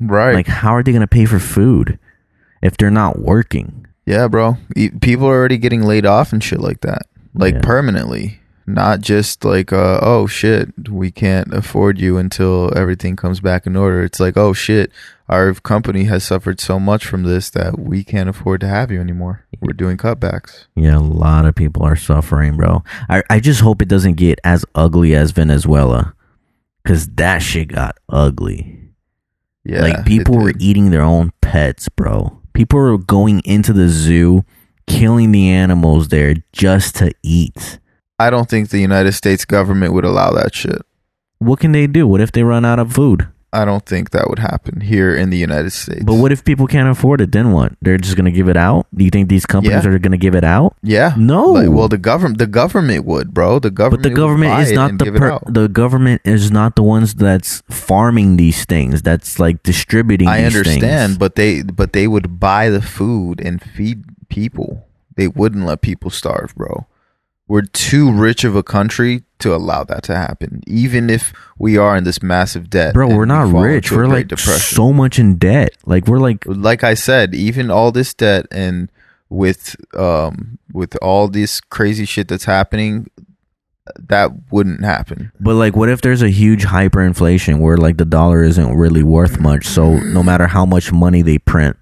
Right. 0.00 0.34
Like, 0.34 0.46
how 0.46 0.74
are 0.74 0.82
they 0.82 0.92
gonna 0.92 1.06
pay 1.06 1.24
for 1.26 1.38
food 1.38 1.98
if 2.62 2.76
they're 2.76 2.90
not 2.90 3.18
working? 3.18 3.86
Yeah, 4.06 4.26
bro. 4.28 4.56
People 5.00 5.26
are 5.26 5.34
already 5.36 5.58
getting 5.58 5.82
laid 5.82 6.06
off 6.06 6.32
and 6.32 6.42
shit 6.42 6.60
like 6.60 6.80
that. 6.80 7.02
Like 7.34 7.54
Yeah. 7.54 7.60
permanently. 7.62 8.40
Not 8.66 9.00
just 9.00 9.44
like 9.44 9.72
uh 9.72 9.98
oh 10.02 10.26
shit, 10.26 10.88
we 10.88 11.10
can't 11.10 11.52
afford 11.52 11.98
you 11.98 12.16
until 12.16 12.72
everything 12.76 13.16
comes 13.16 13.40
back 13.40 13.66
in 13.66 13.76
order. 13.76 14.02
It's 14.02 14.20
like, 14.20 14.36
oh 14.36 14.52
shit, 14.52 14.92
our 15.28 15.54
company 15.54 16.04
has 16.04 16.24
suffered 16.24 16.60
so 16.60 16.78
much 16.78 17.06
from 17.06 17.22
this 17.24 17.50
that 17.50 17.78
we 17.78 18.04
can't 18.04 18.28
afford 18.28 18.60
to 18.60 18.68
have 18.68 18.90
you 18.90 19.00
anymore. 19.00 19.46
We're 19.60 19.72
doing 19.72 19.96
cutbacks. 19.96 20.66
Yeah, 20.74 20.98
a 20.98 21.00
lot 21.00 21.46
of 21.46 21.54
people 21.54 21.82
are 21.82 21.96
suffering, 21.96 22.56
bro. 22.56 22.84
I, 23.08 23.22
I 23.30 23.40
just 23.40 23.60
hope 23.60 23.82
it 23.82 23.88
doesn't 23.88 24.14
get 24.14 24.38
as 24.44 24.64
ugly 24.74 25.14
as 25.14 25.30
Venezuela. 25.30 26.14
Cause 26.84 27.06
that 27.14 27.38
shit 27.38 27.68
got 27.68 27.96
ugly. 28.08 28.78
Yeah. 29.64 29.82
like 29.82 30.04
people 30.04 30.36
were 30.36 30.52
eating 30.58 30.90
their 30.90 31.02
own 31.02 31.32
pets, 31.40 31.88
bro. 31.88 32.40
People 32.52 32.80
were 32.80 32.98
going 32.98 33.40
into 33.44 33.72
the 33.72 33.88
zoo, 33.88 34.44
killing 34.86 35.32
the 35.32 35.48
animals 35.48 36.08
there 36.08 36.34
just 36.52 36.96
to 36.96 37.12
eat. 37.22 37.78
I 38.18 38.30
don't 38.30 38.48
think 38.48 38.68
the 38.70 38.78
United 38.80 39.12
States 39.12 39.44
government 39.44 39.92
would 39.94 40.04
allow 40.04 40.30
that 40.32 40.54
shit. 40.54 40.82
What 41.38 41.58
can 41.60 41.72
they 41.72 41.86
do? 41.86 42.06
What 42.06 42.20
if 42.20 42.30
they 42.32 42.42
run 42.44 42.64
out 42.64 42.78
of 42.78 42.92
food? 42.92 43.28
I 43.54 43.66
don't 43.66 43.84
think 43.84 44.10
that 44.12 44.30
would 44.30 44.38
happen 44.38 44.80
here 44.80 45.14
in 45.14 45.28
the 45.28 45.36
United 45.36 45.72
States. 45.72 46.04
But 46.04 46.14
what 46.14 46.32
if 46.32 46.42
people 46.42 46.66
can't 46.66 46.88
afford 46.88 47.20
it? 47.20 47.32
Then 47.32 47.52
what? 47.52 47.74
They're 47.82 47.98
just 47.98 48.16
gonna 48.16 48.30
give 48.30 48.48
it 48.48 48.56
out? 48.56 48.86
Do 48.94 49.04
you 49.04 49.10
think 49.10 49.28
these 49.28 49.44
companies 49.44 49.84
Yeah. 49.84 49.90
are 49.90 49.98
gonna 49.98 50.16
give 50.16 50.34
it 50.34 50.42
out? 50.44 50.74
Yeah. 50.82 51.12
No. 51.18 51.50
Like, 51.50 51.68
well, 51.68 51.86
the 51.88 51.98
government 51.98 52.38
the 52.38 52.46
government 52.46 53.04
would, 53.04 53.34
bro. 53.34 53.58
The 53.58 53.70
government 53.70 54.04
But 54.04 54.08
the 54.08 54.14
government 54.14 54.58
is 54.62 54.72
not 54.72 54.96
the 54.96 55.12
per- 55.12 55.38
the 55.46 55.68
government 55.68 56.22
is 56.24 56.50
not 56.50 56.76
the 56.76 56.82
ones 56.82 57.12
that's 57.12 57.62
farming 57.68 58.38
these 58.38 58.64
things. 58.64 59.02
That's 59.02 59.38
like 59.38 59.62
distributing. 59.62 60.28
I 60.28 60.44
these 60.44 60.56
understand, 60.56 60.80
things. 60.80 61.18
but 61.18 61.34
they 61.34 61.60
but 61.62 61.92
they 61.92 62.06
would 62.08 62.40
buy 62.40 62.70
the 62.70 62.80
food 62.80 63.38
and 63.44 63.60
feed 63.60 64.04
people. 64.30 64.86
They 65.16 65.28
wouldn't 65.28 65.66
let 65.66 65.82
people 65.82 66.08
starve, 66.08 66.54
bro. 66.56 66.86
We're 67.52 67.60
too 67.60 68.10
rich 68.10 68.44
of 68.44 68.56
a 68.56 68.62
country 68.62 69.24
to 69.38 69.54
allow 69.54 69.84
that 69.84 70.02
to 70.04 70.16
happen. 70.16 70.62
Even 70.66 71.10
if 71.10 71.34
we 71.58 71.76
are 71.76 71.94
in 71.98 72.04
this 72.04 72.22
massive 72.22 72.70
debt, 72.70 72.94
Bro, 72.94 73.14
we're 73.14 73.26
not 73.26 73.52
fall 73.52 73.60
rich. 73.60 73.92
We're 73.92 74.06
like 74.06 74.38
so 74.38 74.90
much 74.90 75.18
in 75.18 75.36
debt. 75.36 75.76
Like 75.84 76.06
we're 76.06 76.18
like 76.18 76.44
like 76.46 76.82
I 76.82 76.94
said, 76.94 77.34
even 77.34 77.70
all 77.70 77.92
this 77.92 78.14
debt 78.14 78.46
and 78.50 78.90
with 79.28 79.76
um 79.94 80.58
with 80.72 80.96
all 81.02 81.28
this 81.28 81.60
crazy 81.60 82.06
shit 82.06 82.26
that's 82.26 82.46
happening, 82.46 83.10
that 83.98 84.30
wouldn't 84.50 84.82
happen. 84.82 85.30
But 85.38 85.56
like, 85.56 85.76
what 85.76 85.90
if 85.90 86.00
there's 86.00 86.22
a 86.22 86.30
huge 86.30 86.64
hyperinflation 86.64 87.60
where 87.60 87.76
like 87.76 87.98
the 87.98 88.06
dollar 88.06 88.42
isn't 88.42 88.74
really 88.74 89.02
worth 89.02 89.38
much? 89.38 89.66
So 89.66 89.98
no 89.98 90.22
matter 90.22 90.46
how 90.46 90.64
much 90.64 90.90
money 90.90 91.20
they 91.20 91.36
print, 91.36 91.76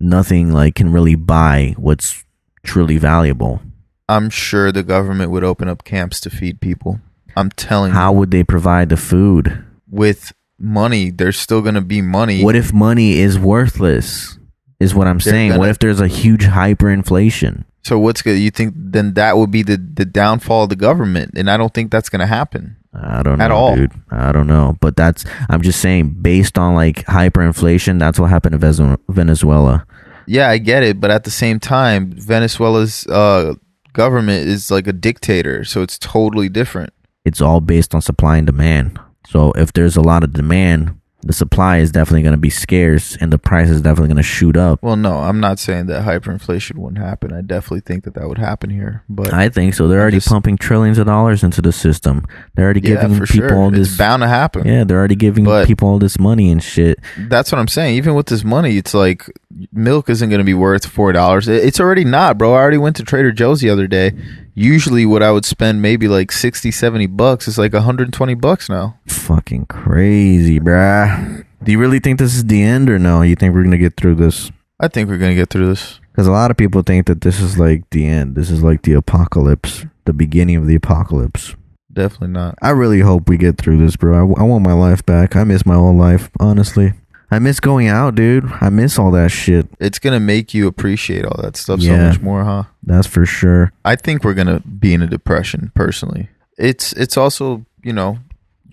nothing 0.00 0.52
like 0.52 0.74
can 0.74 0.90
really 0.90 1.14
buy 1.14 1.76
what's 1.78 2.24
truly 2.64 2.98
valuable. 2.98 3.62
I'm 4.08 4.30
sure 4.30 4.70
the 4.72 4.82
government 4.82 5.30
would 5.30 5.44
open 5.44 5.68
up 5.68 5.84
camps 5.84 6.20
to 6.20 6.30
feed 6.30 6.60
people. 6.60 7.00
I'm 7.36 7.50
telling 7.50 7.90
you. 7.90 7.94
How 7.98 8.12
you, 8.12 8.18
would 8.18 8.30
they 8.30 8.44
provide 8.44 8.88
the 8.88 8.96
food? 8.96 9.62
with 9.88 10.32
money, 10.58 11.10
there's 11.10 11.38
still 11.38 11.62
gonna 11.62 11.80
be 11.80 12.00
money. 12.02 12.42
What 12.42 12.56
if 12.56 12.72
money 12.72 13.18
is 13.18 13.38
worthless? 13.38 14.38
Is 14.80 14.94
what 14.94 15.06
I'm 15.06 15.18
They're 15.18 15.32
saying. 15.32 15.50
what 15.50 15.56
gonna- 15.58 15.70
if 15.70 15.78
there's 15.78 16.00
a 16.00 16.08
huge 16.08 16.44
hyperinflation? 16.44 17.64
so 17.82 17.98
what's 18.00 18.20
good? 18.20 18.36
You 18.38 18.50
think 18.50 18.74
then 18.76 19.14
that 19.14 19.36
would 19.36 19.50
be 19.50 19.62
the 19.62 19.76
the 19.76 20.04
downfall 20.04 20.64
of 20.64 20.70
the 20.70 20.76
government, 20.76 21.32
and 21.36 21.48
I 21.50 21.56
don't 21.56 21.72
think 21.72 21.90
that's 21.90 22.08
gonna 22.08 22.26
happen. 22.26 22.76
I 22.92 23.22
don't 23.22 23.38
know, 23.38 23.44
At 23.44 23.50
all. 23.50 23.76
dude. 23.76 23.92
I 24.10 24.32
don't 24.32 24.46
know, 24.48 24.76
but 24.80 24.96
that's 24.96 25.24
I'm 25.48 25.62
just 25.62 25.80
saying 25.80 26.16
based 26.20 26.58
on 26.58 26.74
like 26.74 27.04
hyperinflation, 27.06 27.98
that's 27.98 28.18
what 28.18 28.30
happened 28.30 28.60
to 28.60 28.98
Venezuela. 29.08 29.86
Yeah, 30.26 30.48
I 30.48 30.58
get 30.58 30.82
it, 30.82 31.00
but 31.00 31.10
at 31.10 31.24
the 31.24 31.30
same 31.30 31.60
time, 31.60 32.10
Venezuela's 32.10 33.06
uh, 33.06 33.54
government 33.96 34.46
is 34.46 34.70
like 34.70 34.86
a 34.86 34.92
dictator, 34.92 35.64
so 35.64 35.80
it's 35.82 35.98
totally 35.98 36.50
different. 36.50 36.92
It's 37.24 37.40
all 37.40 37.62
based 37.62 37.94
on 37.94 38.02
supply 38.02 38.36
and 38.36 38.46
demand. 38.46 39.00
So 39.26 39.52
if 39.52 39.72
there's 39.72 39.96
a 39.96 40.02
lot 40.02 40.22
of 40.22 40.34
demand, 40.34 40.95
the 41.26 41.32
supply 41.32 41.78
is 41.78 41.90
definitely 41.90 42.22
going 42.22 42.32
to 42.34 42.38
be 42.38 42.50
scarce, 42.50 43.16
and 43.20 43.32
the 43.32 43.38
price 43.38 43.68
is 43.68 43.80
definitely 43.80 44.08
going 44.08 44.16
to 44.16 44.22
shoot 44.22 44.56
up. 44.56 44.82
Well, 44.82 44.96
no, 44.96 45.18
I'm 45.18 45.40
not 45.40 45.58
saying 45.58 45.86
that 45.86 46.04
hyperinflation 46.04 46.76
wouldn't 46.76 47.02
happen. 47.04 47.32
I 47.32 47.40
definitely 47.42 47.80
think 47.80 48.04
that 48.04 48.14
that 48.14 48.28
would 48.28 48.38
happen 48.38 48.70
here, 48.70 49.02
but 49.08 49.32
I 49.32 49.48
think 49.48 49.74
so. 49.74 49.88
They're 49.88 50.00
already 50.00 50.18
just- 50.18 50.28
pumping 50.28 50.56
trillions 50.56 50.98
of 50.98 51.06
dollars 51.06 51.42
into 51.42 51.60
the 51.60 51.72
system. 51.72 52.24
They're 52.54 52.64
already 52.64 52.80
yeah, 52.80 53.02
giving 53.02 53.18
people 53.26 53.48
sure, 53.48 53.54
all 53.56 53.68
it's 53.68 53.88
this. 53.90 53.96
bound 53.98 54.22
to 54.22 54.28
happen. 54.28 54.66
yeah, 54.66 54.84
they're 54.84 54.98
already 54.98 55.16
giving 55.16 55.44
But- 55.44 55.66
people 55.66 55.88
all 55.88 55.98
this 55.98 56.18
money 56.18 56.50
and 56.50 56.62
shit. 56.62 56.98
That's 57.18 57.50
what 57.52 57.58
I'm 57.58 57.68
saying. 57.68 57.96
Even 57.96 58.14
with 58.14 58.26
this 58.26 58.44
money, 58.44 58.76
it's 58.76 58.94
like 58.94 59.26
milk 59.72 60.08
isn't 60.08 60.28
going 60.28 60.38
to 60.38 60.44
be 60.44 60.54
worth 60.54 60.86
four 60.86 61.12
dollars. 61.12 61.48
It's 61.48 61.80
already 61.80 62.04
not, 62.04 62.38
bro. 62.38 62.52
I 62.54 62.56
already 62.58 62.78
went 62.78 62.96
to 62.96 63.02
Trader 63.04 63.32
Joe's 63.32 63.60
the 63.60 63.70
other 63.70 63.86
day. 63.86 64.12
Usually, 64.58 65.04
what 65.04 65.22
I 65.22 65.30
would 65.32 65.44
spend 65.44 65.82
maybe 65.82 66.08
like 66.08 66.32
60, 66.32 66.70
70 66.70 67.08
bucks 67.08 67.46
is 67.46 67.58
like 67.58 67.74
120 67.74 68.34
bucks 68.36 68.70
now. 68.70 68.98
Fucking 69.06 69.66
crazy, 69.66 70.58
bruh. 70.58 71.44
Do 71.62 71.72
you 71.72 71.78
really 71.78 71.98
think 71.98 72.18
this 72.18 72.34
is 72.34 72.46
the 72.46 72.62
end, 72.62 72.88
or 72.88 72.98
no? 72.98 73.20
You 73.20 73.36
think 73.36 73.54
we're 73.54 73.64
gonna 73.64 73.76
get 73.76 73.98
through 73.98 74.14
this? 74.14 74.50
I 74.80 74.88
think 74.88 75.10
we're 75.10 75.18
gonna 75.18 75.34
get 75.34 75.50
through 75.50 75.68
this. 75.68 76.00
Because 76.10 76.26
a 76.26 76.32
lot 76.32 76.50
of 76.50 76.56
people 76.56 76.80
think 76.80 77.06
that 77.06 77.20
this 77.20 77.38
is 77.38 77.58
like 77.58 77.84
the 77.90 78.06
end. 78.06 78.34
This 78.34 78.50
is 78.50 78.62
like 78.62 78.80
the 78.80 78.94
apocalypse, 78.94 79.84
the 80.06 80.14
beginning 80.14 80.56
of 80.56 80.66
the 80.66 80.74
apocalypse. 80.74 81.54
Definitely 81.92 82.28
not. 82.28 82.54
I 82.62 82.70
really 82.70 83.00
hope 83.00 83.28
we 83.28 83.36
get 83.36 83.58
through 83.58 83.76
this, 83.76 83.96
bro. 83.96 84.14
I, 84.14 84.40
I 84.40 84.44
want 84.44 84.64
my 84.64 84.72
life 84.72 85.04
back. 85.04 85.36
I 85.36 85.44
miss 85.44 85.66
my 85.66 85.74
old 85.74 85.98
life, 85.98 86.30
honestly. 86.40 86.94
I 87.30 87.38
miss 87.40 87.58
going 87.60 87.88
out, 87.88 88.14
dude. 88.14 88.44
I 88.60 88.68
miss 88.70 88.98
all 88.98 89.10
that 89.12 89.30
shit. 89.30 89.66
It's 89.80 89.98
gonna 89.98 90.20
make 90.20 90.54
you 90.54 90.66
appreciate 90.66 91.24
all 91.24 91.40
that 91.42 91.56
stuff 91.56 91.80
Yeah. 91.80 91.90
so 91.90 92.08
much 92.08 92.20
more, 92.20 92.44
huh? 92.44 92.64
That's 92.84 93.06
for 93.06 93.26
sure. 93.26 93.72
I 93.84 93.96
think 93.96 94.22
we're 94.24 94.34
gonna 94.34 94.60
be 94.60 94.94
in 94.94 95.02
a 95.02 95.06
depression. 95.06 95.72
Personally, 95.74 96.28
it's 96.56 96.92
it's 96.92 97.16
also 97.16 97.66
you 97.82 97.92
know 97.92 98.18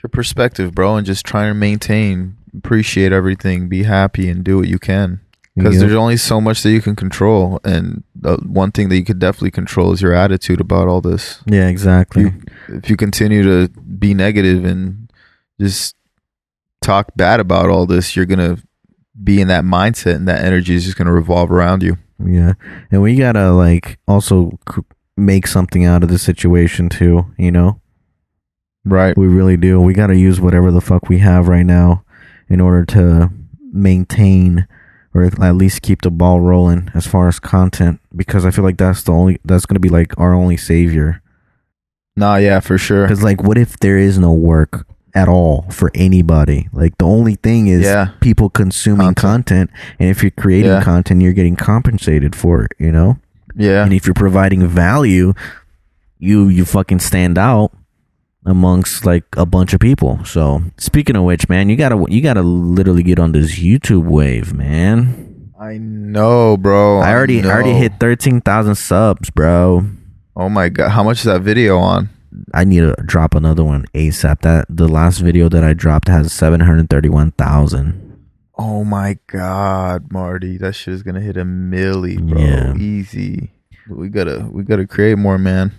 your 0.03 0.09
perspective, 0.09 0.75
bro, 0.75 0.97
and 0.97 1.05
just 1.07 1.25
trying 1.25 1.49
to 1.49 1.55
maintain, 1.55 2.35
appreciate 2.55 3.11
everything, 3.11 3.69
be 3.69 3.83
happy, 3.83 4.29
and 4.29 4.43
do 4.43 4.57
what 4.57 4.67
you 4.67 4.77
can. 4.77 5.19
Because 5.55 5.79
there's 5.79 5.93
only 5.93 6.17
so 6.17 6.41
much 6.41 6.63
that 6.63 6.71
you 6.71 6.81
can 6.81 6.95
control, 6.95 7.59
and 7.63 8.03
the 8.15 8.37
one 8.37 8.71
thing 8.71 8.89
that 8.89 8.97
you 8.97 9.03
could 9.05 9.19
definitely 9.19 9.51
control 9.51 9.91
is 9.93 10.01
your 10.01 10.13
attitude 10.13 10.59
about 10.59 10.87
all 10.87 10.99
this. 10.99 11.41
Yeah, 11.45 11.67
exactly. 11.67 12.33
If 12.69 12.89
you 12.89 12.97
continue 12.97 13.43
to 13.43 13.69
be 13.81 14.15
negative 14.15 14.65
and 14.65 15.11
just 15.61 15.95
talk 16.83 17.11
bad 17.15 17.39
about 17.39 17.69
all 17.69 17.85
this, 17.85 18.15
you're 18.15 18.25
gonna 18.25 18.57
be 19.23 19.41
in 19.41 19.47
that 19.47 19.63
mindset, 19.63 20.15
and 20.15 20.27
that 20.27 20.43
energy 20.43 20.75
is 20.75 20.83
just 20.85 20.97
gonna 20.97 21.13
revolve 21.13 21.51
around 21.51 21.81
you. 21.83 21.97
Yeah, 22.23 22.53
and 22.91 23.01
we 23.01 23.15
gotta 23.15 23.51
like 23.51 23.97
also 24.07 24.57
make 25.17 25.47
something 25.47 25.85
out 25.85 26.03
of 26.03 26.09
the 26.09 26.17
situation 26.19 26.89
too. 26.89 27.25
You 27.37 27.51
know, 27.51 27.79
Right. 28.85 29.17
we 29.17 29.27
really 29.27 29.57
do. 29.57 29.79
We 29.81 29.93
gotta 29.93 30.15
use 30.15 30.39
whatever 30.41 30.71
the 30.71 30.81
fuck 30.81 31.09
we 31.09 31.19
have 31.19 31.47
right 31.47 31.65
now 31.65 32.03
in 32.49 32.59
order 32.61 32.85
to 32.85 33.31
maintain 33.71 34.67
or 35.15 35.23
at 35.23 35.55
least 35.55 35.81
keep 35.83 36.01
the 36.01 36.09
ball 36.11 36.41
rolling 36.41 36.89
as 36.95 37.05
far 37.05 37.27
as 37.27 37.39
content 37.39 37.99
because 38.15 38.45
I 38.45 38.51
feel 38.51 38.63
like 38.63 38.77
that's 38.77 39.03
the 39.03 39.11
only 39.11 39.39
that's 39.45 39.65
gonna 39.65 39.79
be 39.79 39.89
like 39.89 40.17
our 40.19 40.33
only 40.33 40.57
savior. 40.57 41.21
Nah, 42.15 42.35
yeah, 42.37 42.59
for 42.59 42.77
sure. 42.77 43.03
Because 43.03 43.23
like, 43.23 43.41
what 43.43 43.57
if 43.57 43.77
there 43.79 43.97
is 43.97 44.17
no 44.19 44.33
work 44.33 44.85
at 45.15 45.27
all 45.29 45.65
for 45.69 45.91
anybody? 45.93 46.67
Like 46.73 46.97
the 46.97 47.05
only 47.05 47.35
thing 47.35 47.67
is 47.67 47.83
Yeah. 47.83 48.09
people 48.19 48.49
consuming 48.49 49.13
content. 49.13 49.69
Content. 49.69 49.71
and 49.99 50.09
if 50.09 50.23
you're 50.23 50.31
creating 50.31 50.71
Yeah. 50.71 50.83
content, 50.83 51.21
you're 51.21 51.33
getting 51.33 51.55
compensated 51.55 52.35
for 52.35 52.63
it. 52.65 52.71
You 52.79 52.91
know. 52.91 53.17
Yeah. 53.55 53.83
and 53.83 53.93
if 53.93 54.07
you're 54.07 54.15
providing 54.15 54.65
value 54.67 55.33
you 56.17 56.47
you 56.47 56.65
fucking 56.65 56.99
stand 56.99 57.37
out 57.37 57.71
amongst 58.45 59.05
like 59.05 59.25
a 59.37 59.45
bunch 59.45 59.73
of 59.73 59.79
people 59.79 60.19
so 60.25 60.63
speaking 60.77 61.15
of 61.15 61.23
which 61.23 61.47
man 61.49 61.69
you 61.69 61.75
gotta 61.75 62.03
you 62.09 62.19
gotta 62.21 62.41
literally 62.41 63.03
get 63.03 63.19
on 63.19 63.31
this 63.31 63.59
youtube 63.59 64.05
wave 64.05 64.53
man 64.53 65.51
I 65.59 65.77
know, 65.77 66.57
bro. 66.57 66.99
i 66.99 67.13
already 67.13 67.41
i 67.43 67.45
already 67.51 67.73
hit 67.73 67.99
13000 67.99 68.73
subs 68.75 69.29
bro 69.29 69.85
Oh 70.35 70.49
my 70.49 70.69
god, 70.69 70.89
how 70.89 71.03
much 71.03 71.19
is 71.19 71.25
that 71.25 71.41
video 71.43 71.77
on? 71.77 72.09
I 72.53 72.63
need 72.63 72.79
to 72.79 72.95
drop 73.05 73.35
another 73.35 73.63
one 73.63 73.85
asap 73.93 74.41
that 74.41 74.65
the 74.69 74.87
last 74.87 75.19
video 75.19 75.49
that 75.49 75.63
i 75.63 75.73
dropped 75.73 76.07
has 76.07 76.31
731000 76.33 78.09
Oh 78.55 78.83
my 78.83 79.17
god, 79.25 80.11
Marty, 80.11 80.57
that 80.57 80.73
shit 80.75 80.93
is 80.93 81.01
gonna 81.01 81.19
hit 81.21 81.37
a 81.37 81.43
milli, 81.43 82.21
bro. 82.21 82.39
Yeah. 82.39 82.75
Easy. 82.77 83.49
We 83.89 84.09
gotta, 84.09 84.47
we 84.51 84.61
gotta 84.61 84.85
create 84.85 85.17
more, 85.17 85.39
man. 85.39 85.71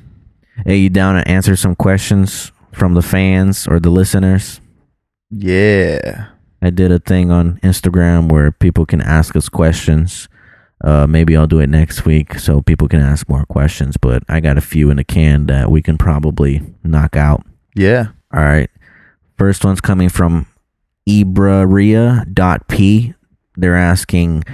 hey 0.67 0.77
you 0.79 0.91
down 0.91 1.15
to 1.15 1.29
answer 1.29 1.55
some 1.55 1.77
questions 1.77 2.51
from 2.73 2.95
the 2.95 3.03
fans 3.03 3.69
or 3.69 3.79
the 3.79 3.91
listeners 3.91 4.61
Yeah. 5.31 6.27
I 6.61 6.71
did 6.71 6.91
a 6.91 6.99
thing 6.99 7.31
on 7.31 7.61
Instagram 7.63 8.29
where 8.31 8.51
people 8.51 8.87
can 8.87 9.01
ask 9.01 9.37
us 9.37 9.49
questions. 9.49 10.29
Uh, 10.85 11.07
maybe 11.07 11.35
I'll 11.35 11.47
do 11.47 11.61
it 11.61 11.71
next 11.71 12.05
week 12.05 12.39
so 12.39 12.61
people 12.61 12.89
can 12.89 13.01
ask 13.01 13.27
more 13.27 13.47
questions. 13.47 13.97
But 13.97 14.23
I 14.29 14.41
got 14.41 14.59
a 14.59 14.61
few 14.61 14.91
in 14.91 14.99
the 14.99 15.05
can 15.05 15.47
that 15.47 15.71
we 15.71 15.81
can 15.81 15.97
probably 15.97 16.61
knock 16.85 17.17
out. 17.17 17.43
Yeah. 17.75 18.09
All 18.35 18.43
right. 18.43 18.69
First 19.39 19.65
one's 19.65 19.81
coming 19.81 20.11
from 20.11 20.47
Ibraria.p. 21.09 23.15
They're 23.57 23.77
asking, 23.77 24.45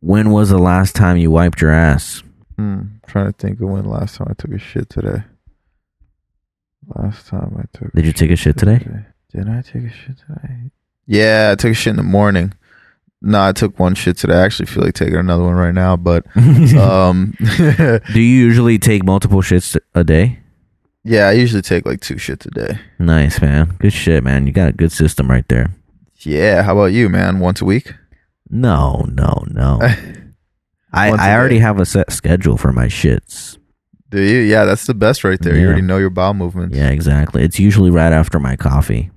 when 0.00 0.30
was 0.30 0.48
the 0.48 0.58
last 0.58 0.96
time 0.96 1.18
you 1.18 1.30
wiped 1.30 1.60
your 1.60 1.70
ass? 1.70 2.22
Hmm. 2.56 2.82
trying 3.08 3.26
to 3.26 3.32
think 3.32 3.60
of 3.60 3.68
when 3.68 3.84
last 3.84 4.16
time 4.16 4.28
I 4.30 4.34
took 4.34 4.52
a 4.52 4.58
shit 4.58 4.88
today. 4.88 5.24
Last 6.94 7.26
time 7.26 7.56
I 7.58 7.64
took. 7.76 7.92
Did 7.92 8.06
you 8.06 8.12
take 8.12 8.30
a 8.30 8.36
shit 8.36 8.56
today? 8.56 8.78
Did 9.32 9.48
I 9.48 9.60
take 9.62 9.82
a 9.84 9.90
shit 9.90 10.16
today? 10.18 10.70
Yeah, 11.06 11.50
I 11.52 11.56
took 11.56 11.72
a 11.72 11.74
shit 11.74 11.90
in 11.90 11.96
the 11.96 12.04
morning. 12.04 12.54
No, 13.26 13.42
I 13.42 13.52
took 13.52 13.78
one 13.78 13.94
shit 13.94 14.18
today. 14.18 14.34
I 14.34 14.44
actually 14.44 14.66
feel 14.66 14.84
like 14.84 14.94
taking 14.94 15.16
another 15.16 15.44
one 15.44 15.54
right 15.54 15.72
now, 15.72 15.96
but 15.96 16.26
um, 16.76 17.34
Do 17.56 18.00
you 18.14 18.20
usually 18.20 18.78
take 18.78 19.02
multiple 19.02 19.40
shits 19.40 19.78
a 19.94 20.04
day? 20.04 20.40
yeah, 21.04 21.28
I 21.28 21.32
usually 21.32 21.62
take 21.62 21.86
like 21.86 22.00
two 22.00 22.16
shits 22.16 22.46
a 22.46 22.50
day. 22.50 22.78
Nice, 22.98 23.40
man. 23.40 23.76
Good 23.78 23.92
shit, 23.94 24.22
man. 24.24 24.46
You 24.46 24.52
got 24.52 24.68
a 24.68 24.72
good 24.72 24.92
system 24.92 25.30
right 25.30 25.46
there. 25.48 25.74
Yeah, 26.20 26.62
how 26.62 26.72
about 26.72 26.92
you, 26.92 27.08
man? 27.08 27.40
Once 27.40 27.60
a 27.60 27.64
week? 27.64 27.94
No, 28.50 29.06
no, 29.10 29.44
no. 29.48 29.78
I, 30.92 31.10
I 31.10 31.34
already 31.34 31.56
day. 31.56 31.62
have 31.62 31.80
a 31.80 31.86
set 31.86 32.12
schedule 32.12 32.56
for 32.56 32.72
my 32.72 32.86
shits. 32.86 33.58
Do 34.10 34.22
you? 34.22 34.38
Yeah, 34.40 34.64
that's 34.64 34.86
the 34.86 34.94
best 34.94 35.24
right 35.24 35.40
there. 35.40 35.56
You 35.56 35.66
already 35.66 35.82
know 35.82 35.98
your 35.98 36.10
bowel 36.10 36.34
movements. 36.34 36.76
Yeah, 36.76 36.90
exactly. 36.90 37.42
It's 37.42 37.58
usually 37.58 37.90
right 37.90 38.12
after 38.12 38.38
my 38.38 38.54
coffee. 38.54 39.10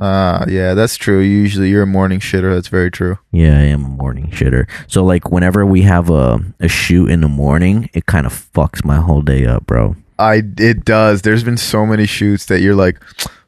Ah, 0.00 0.44
yeah, 0.48 0.74
that's 0.74 0.96
true. 0.96 1.20
Usually 1.20 1.68
you're 1.68 1.82
a 1.82 1.86
morning 1.86 2.18
shitter. 2.20 2.54
That's 2.54 2.68
very 2.68 2.90
true. 2.90 3.18
Yeah, 3.30 3.58
I 3.58 3.64
am 3.64 3.84
a 3.84 3.88
morning 3.88 4.30
shitter. 4.30 4.68
So 4.86 5.04
like 5.04 5.30
whenever 5.30 5.66
we 5.66 5.82
have 5.82 6.08
a, 6.08 6.40
a 6.60 6.68
shoot 6.68 7.10
in 7.10 7.20
the 7.20 7.28
morning, 7.28 7.90
it 7.92 8.06
kind 8.06 8.26
of 8.26 8.32
fucks 8.54 8.84
my 8.84 8.96
whole 8.96 9.22
day 9.22 9.44
up, 9.44 9.66
bro. 9.66 9.96
I 10.18 10.42
it 10.58 10.84
does. 10.84 11.22
There's 11.22 11.44
been 11.44 11.56
so 11.56 11.84
many 11.84 12.06
shoots 12.06 12.46
that 12.46 12.60
you're 12.60 12.74
like, 12.74 12.98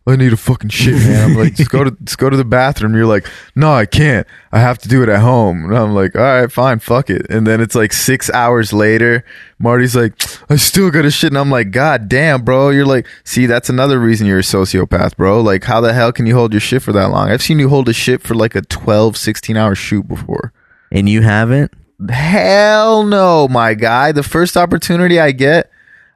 I 0.06 0.16
need 0.16 0.34
a 0.34 0.36
fucking 0.36 0.68
shit, 0.68 0.96
man. 0.96 1.30
I'm 1.30 1.36
like, 1.36 1.54
just 1.54 1.70
go 1.70 1.82
to 1.82 1.90
just 2.04 2.18
go 2.18 2.28
to 2.28 2.36
the 2.36 2.44
bathroom. 2.44 2.94
You're 2.94 3.06
like, 3.06 3.26
no, 3.54 3.72
I 3.72 3.86
can't. 3.86 4.26
I 4.52 4.60
have 4.60 4.76
to 4.80 4.88
do 4.88 5.02
it 5.02 5.08
at 5.08 5.20
home. 5.20 5.64
And 5.64 5.76
I'm 5.76 5.94
like, 5.94 6.14
all 6.14 6.22
right, 6.22 6.52
fine, 6.52 6.78
fuck 6.78 7.08
it. 7.08 7.26
And 7.30 7.46
then 7.46 7.62
it's 7.62 7.74
like 7.74 7.94
six 7.94 8.28
hours 8.30 8.74
later. 8.74 9.24
Marty's 9.58 9.96
like, 9.96 10.12
I 10.50 10.56
still 10.56 10.90
got 10.90 11.06
a 11.06 11.10
shit. 11.10 11.32
And 11.32 11.38
I'm 11.38 11.50
like, 11.50 11.70
God 11.70 12.06
damn, 12.10 12.42
bro. 12.42 12.68
You're 12.68 12.84
like, 12.84 13.06
see, 13.24 13.46
that's 13.46 13.70
another 13.70 13.98
reason 13.98 14.26
you're 14.26 14.40
a 14.40 14.42
sociopath, 14.42 15.16
bro. 15.16 15.40
Like, 15.40 15.64
how 15.64 15.80
the 15.80 15.94
hell 15.94 16.12
can 16.12 16.26
you 16.26 16.34
hold 16.34 16.52
your 16.52 16.60
shit 16.60 16.82
for 16.82 16.92
that 16.92 17.10
long? 17.10 17.30
I've 17.30 17.42
seen 17.42 17.58
you 17.58 17.70
hold 17.70 17.88
a 17.88 17.94
shit 17.94 18.20
for 18.20 18.34
like 18.34 18.54
a 18.54 18.60
12, 18.60 19.16
16 19.16 19.56
hour 19.56 19.74
shoot 19.74 20.06
before. 20.06 20.52
And 20.92 21.08
you 21.08 21.22
haven't? 21.22 21.72
Hell 22.10 23.04
no, 23.04 23.48
my 23.48 23.72
guy. 23.72 24.12
The 24.12 24.22
first 24.22 24.56
opportunity 24.58 25.18
I 25.18 25.32
get, 25.32 25.70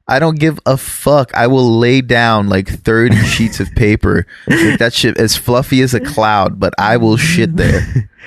I 0.08 0.18
don't 0.18 0.38
give 0.38 0.58
a 0.64 0.76
fuck. 0.76 1.34
I 1.34 1.46
will 1.46 1.78
lay 1.78 2.00
down 2.00 2.48
like 2.48 2.68
30 2.68 3.16
sheets 3.24 3.60
of 3.60 3.70
paper. 3.74 4.26
Make 4.46 4.78
that 4.78 4.94
shit 4.94 5.18
as 5.18 5.36
fluffy 5.36 5.82
as 5.82 5.92
a 5.92 6.00
cloud, 6.00 6.58
but 6.58 6.72
I 6.78 6.96
will 6.96 7.16
shit 7.16 7.56
there. 7.56 8.10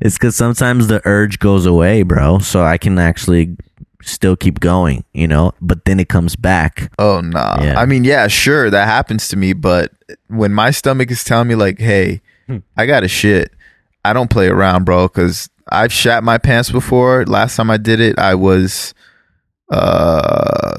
It's 0.00 0.16
because 0.16 0.36
sometimes 0.36 0.86
the 0.86 1.02
urge 1.04 1.38
goes 1.38 1.66
away, 1.66 2.02
bro. 2.02 2.38
So 2.38 2.62
I 2.62 2.78
can 2.78 2.98
actually 2.98 3.56
still 4.02 4.36
keep 4.36 4.60
going, 4.60 5.04
you 5.12 5.28
know, 5.28 5.52
but 5.60 5.84
then 5.84 6.00
it 6.00 6.08
comes 6.08 6.36
back. 6.36 6.90
Oh, 6.98 7.20
nah. 7.20 7.62
Yeah. 7.62 7.78
I 7.78 7.86
mean, 7.86 8.04
yeah, 8.04 8.26
sure, 8.28 8.70
that 8.70 8.86
happens 8.86 9.28
to 9.28 9.36
me, 9.36 9.52
but 9.52 9.92
when 10.28 10.52
my 10.52 10.70
stomach 10.70 11.10
is 11.10 11.24
telling 11.24 11.48
me, 11.48 11.54
like, 11.54 11.78
hey, 11.78 12.20
hmm. 12.46 12.58
I 12.76 12.86
got 12.86 13.00
to 13.00 13.08
shit, 13.08 13.52
I 14.04 14.12
don't 14.12 14.30
play 14.30 14.48
around, 14.48 14.84
bro, 14.84 15.08
because 15.08 15.50
I've 15.68 15.92
shat 15.92 16.24
my 16.24 16.38
pants 16.38 16.70
before. 16.70 17.26
Last 17.26 17.56
time 17.56 17.70
I 17.70 17.76
did 17.76 18.00
it, 18.00 18.18
I 18.18 18.34
was, 18.34 18.94
uh, 19.70 20.76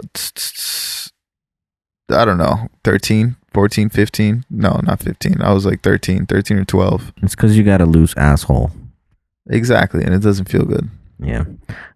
I 2.10 2.26
don't 2.26 2.38
know, 2.38 2.68
13, 2.84 3.36
14, 3.54 3.90
15. 3.90 4.46
No, 4.50 4.80
not 4.84 5.00
15. 5.02 5.42
I 5.42 5.54
was 5.54 5.66
like 5.66 5.82
13, 5.82 6.26
13 6.26 6.58
or 6.58 6.66
12. 6.66 7.14
It's 7.24 7.36
because 7.36 7.58
you 7.58 7.64
got 7.64 7.82
a 7.82 7.86
loose 7.86 8.14
asshole. 8.18 8.72
Exactly. 9.50 10.04
And 10.04 10.14
it 10.14 10.22
doesn't 10.22 10.50
feel 10.50 10.66
good. 10.66 10.90
Yeah. 11.20 11.46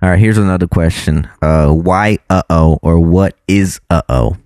All 0.01 0.09
right. 0.09 0.19
Here's 0.19 0.37
another 0.37 0.67
question. 0.67 1.27
Uh, 1.41 1.71
why 1.71 2.19
uh 2.29 2.43
oh 2.49 2.79
or 2.81 2.99
what 2.99 3.35
is 3.47 3.79
uh 3.89 4.03
oh? 4.07 4.37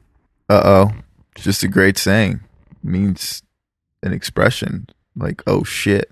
Uh 0.49 0.61
oh. 0.63 0.91
It's 1.35 1.43
just 1.43 1.63
a 1.63 1.67
great 1.67 1.97
saying. 1.97 2.39
It 2.71 2.89
means 2.89 3.43
an 4.03 4.13
expression 4.13 4.87
like, 5.15 5.41
oh 5.47 5.63
shit. 5.63 6.09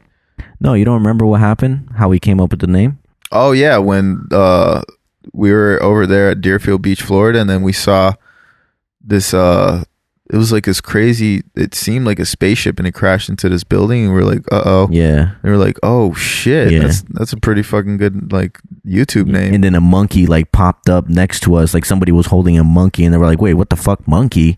No, 0.59 0.73
you 0.73 0.85
don't 0.85 0.95
remember 1.01 1.25
what 1.25 1.39
happened? 1.39 1.89
How 1.95 2.09
we 2.09 2.19
came 2.19 2.39
up 2.41 2.51
with 2.51 2.59
the 2.59 2.67
name? 2.67 2.99
Oh 3.31 3.51
yeah, 3.51 3.77
when 3.77 4.27
uh 4.31 4.81
we 5.33 5.51
were 5.51 5.81
over 5.81 6.05
there 6.07 6.29
at 6.31 6.41
Deerfield 6.41 6.81
Beach, 6.81 7.01
Florida, 7.01 7.39
and 7.39 7.49
then 7.49 7.61
we 7.63 7.73
saw 7.73 8.13
this 9.01 9.33
uh 9.33 9.83
it 10.29 10.35
was 10.35 10.51
like 10.51 10.65
this 10.65 10.81
crazy 10.81 11.41
it 11.55 11.73
seemed 11.73 12.05
like 12.05 12.19
a 12.19 12.25
spaceship 12.25 12.77
and 12.79 12.87
it 12.87 12.91
crashed 12.91 13.29
into 13.29 13.47
this 13.47 13.63
building 13.63 14.05
and 14.05 14.13
we 14.13 14.19
are 14.19 14.25
like, 14.25 14.41
uh 14.51 14.61
oh. 14.65 14.87
Yeah. 14.91 15.35
They 15.41 15.49
were 15.49 15.57
like, 15.57 15.77
Oh 15.83 16.13
shit. 16.13 16.71
Yeah. 16.73 16.79
That's 16.79 17.01
that's 17.03 17.31
a 17.33 17.37
pretty 17.37 17.63
fucking 17.63 17.95
good 17.97 18.33
like 18.33 18.59
YouTube 18.85 19.27
name. 19.27 19.53
And 19.53 19.63
then 19.63 19.75
a 19.75 19.79
monkey 19.81 20.25
like 20.25 20.51
popped 20.51 20.89
up 20.89 21.07
next 21.07 21.39
to 21.43 21.55
us, 21.55 21.73
like 21.73 21.85
somebody 21.85 22.11
was 22.11 22.25
holding 22.25 22.59
a 22.59 22.63
monkey, 22.65 23.05
and 23.05 23.13
they 23.13 23.17
were 23.17 23.25
like, 23.25 23.39
"Wait, 23.41 23.53
what 23.53 23.69
the 23.69 23.77
fuck, 23.77 24.05
monkey?" 24.07 24.57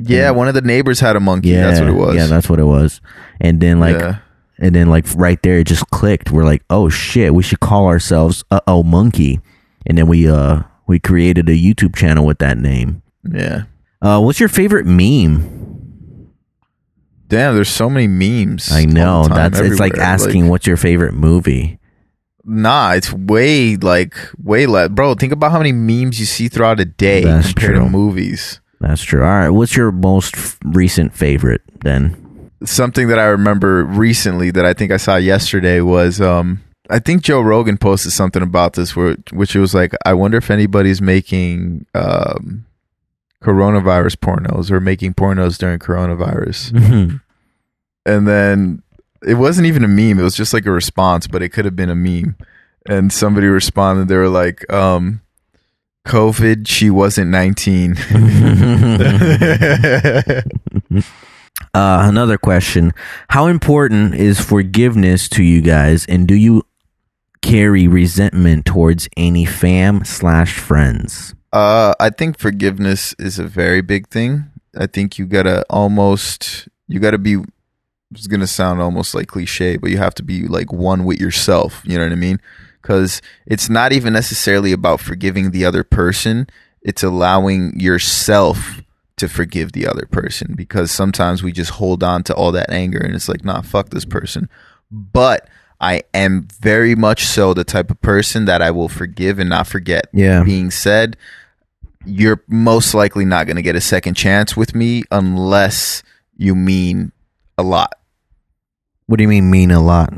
yeah, 0.00 0.30
one 0.30 0.48
of 0.48 0.54
the 0.54 0.62
neighbors 0.62 1.00
had 1.00 1.16
a 1.16 1.20
monkey. 1.20 1.50
Yeah, 1.50 1.66
that's 1.68 1.80
what 1.80 1.88
it 1.90 1.92
was. 1.92 2.14
Yeah, 2.16 2.26
that's 2.26 2.48
what 2.48 2.58
it 2.58 2.64
was. 2.64 3.02
And 3.40 3.60
then 3.60 3.78
like, 3.80 3.96
Yeah. 3.98 4.18
and 4.58 4.74
then 4.74 4.88
like 4.88 5.04
right 5.14 5.40
there, 5.42 5.58
it 5.58 5.66
just 5.66 5.86
clicked. 5.90 6.30
We're 6.30 6.44
like, 6.44 6.62
"Oh 6.70 6.88
shit, 6.88 7.34
we 7.34 7.42
should 7.42 7.60
call 7.60 7.86
ourselves 7.86 8.44
uh 8.50 8.60
oh 8.66 8.82
monkey," 8.82 9.40
and 9.86 9.96
then 9.98 10.06
we 10.06 10.28
uh 10.28 10.62
we 10.86 10.98
created 10.98 11.48
a 11.48 11.52
YouTube 11.52 11.94
channel 11.96 12.24
with 12.26 12.38
that 12.38 12.58
name. 12.58 13.02
yeah. 13.30 13.64
Uh, 14.00 14.20
what's 14.20 14.40
your 14.40 14.48
favorite 14.48 14.84
meme? 14.84 16.32
Damn, 17.28 17.54
there's 17.54 17.68
so 17.68 17.88
many 17.88 18.08
memes. 18.08 18.70
I 18.72 18.84
know 18.84 19.24
time, 19.28 19.36
that's 19.36 19.60
it's 19.60 19.80
like 19.80 19.92
everywhere. 19.92 20.06
asking 20.12 20.48
what's 20.48 20.66
your 20.66 20.76
favorite 20.76 21.14
movie. 21.14 21.78
Nah, 22.44 22.92
it's 22.94 23.12
way 23.12 23.76
like 23.76 24.14
way 24.42 24.66
less, 24.66 24.88
bro. 24.88 25.14
Think 25.14 25.32
about 25.32 25.52
how 25.52 25.58
many 25.58 25.72
memes 25.72 26.18
you 26.18 26.26
see 26.26 26.48
throughout 26.48 26.80
a 26.80 26.84
day 26.84 27.22
That's 27.22 27.52
compared 27.52 27.76
true. 27.76 27.84
to 27.84 27.88
movies. 27.90 28.60
That's 28.80 29.02
true. 29.02 29.22
All 29.22 29.28
right, 29.28 29.50
what's 29.50 29.76
your 29.76 29.92
most 29.92 30.36
f- 30.36 30.58
recent 30.64 31.14
favorite 31.14 31.62
then? 31.82 32.50
Something 32.64 33.06
that 33.08 33.18
I 33.20 33.26
remember 33.26 33.84
recently 33.84 34.50
that 34.50 34.66
I 34.66 34.72
think 34.74 34.90
I 34.90 34.96
saw 34.96 35.14
yesterday 35.16 35.80
was 35.80 36.20
um 36.20 36.60
I 36.90 36.98
think 36.98 37.22
Joe 37.22 37.40
Rogan 37.40 37.78
posted 37.78 38.12
something 38.12 38.42
about 38.42 38.74
this 38.74 38.96
where 38.96 39.16
which 39.32 39.54
it 39.54 39.60
was 39.60 39.74
like 39.74 39.92
I 40.04 40.14
wonder 40.14 40.38
if 40.38 40.50
anybody's 40.50 41.00
making 41.00 41.86
um 41.94 42.66
coronavirus 43.42 44.16
pornos 44.16 44.70
or 44.70 44.80
making 44.80 45.14
pornos 45.14 45.58
during 45.58 45.78
coronavirus. 45.78 47.20
and 48.06 48.28
then 48.28 48.82
it 49.24 49.34
wasn't 49.34 49.66
even 49.66 49.84
a 49.84 49.88
meme. 49.88 50.18
It 50.18 50.22
was 50.22 50.36
just 50.36 50.52
like 50.52 50.66
a 50.66 50.72
response 50.72 51.26
but 51.26 51.42
it 51.42 51.50
could 51.50 51.64
have 51.64 51.76
been 51.76 51.90
a 51.90 51.94
meme. 51.94 52.36
And 52.86 53.12
somebody 53.12 53.46
responded. 53.46 54.08
They 54.08 54.16
were 54.16 54.28
like 54.28 54.70
um 54.72 55.20
covid 56.04 56.66
she 56.66 56.90
wasn't 56.90 57.30
19 57.30 57.94
Uh, 61.74 62.04
another 62.04 62.36
question: 62.36 62.92
How 63.30 63.46
important 63.46 64.14
is 64.14 64.40
forgiveness 64.40 65.28
to 65.30 65.42
you 65.42 65.62
guys, 65.62 66.04
and 66.06 66.28
do 66.28 66.34
you 66.34 66.64
carry 67.42 67.86
resentment 67.88 68.64
towards 68.64 69.08
any 69.16 69.44
fam 69.44 70.04
slash 70.04 70.58
friends? 70.58 71.34
uh 71.52 71.92
i 72.00 72.08
think 72.08 72.38
forgiveness 72.38 73.14
is 73.18 73.38
a 73.38 73.44
very 73.44 73.82
big 73.82 74.08
thing. 74.08 74.44
I 74.74 74.86
think 74.86 75.18
you 75.18 75.26
gotta 75.26 75.66
almost 75.68 76.66
you 76.88 76.98
gotta 76.98 77.18
be 77.18 77.36
it's 78.14 78.26
gonna 78.26 78.46
sound 78.46 78.80
almost 78.80 79.14
like 79.14 79.28
cliche 79.28 79.76
but 79.76 79.90
you 79.90 79.98
have 79.98 80.14
to 80.14 80.22
be 80.22 80.46
like 80.46 80.72
one 80.72 81.04
with 81.04 81.20
yourself 81.20 81.82
you 81.84 81.98
know 81.98 82.04
what 82.04 82.12
i 82.12 82.16
mean? 82.16 82.40
Because 82.80 83.20
it's 83.46 83.68
not 83.68 83.92
even 83.92 84.12
necessarily 84.14 84.72
about 84.72 85.00
forgiving 85.00 85.50
the 85.50 85.66
other 85.66 85.84
person 85.84 86.46
it's 86.80 87.02
allowing 87.02 87.78
yourself 87.78 88.80
to 89.16 89.28
forgive 89.28 89.72
the 89.72 89.86
other 89.86 90.06
person 90.10 90.54
because 90.56 90.90
sometimes 90.90 91.42
we 91.42 91.52
just 91.52 91.72
hold 91.72 92.02
on 92.02 92.22
to 92.24 92.34
all 92.34 92.50
that 92.52 92.70
anger 92.70 92.98
and 92.98 93.14
it's 93.14 93.28
like 93.28 93.44
nah 93.44 93.60
fuck 93.60 93.90
this 93.90 94.04
person. 94.04 94.48
But 94.90 95.48
i 95.82 96.02
am 96.14 96.48
very 96.60 96.94
much 96.94 97.24
so 97.24 97.52
the 97.52 97.64
type 97.64 97.90
of 97.90 98.00
person 98.00 98.46
that 98.46 98.62
i 98.62 98.70
will 98.70 98.88
forgive 98.88 99.38
and 99.38 99.50
not 99.50 99.66
forget 99.66 100.06
Yeah. 100.14 100.42
being 100.44 100.70
said 100.70 101.16
you're 102.06 102.42
most 102.48 102.94
likely 102.94 103.24
not 103.24 103.46
going 103.46 103.56
to 103.56 103.62
get 103.62 103.76
a 103.76 103.80
second 103.80 104.14
chance 104.14 104.56
with 104.56 104.74
me 104.74 105.02
unless 105.10 106.02
you 106.36 106.54
mean 106.54 107.12
a 107.58 107.62
lot 107.62 107.94
What 109.06 109.18
do 109.18 109.22
you 109.22 109.28
mean 109.28 109.50
mean 109.50 109.70
a 109.70 109.80
lot? 109.82 110.12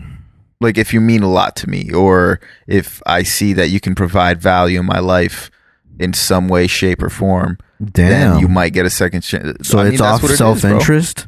like 0.60 0.78
if 0.78 0.94
you 0.94 1.00
mean 1.00 1.22
a 1.22 1.30
lot 1.30 1.56
to 1.56 1.68
me 1.68 1.90
or 1.92 2.40
if 2.66 3.02
i 3.06 3.22
see 3.22 3.52
that 3.52 3.68
you 3.68 3.80
can 3.80 3.94
provide 3.94 4.40
value 4.40 4.80
in 4.80 4.86
my 4.86 4.98
life 5.00 5.50
in 5.98 6.12
some 6.12 6.48
way 6.48 6.66
shape 6.66 7.02
or 7.02 7.10
form 7.10 7.58
Damn. 7.84 8.08
then 8.10 8.38
you 8.38 8.48
might 8.48 8.72
get 8.72 8.86
a 8.86 8.90
second 8.90 9.20
chance 9.22 9.68
so 9.68 9.78
I 9.80 9.88
it's 9.88 9.98
that's 9.98 10.14
off 10.16 10.22
what 10.22 10.30
it 10.30 10.34
is, 10.34 10.38
self 10.38 10.64
interest. 10.64 11.26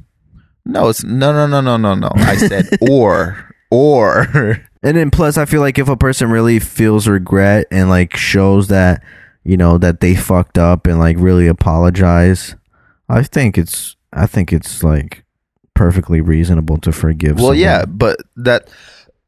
no 0.65 0.89
it's 0.89 1.05
no 1.05 1.33
no 1.33 1.47
no 1.47 1.61
no 1.61 1.77
no 1.77 1.95
no 1.95 2.11
i 2.15 2.37
said 2.37 2.67
or 2.91 3.37
or 3.71 4.59
And 4.83 4.97
then 4.97 5.11
plus, 5.11 5.37
I 5.37 5.47
feel 5.47 5.61
like 5.61 5.81
if 5.81 5.89
a 5.89 5.97
person 5.97 6.31
really 6.31 6.61
feels 6.61 7.09
regret 7.09 7.67
and 7.73 7.89
like 7.89 8.17
shows 8.17 8.69
that 8.69 9.03
you 9.43 9.57
know 9.57 9.79
that 9.79 10.01
they 10.01 10.15
fucked 10.15 10.59
up 10.59 10.87
and 10.87 11.01
like 11.01 11.17
really 11.19 11.49
apologize, 11.49 12.55
I 13.09 13.25
think 13.25 13.59
it's 13.59 13.97
I 14.13 14.27
think 14.27 14.53
it's 14.53 14.85
like 14.85 15.25
perfectly 15.75 16.21
reasonable 16.21 16.79
to 16.79 16.93
forgive. 16.93 17.37
well 17.37 17.47
someone. 17.47 17.59
yeah 17.59 17.85
but 17.85 18.17
that 18.37 18.69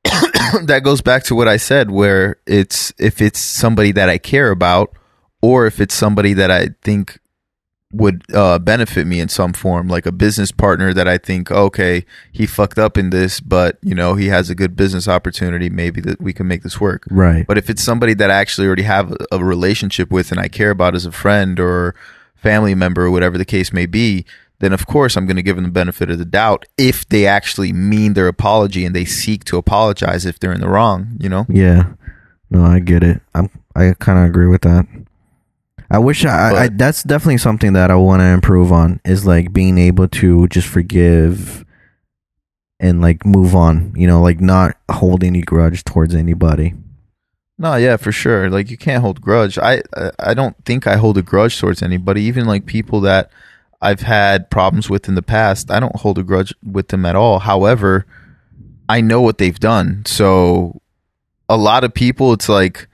that 0.65 0.81
goes 0.83 1.03
back 1.03 1.23
to 1.23 1.35
what 1.35 1.47
i 1.47 1.59
said 1.59 1.91
where 1.91 2.37
it's 2.47 2.91
if 2.99 3.21
it's 3.21 3.39
somebody 3.39 3.93
that 3.93 4.09
i 4.09 4.17
care 4.17 4.51
about 4.51 4.91
or 5.43 5.67
if 5.67 5.79
it's 5.79 5.95
somebody 5.95 6.33
that 6.33 6.51
i 6.51 6.69
think 6.83 7.19
would 7.91 8.23
uh, 8.35 8.59
benefit 8.59 9.07
me 9.07 9.19
in 9.19 9.29
some 9.29 9.55
form 9.55 9.89
like 9.89 10.05
a 10.05 10.13
business 10.13 10.53
partner 10.53 10.93
that 10.93 11.09
i 11.09 11.17
think 11.17 11.51
okay 11.51 12.05
he 12.31 12.47
fucked 12.47 12.79
up 12.79 12.99
in 12.99 13.09
this 13.09 13.41
but 13.41 13.79
you 13.83 13.95
know 13.95 14.15
he 14.15 14.27
has 14.27 14.51
a 14.51 14.55
good 14.55 14.77
business 14.77 15.09
opportunity 15.09 15.71
maybe 15.71 16.01
that 16.01 16.21
we 16.21 16.35
can 16.35 16.47
make 16.47 16.63
this 16.63 16.79
work 16.79 17.05
right. 17.11 17.47
but 17.47 17.57
if 17.57 17.71
it's 17.71 17.83
somebody 17.83 18.13
that 18.15 18.31
I 18.31 18.35
actually 18.35 18.67
already 18.67 18.83
have 18.83 19.17
a, 19.33 19.43
relationship 19.43 20.11
with 20.11 20.31
and 20.31 20.39
I 20.39 20.49
care 20.49 20.71
about 20.71 20.95
as 20.95 21.07
a 21.07 21.13
friend 21.13 21.59
or 21.59 21.95
family 22.37 22.75
member 22.75 23.07
or 23.07 23.11
whatever 23.11 23.39
the 23.39 23.47
case 23.47 23.73
may 23.73 23.87
be, 23.87 24.27
then 24.59 24.75
of 24.75 24.87
course 24.87 25.17
I'm 25.17 25.25
going 25.27 25.37
to 25.37 25.43
give 25.43 25.57
them 25.57 25.65
the 25.65 25.71
benefit 25.71 26.11
of 26.11 26.19
the 26.19 26.27
doubt 26.27 26.67
if 26.77 27.09
they 27.09 27.27
actually 27.27 27.73
mean 27.73 28.13
their 28.13 28.29
apology 28.29 28.85
and 28.85 28.95
they 28.95 29.07
seek 29.07 29.45
to 29.45 29.57
apologize 29.57 30.27
if 30.27 30.39
they're 30.39 30.53
in 30.53 30.61
the 30.61 30.69
wrong, 30.69 31.17
you 31.19 31.31
know? 31.31 31.47
Yeah. 31.49 31.95
No, 32.51 32.63
I 32.63 32.81
get 32.81 33.03
it. 33.03 33.23
I'm 33.35 33.49
I 33.75 33.95
kind 33.99 34.19
of 34.19 34.25
agree 34.27 34.47
with 34.47 34.63
that. 34.63 34.87
I 35.91 35.99
wish 35.99 36.25
I, 36.25 36.49
I 36.49 36.53
But- 36.69 36.79
that's 36.79 37.03
definitely 37.03 37.39
something 37.39 37.73
that 37.73 37.91
I 37.91 37.95
want 37.97 38.21
to 38.21 38.27
improve 38.27 38.73
on 38.73 39.01
is 39.05 39.27
like 39.27 39.53
being 39.53 39.79
able 39.79 40.09
to 40.09 40.47
just 40.49 40.69
forgive 40.69 41.65
and 42.81 43.01
like 43.01 43.25
move 43.27 43.55
on, 43.55 43.93
you 43.97 44.07
know, 44.07 44.21
like 44.21 44.41
not 44.41 44.77
hold 44.91 45.25
any 45.25 45.41
grudge 45.41 45.85
towards 45.85 46.15
anybody. 46.15 46.75
No, 47.59 47.75
yeah, 47.75 47.97
for 47.97 48.13
sure. 48.13 48.49
Like 48.51 48.71
you 48.71 48.77
can't 48.77 49.03
hold 49.03 49.21
grudge. 49.21 49.59
I 49.59 49.83
I- 49.97 50.13
I 50.21 50.35
don't 50.35 50.57
think 50.65 50.87
I 50.87 50.97
hold 50.97 51.19
a 51.19 51.23
grudge 51.23 51.59
towards 51.59 51.83
anybody, 51.83 52.23
even 52.23 52.45
like 52.47 52.67
people 52.67 53.01
that 53.03 53.31
I've 53.81 54.01
had 54.03 54.51
problems 54.51 54.91
with 54.91 55.09
in 55.09 55.15
the 55.15 55.23
past. 55.23 55.71
I 55.71 55.81
don't 55.81 55.97
hold 55.97 56.19
a 56.19 56.23
grudge 56.23 56.53
with 56.65 56.89
them 56.89 57.07
at 57.07 57.17
all. 57.17 57.39
However, 57.41 58.07
I 58.89 59.01
know 59.01 59.21
what 59.21 59.39
they've 59.39 59.59
done. 59.59 60.03
So 60.05 60.81
a 61.49 61.57
lot 61.57 61.85
of 61.85 61.95
people, 61.95 62.33
it's 62.33 62.49
like, 62.49 62.88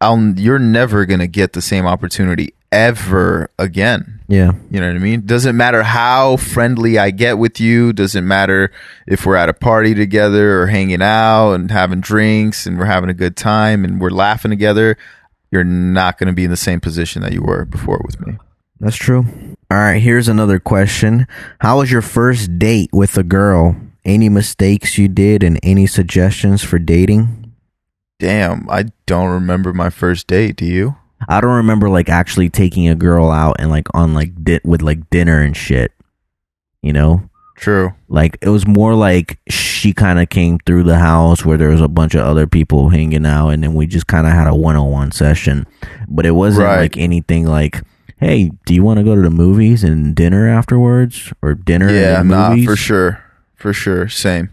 I'll, 0.00 0.32
you're 0.38 0.58
never 0.58 1.04
going 1.04 1.20
to 1.20 1.26
get 1.26 1.52
the 1.52 1.62
same 1.62 1.86
opportunity 1.86 2.54
ever 2.72 3.50
again. 3.58 4.20
Yeah. 4.28 4.52
You 4.70 4.80
know 4.80 4.86
what 4.86 4.96
I 4.96 5.00
mean? 5.00 5.26
Doesn't 5.26 5.56
matter 5.56 5.82
how 5.82 6.36
friendly 6.36 6.98
I 6.98 7.10
get 7.10 7.38
with 7.38 7.60
you. 7.60 7.92
Doesn't 7.92 8.26
matter 8.26 8.72
if 9.06 9.26
we're 9.26 9.36
at 9.36 9.48
a 9.48 9.54
party 9.54 9.94
together 9.94 10.60
or 10.60 10.66
hanging 10.68 11.02
out 11.02 11.54
and 11.54 11.70
having 11.70 12.00
drinks 12.00 12.66
and 12.66 12.78
we're 12.78 12.84
having 12.84 13.10
a 13.10 13.14
good 13.14 13.36
time 13.36 13.84
and 13.84 14.00
we're 14.00 14.10
laughing 14.10 14.50
together. 14.50 14.96
You're 15.50 15.64
not 15.64 16.16
going 16.18 16.28
to 16.28 16.32
be 16.32 16.44
in 16.44 16.50
the 16.50 16.56
same 16.56 16.80
position 16.80 17.22
that 17.22 17.32
you 17.32 17.42
were 17.42 17.64
before 17.64 18.00
with 18.04 18.20
me. 18.20 18.38
That's 18.78 18.96
true. 18.96 19.24
All 19.70 19.78
right, 19.78 20.00
here's 20.00 20.28
another 20.28 20.58
question. 20.58 21.26
How 21.60 21.78
was 21.78 21.90
your 21.90 22.02
first 22.02 22.58
date 22.58 22.90
with 22.92 23.18
a 23.18 23.22
girl? 23.22 23.76
Any 24.04 24.28
mistakes 24.28 24.96
you 24.96 25.08
did 25.08 25.42
and 25.42 25.60
any 25.62 25.86
suggestions 25.86 26.62
for 26.62 26.78
dating? 26.78 27.39
Damn, 28.20 28.68
I 28.70 28.84
don't 29.06 29.30
remember 29.30 29.72
my 29.72 29.90
first 29.90 30.26
date. 30.28 30.54
Do 30.56 30.64
you? 30.66 30.94
I 31.28 31.40
don't 31.40 31.56
remember 31.56 31.88
like 31.88 32.08
actually 32.08 32.48
taking 32.50 32.86
a 32.88 32.94
girl 32.94 33.30
out 33.30 33.56
and 33.58 33.70
like 33.70 33.88
on 33.94 34.14
like 34.14 34.44
di- 34.44 34.60
with 34.64 34.82
like 34.82 35.10
dinner 35.10 35.40
and 35.42 35.56
shit. 35.56 35.92
You 36.82 36.92
know? 36.92 37.28
True. 37.56 37.92
Like 38.08 38.38
it 38.40 38.48
was 38.50 38.66
more 38.66 38.94
like 38.94 39.38
she 39.48 39.92
kind 39.92 40.18
of 40.20 40.28
came 40.30 40.58
through 40.64 40.84
the 40.84 40.98
house 40.98 41.44
where 41.44 41.58
there 41.58 41.68
was 41.70 41.80
a 41.82 41.88
bunch 41.88 42.14
of 42.14 42.20
other 42.22 42.46
people 42.46 42.88
hanging 42.90 43.26
out 43.26 43.48
and 43.50 43.62
then 43.62 43.74
we 43.74 43.86
just 43.86 44.06
kind 44.06 44.26
of 44.26 44.32
had 44.32 44.46
a 44.46 44.54
one-on-one 44.54 45.12
session. 45.12 45.66
But 46.08 46.24
it 46.26 46.30
wasn't 46.32 46.66
Right. 46.66 46.78
like 46.80 46.96
anything 46.96 47.46
like 47.46 47.82
Hey, 48.18 48.50
do 48.66 48.74
you 48.74 48.82
want 48.82 48.98
to 48.98 49.02
go 49.04 49.14
to 49.14 49.22
the 49.22 49.30
movies 49.30 49.82
and 49.82 50.14
dinner 50.14 50.46
afterwards, 50.46 51.32
or 51.40 51.54
dinner 51.54 51.90
Yeah, 51.90 52.20
and 52.20 52.28
nah, 52.28 52.50
movies? 52.50 52.66
for 52.66 52.76
sure. 52.76 53.24
For 53.56 53.72
sure. 53.72 54.08
Same. 54.10 54.50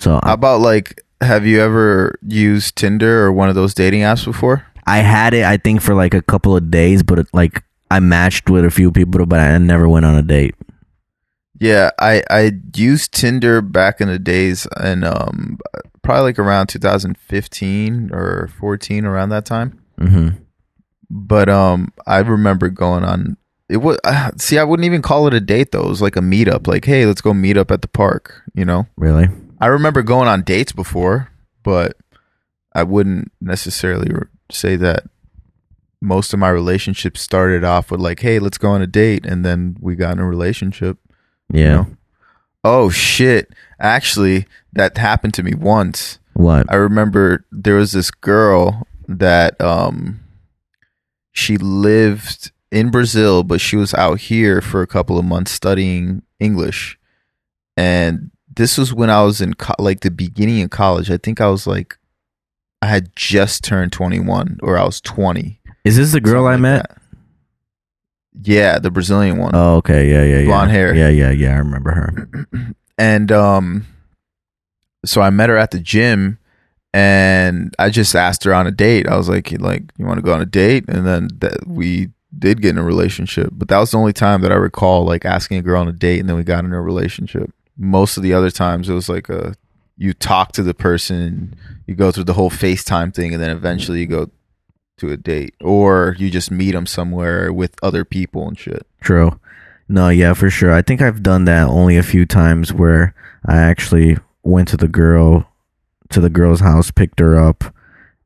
So 0.00 0.18
How 0.24 0.32
about 0.34 0.60
like, 0.60 1.00
have 1.20 1.46
you 1.46 1.60
ever 1.60 2.18
used 2.26 2.76
Tinder 2.76 3.24
or 3.24 3.32
one 3.32 3.48
of 3.48 3.54
those 3.54 3.74
dating 3.74 4.02
apps 4.02 4.24
before? 4.24 4.66
I 4.86 4.98
had 4.98 5.34
it, 5.34 5.44
I 5.44 5.56
think, 5.56 5.82
for 5.82 5.94
like 5.94 6.14
a 6.14 6.22
couple 6.22 6.56
of 6.56 6.70
days, 6.70 7.02
but 7.02 7.18
it, 7.18 7.26
like 7.32 7.62
I 7.90 8.00
matched 8.00 8.48
with 8.48 8.64
a 8.64 8.70
few 8.70 8.90
people, 8.90 9.26
but 9.26 9.40
I 9.40 9.58
never 9.58 9.88
went 9.88 10.06
on 10.06 10.14
a 10.14 10.22
date. 10.22 10.54
Yeah, 11.58 11.90
I 11.98 12.22
I 12.30 12.52
used 12.74 13.12
Tinder 13.12 13.60
back 13.60 14.00
in 14.00 14.08
the 14.08 14.18
days 14.18 14.66
and 14.78 15.04
um 15.04 15.58
probably 16.02 16.22
like 16.22 16.38
around 16.38 16.68
2015 16.68 18.10
or 18.12 18.48
14 18.58 19.04
around 19.04 19.28
that 19.28 19.44
time. 19.44 19.78
hmm 19.98 20.28
But 21.10 21.50
um 21.50 21.92
I 22.06 22.20
remember 22.20 22.70
going 22.70 23.04
on 23.04 23.36
it 23.68 23.76
was 23.76 23.98
uh, 24.04 24.30
see 24.38 24.58
I 24.58 24.64
wouldn't 24.64 24.86
even 24.86 25.02
call 25.02 25.26
it 25.26 25.34
a 25.34 25.40
date 25.40 25.72
though. 25.72 25.84
It 25.84 25.88
was 25.88 26.02
like 26.02 26.16
a 26.16 26.20
meetup 26.20 26.66
like 26.66 26.86
hey, 26.86 27.04
let's 27.04 27.20
go 27.20 27.34
meet 27.34 27.58
up 27.58 27.70
at 27.70 27.82
the 27.82 27.88
park, 27.88 28.42
you 28.54 28.64
know? 28.64 28.86
Really? 28.96 29.28
I 29.60 29.66
remember 29.66 30.02
going 30.02 30.28
on 30.28 30.42
dates 30.42 30.72
before, 30.72 31.30
but 31.62 31.96
I 32.74 32.82
wouldn't 32.82 33.30
necessarily 33.40 34.10
say 34.50 34.76
that 34.76 35.04
most 36.00 36.32
of 36.32 36.38
my 36.38 36.48
relationships 36.48 37.20
started 37.20 37.62
off 37.62 37.90
with 37.90 38.00
like, 38.00 38.20
"Hey, 38.20 38.38
let's 38.38 38.58
go 38.58 38.70
on 38.70 38.82
a 38.82 38.86
date," 38.86 39.26
and 39.26 39.44
then 39.44 39.76
we 39.80 39.96
got 39.96 40.12
in 40.12 40.18
a 40.20 40.26
relationship. 40.26 40.98
Yeah. 41.52 41.74
know? 41.74 41.86
Oh 42.64 42.90
shit! 42.90 43.52
Actually, 43.78 44.46
that 44.72 44.96
happened 44.96 45.34
to 45.34 45.42
me 45.42 45.54
once. 45.54 46.18
What? 46.34 46.66
I 46.70 46.76
remember 46.76 47.44
there 47.52 47.76
was 47.76 47.92
this 47.92 48.10
girl 48.10 48.86
that 49.08 49.60
um 49.60 50.20
she 51.32 51.56
lived 51.58 52.52
in 52.70 52.90
Brazil, 52.90 53.42
but 53.42 53.60
she 53.60 53.76
was 53.76 53.92
out 53.94 54.20
here 54.20 54.60
for 54.60 54.82
a 54.82 54.86
couple 54.86 55.18
of 55.18 55.24
months 55.24 55.50
studying 55.50 56.22
English. 56.38 56.98
And 57.76 58.30
this 58.60 58.76
was 58.76 58.92
when 58.92 59.08
I 59.08 59.22
was 59.22 59.40
in 59.40 59.54
co- 59.54 59.74
like 59.78 60.00
the 60.00 60.10
beginning 60.10 60.62
of 60.62 60.68
college. 60.68 61.10
I 61.10 61.16
think 61.16 61.40
I 61.40 61.48
was 61.48 61.66
like 61.66 61.96
I 62.82 62.88
had 62.88 63.16
just 63.16 63.64
turned 63.64 63.90
21 63.90 64.60
or 64.62 64.76
I 64.76 64.84
was 64.84 65.00
20. 65.00 65.58
Is 65.84 65.96
this 65.96 66.12
the 66.12 66.20
girl 66.20 66.46
I 66.46 66.52
like 66.52 66.60
met? 66.60 66.88
that. 66.88 66.98
Yeah, 68.42 68.78
the 68.78 68.90
Brazilian 68.90 69.38
one. 69.38 69.52
Oh, 69.54 69.76
okay. 69.76 70.10
Yeah, 70.10 70.24
yeah, 70.24 70.38
yeah. 70.40 70.46
Blonde 70.46 70.70
hair. 70.70 70.94
Yeah, 70.94 71.08
yeah, 71.08 71.30
yeah. 71.30 71.54
I 71.54 71.58
remember 71.58 71.90
her. 71.90 72.74
and 72.98 73.32
um 73.32 73.86
so 75.06 75.22
I 75.22 75.30
met 75.30 75.48
her 75.48 75.56
at 75.56 75.70
the 75.70 75.80
gym 75.80 76.38
and 76.92 77.74
I 77.78 77.88
just 77.88 78.14
asked 78.14 78.44
her 78.44 78.52
on 78.52 78.66
a 78.66 78.70
date. 78.70 79.08
I 79.08 79.16
was 79.16 79.30
like 79.30 79.52
like 79.58 79.84
you 79.96 80.04
want 80.04 80.18
to 80.18 80.22
go 80.22 80.34
on 80.34 80.42
a 80.42 80.46
date 80.46 80.84
and 80.86 81.06
then 81.06 81.30
that 81.38 81.66
we 81.66 82.10
did 82.38 82.60
get 82.60 82.70
in 82.70 82.78
a 82.78 82.84
relationship. 82.84 83.48
But 83.52 83.68
that 83.68 83.78
was 83.78 83.92
the 83.92 83.98
only 83.98 84.12
time 84.12 84.42
that 84.42 84.52
I 84.52 84.56
recall 84.56 85.06
like 85.06 85.24
asking 85.24 85.56
a 85.56 85.62
girl 85.62 85.80
on 85.80 85.88
a 85.88 85.92
date 85.94 86.20
and 86.20 86.28
then 86.28 86.36
we 86.36 86.44
got 86.44 86.66
in 86.66 86.74
a 86.74 86.82
relationship. 86.82 87.50
Most 87.76 88.16
of 88.16 88.22
the 88.22 88.34
other 88.34 88.50
times 88.50 88.88
it 88.88 88.94
was 88.94 89.08
like 89.08 89.28
a 89.28 89.54
you 89.96 90.14
talk 90.14 90.52
to 90.52 90.62
the 90.62 90.74
person, 90.74 91.54
you 91.86 91.94
go 91.94 92.10
through 92.10 92.24
the 92.24 92.32
whole 92.32 92.50
FaceTime 92.50 93.14
thing 93.14 93.34
and 93.34 93.42
then 93.42 93.50
eventually 93.50 94.00
you 94.00 94.06
go 94.06 94.30
to 94.96 95.10
a 95.10 95.16
date 95.16 95.54
or 95.60 96.16
you 96.18 96.30
just 96.30 96.50
meet 96.50 96.72
them 96.72 96.86
somewhere 96.86 97.52
with 97.52 97.74
other 97.82 98.04
people 98.04 98.48
and 98.48 98.58
shit. 98.58 98.86
True. 99.00 99.38
No, 99.88 100.08
yeah, 100.08 100.34
for 100.34 100.50
sure. 100.50 100.72
I 100.72 100.82
think 100.82 101.02
I've 101.02 101.22
done 101.22 101.46
that 101.46 101.66
only 101.66 101.96
a 101.96 102.02
few 102.02 102.24
times 102.24 102.72
where 102.72 103.14
I 103.44 103.56
actually 103.56 104.18
went 104.42 104.68
to 104.68 104.76
the 104.76 104.88
girl 104.88 105.46
to 106.10 106.20
the 106.20 106.30
girl's 106.30 106.60
house, 106.60 106.90
picked 106.90 107.20
her 107.20 107.38
up, 107.38 107.64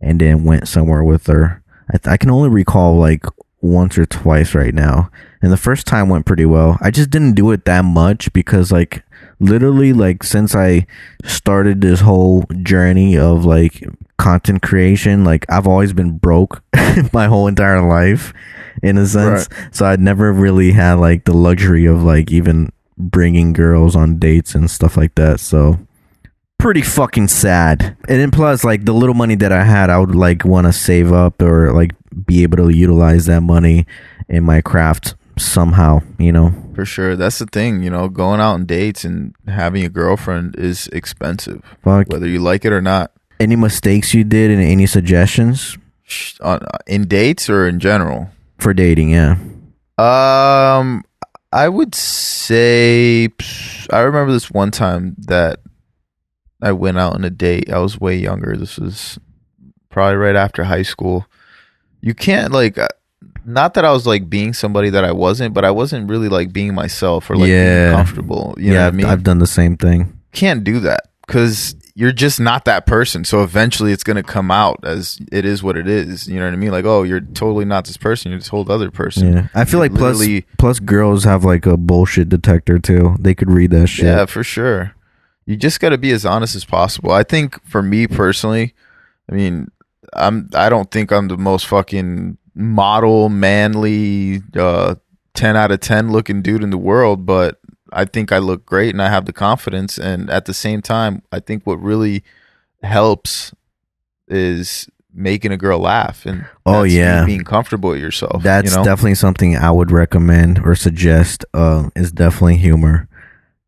and 0.00 0.20
then 0.20 0.44
went 0.44 0.68
somewhere 0.68 1.04
with 1.04 1.26
her. 1.26 1.62
I, 1.88 1.98
th- 1.98 2.12
I 2.12 2.16
can 2.16 2.30
only 2.30 2.48
recall 2.48 2.96
like 2.98 3.24
once 3.60 3.96
or 3.96 4.06
twice 4.06 4.54
right 4.54 4.74
now, 4.74 5.10
and 5.40 5.52
the 5.52 5.56
first 5.56 5.86
time 5.86 6.08
went 6.08 6.26
pretty 6.26 6.44
well. 6.44 6.78
I 6.80 6.90
just 6.90 7.10
didn't 7.10 7.34
do 7.34 7.50
it 7.50 7.64
that 7.64 7.84
much 7.84 8.32
because 8.32 8.72
like 8.72 9.03
literally 9.40 9.92
like 9.92 10.22
since 10.22 10.54
I 10.54 10.86
started 11.24 11.80
this 11.80 12.00
whole 12.00 12.44
journey 12.62 13.16
of 13.16 13.44
like 13.44 13.84
content 14.18 14.62
creation, 14.62 15.24
like 15.24 15.44
I've 15.48 15.66
always 15.66 15.92
been 15.92 16.18
broke 16.18 16.62
my 17.12 17.26
whole 17.26 17.46
entire 17.46 17.86
life 17.86 18.32
in 18.82 18.98
a 18.98 19.06
sense. 19.06 19.48
So 19.72 19.86
I'd 19.86 20.00
never 20.00 20.32
really 20.32 20.72
had 20.72 20.94
like 20.94 21.24
the 21.24 21.36
luxury 21.36 21.86
of 21.86 22.02
like 22.02 22.30
even 22.30 22.70
bringing 22.96 23.52
girls 23.52 23.96
on 23.96 24.18
dates 24.18 24.54
and 24.54 24.70
stuff 24.70 24.96
like 24.96 25.14
that. 25.16 25.40
So 25.40 25.78
pretty 26.58 26.82
fucking 26.82 27.28
sad. 27.28 27.96
And 28.08 28.20
then 28.20 28.30
plus 28.30 28.64
like 28.64 28.84
the 28.84 28.92
little 28.92 29.14
money 29.14 29.34
that 29.36 29.52
I 29.52 29.64
had, 29.64 29.90
I 29.90 29.98
would 29.98 30.14
like 30.14 30.44
want 30.44 30.66
to 30.66 30.72
save 30.72 31.12
up 31.12 31.42
or 31.42 31.72
like 31.72 31.92
be 32.24 32.42
able 32.42 32.58
to 32.58 32.68
utilize 32.70 33.26
that 33.26 33.42
money 33.42 33.86
in 34.28 34.44
my 34.44 34.60
craft 34.60 35.14
somehow, 35.36 36.00
you 36.18 36.32
know. 36.32 36.52
For 36.74 36.84
sure. 36.84 37.16
That's 37.16 37.38
the 37.38 37.46
thing, 37.46 37.82
you 37.82 37.90
know, 37.90 38.08
going 38.08 38.40
out 38.40 38.54
on 38.54 38.66
dates 38.66 39.04
and 39.04 39.34
having 39.46 39.84
a 39.84 39.88
girlfriend 39.88 40.56
is 40.56 40.88
expensive, 40.88 41.62
Fuck. 41.82 42.08
whether 42.08 42.26
you 42.28 42.40
like 42.40 42.64
it 42.64 42.72
or 42.72 42.80
not. 42.82 43.12
Any 43.40 43.56
mistakes 43.56 44.14
you 44.14 44.24
did 44.24 44.50
and 44.50 44.60
any 44.62 44.86
suggestions 44.86 45.76
On, 46.40 46.60
in 46.86 47.06
dates 47.08 47.48
or 47.50 47.66
in 47.66 47.80
general? 47.80 48.30
for 48.58 48.72
dating? 48.72 49.10
Yeah. 49.10 49.36
Um, 49.98 51.04
I 51.52 51.68
would 51.68 51.94
say 51.94 53.28
I 53.90 54.00
remember 54.00 54.32
this 54.32 54.50
one 54.50 54.70
time 54.70 55.14
that 55.26 55.60
I 56.62 56.72
went 56.72 56.98
out 56.98 57.14
on 57.14 57.24
a 57.24 57.30
date. 57.30 57.70
I 57.70 57.78
was 57.78 58.00
way 58.00 58.16
younger. 58.16 58.56
This 58.56 58.78
was 58.78 59.18
probably 59.90 60.16
right 60.16 60.36
after 60.36 60.64
high 60.64 60.82
school. 60.82 61.26
You 62.00 62.14
can't 62.14 62.52
like 62.52 62.78
uh, 62.78 62.88
not 63.46 63.74
that 63.74 63.84
I 63.84 63.92
was 63.92 64.06
like 64.06 64.28
being 64.30 64.52
somebody 64.52 64.90
that 64.90 65.04
I 65.04 65.12
wasn't, 65.12 65.54
but 65.54 65.64
I 65.64 65.70
wasn't 65.70 66.08
really 66.08 66.28
like 66.28 66.52
being 66.52 66.74
myself 66.74 67.28
or 67.30 67.36
like 67.36 67.48
Yeah. 67.48 67.86
being 67.86 67.96
comfortable. 67.96 68.54
You 68.58 68.70
know 68.70 68.74
yeah, 68.76 68.84
what 68.86 68.94
I 68.94 68.96
mean? 68.96 69.06
I've 69.06 69.22
done 69.22 69.38
the 69.38 69.46
same 69.46 69.76
thing. 69.76 70.18
can't 70.32 70.64
do 70.64 70.80
that 70.80 71.02
because 71.26 71.76
you're 71.94 72.10
just 72.12 72.40
not 72.40 72.64
that 72.64 72.86
person. 72.86 73.24
So 73.24 73.42
eventually 73.44 73.92
it's 73.92 74.02
going 74.02 74.16
to 74.16 74.22
come 74.24 74.50
out 74.50 74.80
as 74.82 75.20
it 75.30 75.44
is 75.44 75.62
what 75.62 75.76
it 75.76 75.86
is. 75.86 76.26
You 76.26 76.40
know 76.40 76.44
what 76.46 76.52
I 76.52 76.56
mean? 76.56 76.72
Like, 76.72 76.84
oh, 76.84 77.04
you're 77.04 77.20
totally 77.20 77.64
not 77.64 77.84
this 77.84 77.96
person. 77.96 78.32
You're 78.32 78.40
this 78.40 78.48
whole 78.48 78.68
other 78.70 78.90
person. 78.90 79.32
Yeah. 79.32 79.46
I 79.54 79.64
feel 79.64 79.78
You're 79.78 79.90
like 79.90 79.94
plus 79.98 80.26
plus 80.58 80.80
girls 80.80 81.22
have 81.22 81.44
like 81.44 81.66
a 81.66 81.76
bullshit 81.76 82.28
detector 82.28 82.80
too. 82.80 83.14
They 83.20 83.34
could 83.34 83.48
read 83.50 83.70
that 83.70 83.86
shit. 83.86 84.06
Yeah, 84.06 84.26
for 84.26 84.42
sure. 84.42 84.94
You 85.46 85.56
just 85.56 85.78
got 85.78 85.90
to 85.90 85.98
be 85.98 86.10
as 86.10 86.26
honest 86.26 86.56
as 86.56 86.64
possible. 86.64 87.12
I 87.12 87.22
think 87.22 87.62
for 87.64 87.80
me 87.82 88.06
personally, 88.08 88.74
I 89.30 89.34
mean, 89.34 89.70
I'm 90.14 90.48
I 90.54 90.68
don't 90.68 90.90
think 90.90 91.12
I'm 91.12 91.28
the 91.28 91.36
most 91.36 91.66
fucking 91.66 92.38
model, 92.54 93.28
manly, 93.28 94.42
uh, 94.56 94.94
ten 95.34 95.56
out 95.56 95.70
of 95.72 95.80
ten 95.80 96.10
looking 96.12 96.42
dude 96.42 96.62
in 96.62 96.70
the 96.70 96.78
world, 96.78 97.26
but 97.26 97.60
I 97.92 98.04
think 98.04 98.32
I 98.32 98.38
look 98.38 98.64
great 98.66 98.94
and 98.94 99.02
I 99.02 99.08
have 99.08 99.24
the 99.26 99.32
confidence. 99.32 99.98
And 99.98 100.28
at 100.30 100.44
the 100.46 100.54
same 100.54 100.82
time, 100.82 101.22
I 101.32 101.40
think 101.40 101.64
what 101.64 101.80
really 101.80 102.24
helps 102.82 103.52
is 104.28 104.88
making 105.12 105.52
a 105.52 105.56
girl 105.56 105.78
laugh 105.78 106.26
and 106.26 106.44
Oh, 106.66 106.82
yeah. 106.82 107.24
being 107.24 107.44
comfortable 107.44 107.90
with 107.90 108.00
yourself. 108.00 108.42
That's 108.42 108.72
you 108.72 108.76
know? 108.78 108.84
definitely 108.84 109.14
something 109.14 109.56
I 109.56 109.70
would 109.70 109.90
recommend 109.92 110.58
or 110.64 110.74
suggest. 110.74 111.44
Uh, 111.54 111.90
is 111.94 112.10
definitely 112.10 112.56
humor, 112.56 113.08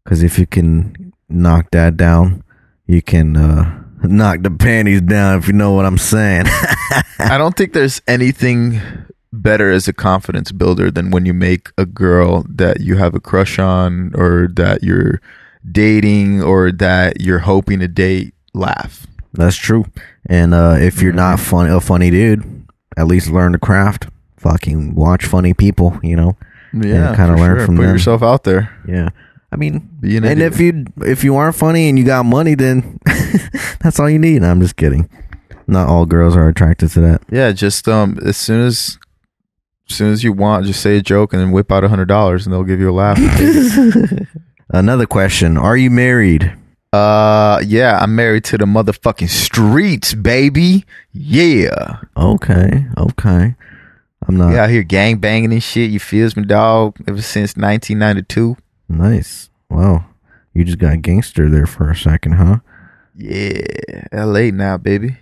because 0.03 0.23
if 0.23 0.39
you 0.39 0.47
can 0.47 1.13
knock 1.29 1.71
that 1.71 1.97
down, 1.97 2.43
you 2.87 3.01
can 3.03 3.37
uh, 3.37 3.83
knock 4.03 4.43
the 4.43 4.51
panties 4.51 5.03
down. 5.03 5.39
If 5.39 5.47
you 5.47 5.53
know 5.53 5.73
what 5.73 5.87
I'm 5.87 5.99
saying. 5.99 6.47
I 7.19 7.39
don't 7.39 7.57
think 7.57 7.73
there's 7.73 8.01
anything 8.07 8.81
better 9.33 9.71
as 9.71 9.87
a 9.89 9.93
confidence 9.93 10.53
builder 10.53 10.91
than 10.91 11.11
when 11.11 11.27
you 11.27 11.35
make 11.35 11.71
a 11.77 11.85
girl 11.87 12.45
that 12.49 12.81
you 12.81 12.97
have 12.97 13.15
a 13.15 13.21
crush 13.21 13.59
on 13.59 14.13
or 14.15 14.49
that 14.55 14.83
you're 14.83 15.21
dating 15.71 16.43
or 16.43 16.73
that 16.73 17.21
you're 17.21 17.41
hoping 17.41 17.81
to 17.81 17.89
date 17.89 18.35
laugh. 18.55 19.07
That's 19.33 19.57
true. 19.57 19.85
And 20.27 20.55
uh, 20.55 20.77
if 20.79 21.03
you're 21.03 21.13
not 21.13 21.41
funny, 21.41 21.71
a 21.71 21.81
funny 21.81 22.11
dude, 22.11 22.67
at 22.97 23.07
least 23.07 23.29
learn 23.31 23.53
the 23.53 23.59
craft. 23.59 24.07
Fucking 24.39 24.95
watch 24.95 25.27
funny 25.27 25.55
people, 25.55 25.99
you 26.03 26.17
know. 26.17 26.37
Yeah, 26.73 27.15
kinda 27.17 27.35
for 27.37 27.41
learn 27.41 27.67
from 27.67 27.77
Put 27.77 27.83
them. 27.83 27.93
yourself 27.93 28.23
out 28.23 28.45
there. 28.45 28.75
Yeah. 28.87 29.11
I 29.53 29.57
mean, 29.57 29.89
an 30.03 30.25
and 30.25 30.27
idiot. 30.27 30.53
if 30.53 30.61
you 30.61 30.85
if 31.03 31.25
you 31.25 31.37
aren't 31.37 31.57
funny 31.57 31.89
and 31.89 31.99
you 31.99 32.05
got 32.05 32.25
money, 32.27 32.55
then 32.55 32.99
that's 33.81 33.99
all 34.01 34.11
you 34.11 34.19
need. 34.19 34.43
I'm 34.43 34.61
just 34.61 34.77
kidding. 34.77 35.09
Not 35.67 35.89
all 35.89 36.07
girls 36.07 36.37
are 36.37 36.49
attracted 36.49 36.91
to 36.93 37.01
that. 37.01 37.23
Yeah, 37.31 37.53
just 37.53 37.89
um, 37.89 38.19
as 38.25 38.37
soon 38.37 38.65
as, 38.67 38.99
as 39.91 39.97
soon 39.97 40.13
as 40.13 40.23
you 40.23 40.33
want, 40.33 40.67
just 40.67 40.81
say 40.81 40.97
a 40.97 41.03
joke 41.03 41.33
and 41.33 41.43
then 41.43 41.51
whip 41.51 41.73
out 41.73 41.83
a 41.85 41.89
hundred 41.89 42.07
dollars, 42.09 42.47
and 42.47 42.53
they'll 42.53 42.63
give 42.65 42.79
you 42.81 42.91
a 42.91 42.93
laugh. 42.93 43.19
Another 44.71 45.07
question: 45.07 45.57
Are 45.57 45.77
you 45.77 45.91
married? 45.91 46.53
uh, 46.93 47.61
yeah, 47.67 47.99
I'm 48.01 48.15
married 48.15 48.45
to 48.45 48.59
the 48.59 48.65
motherfucking 48.65 49.29
streets, 49.29 50.15
baby. 50.15 50.85
Yeah, 51.13 51.99
Okay, 52.17 52.87
okay. 52.97 53.55
I'm 54.29 54.37
not 54.37 54.51
we 54.51 54.59
out 54.59 54.71
here 54.71 54.83
gang 54.83 55.19
banging 55.19 55.53
and 55.53 55.63
shit. 55.63 55.91
You 55.91 56.01
feels 56.01 56.37
me, 56.37 56.45
dog? 56.45 56.97
Ever 57.07 57.21
since 57.23 57.55
1992. 57.57 58.57
nice. 58.89 59.51
Wow, 59.69 60.07
you 60.55 60.65
just 60.65 60.79
got 60.79 61.03
gangster 61.03 61.51
there 61.51 61.67
for 61.67 61.91
a 61.91 61.97
second, 61.97 62.33
huh? 62.33 62.59
Yeah, 63.15 63.63
L.A. 64.13 64.51
now, 64.53 64.77
baby. 64.79 65.19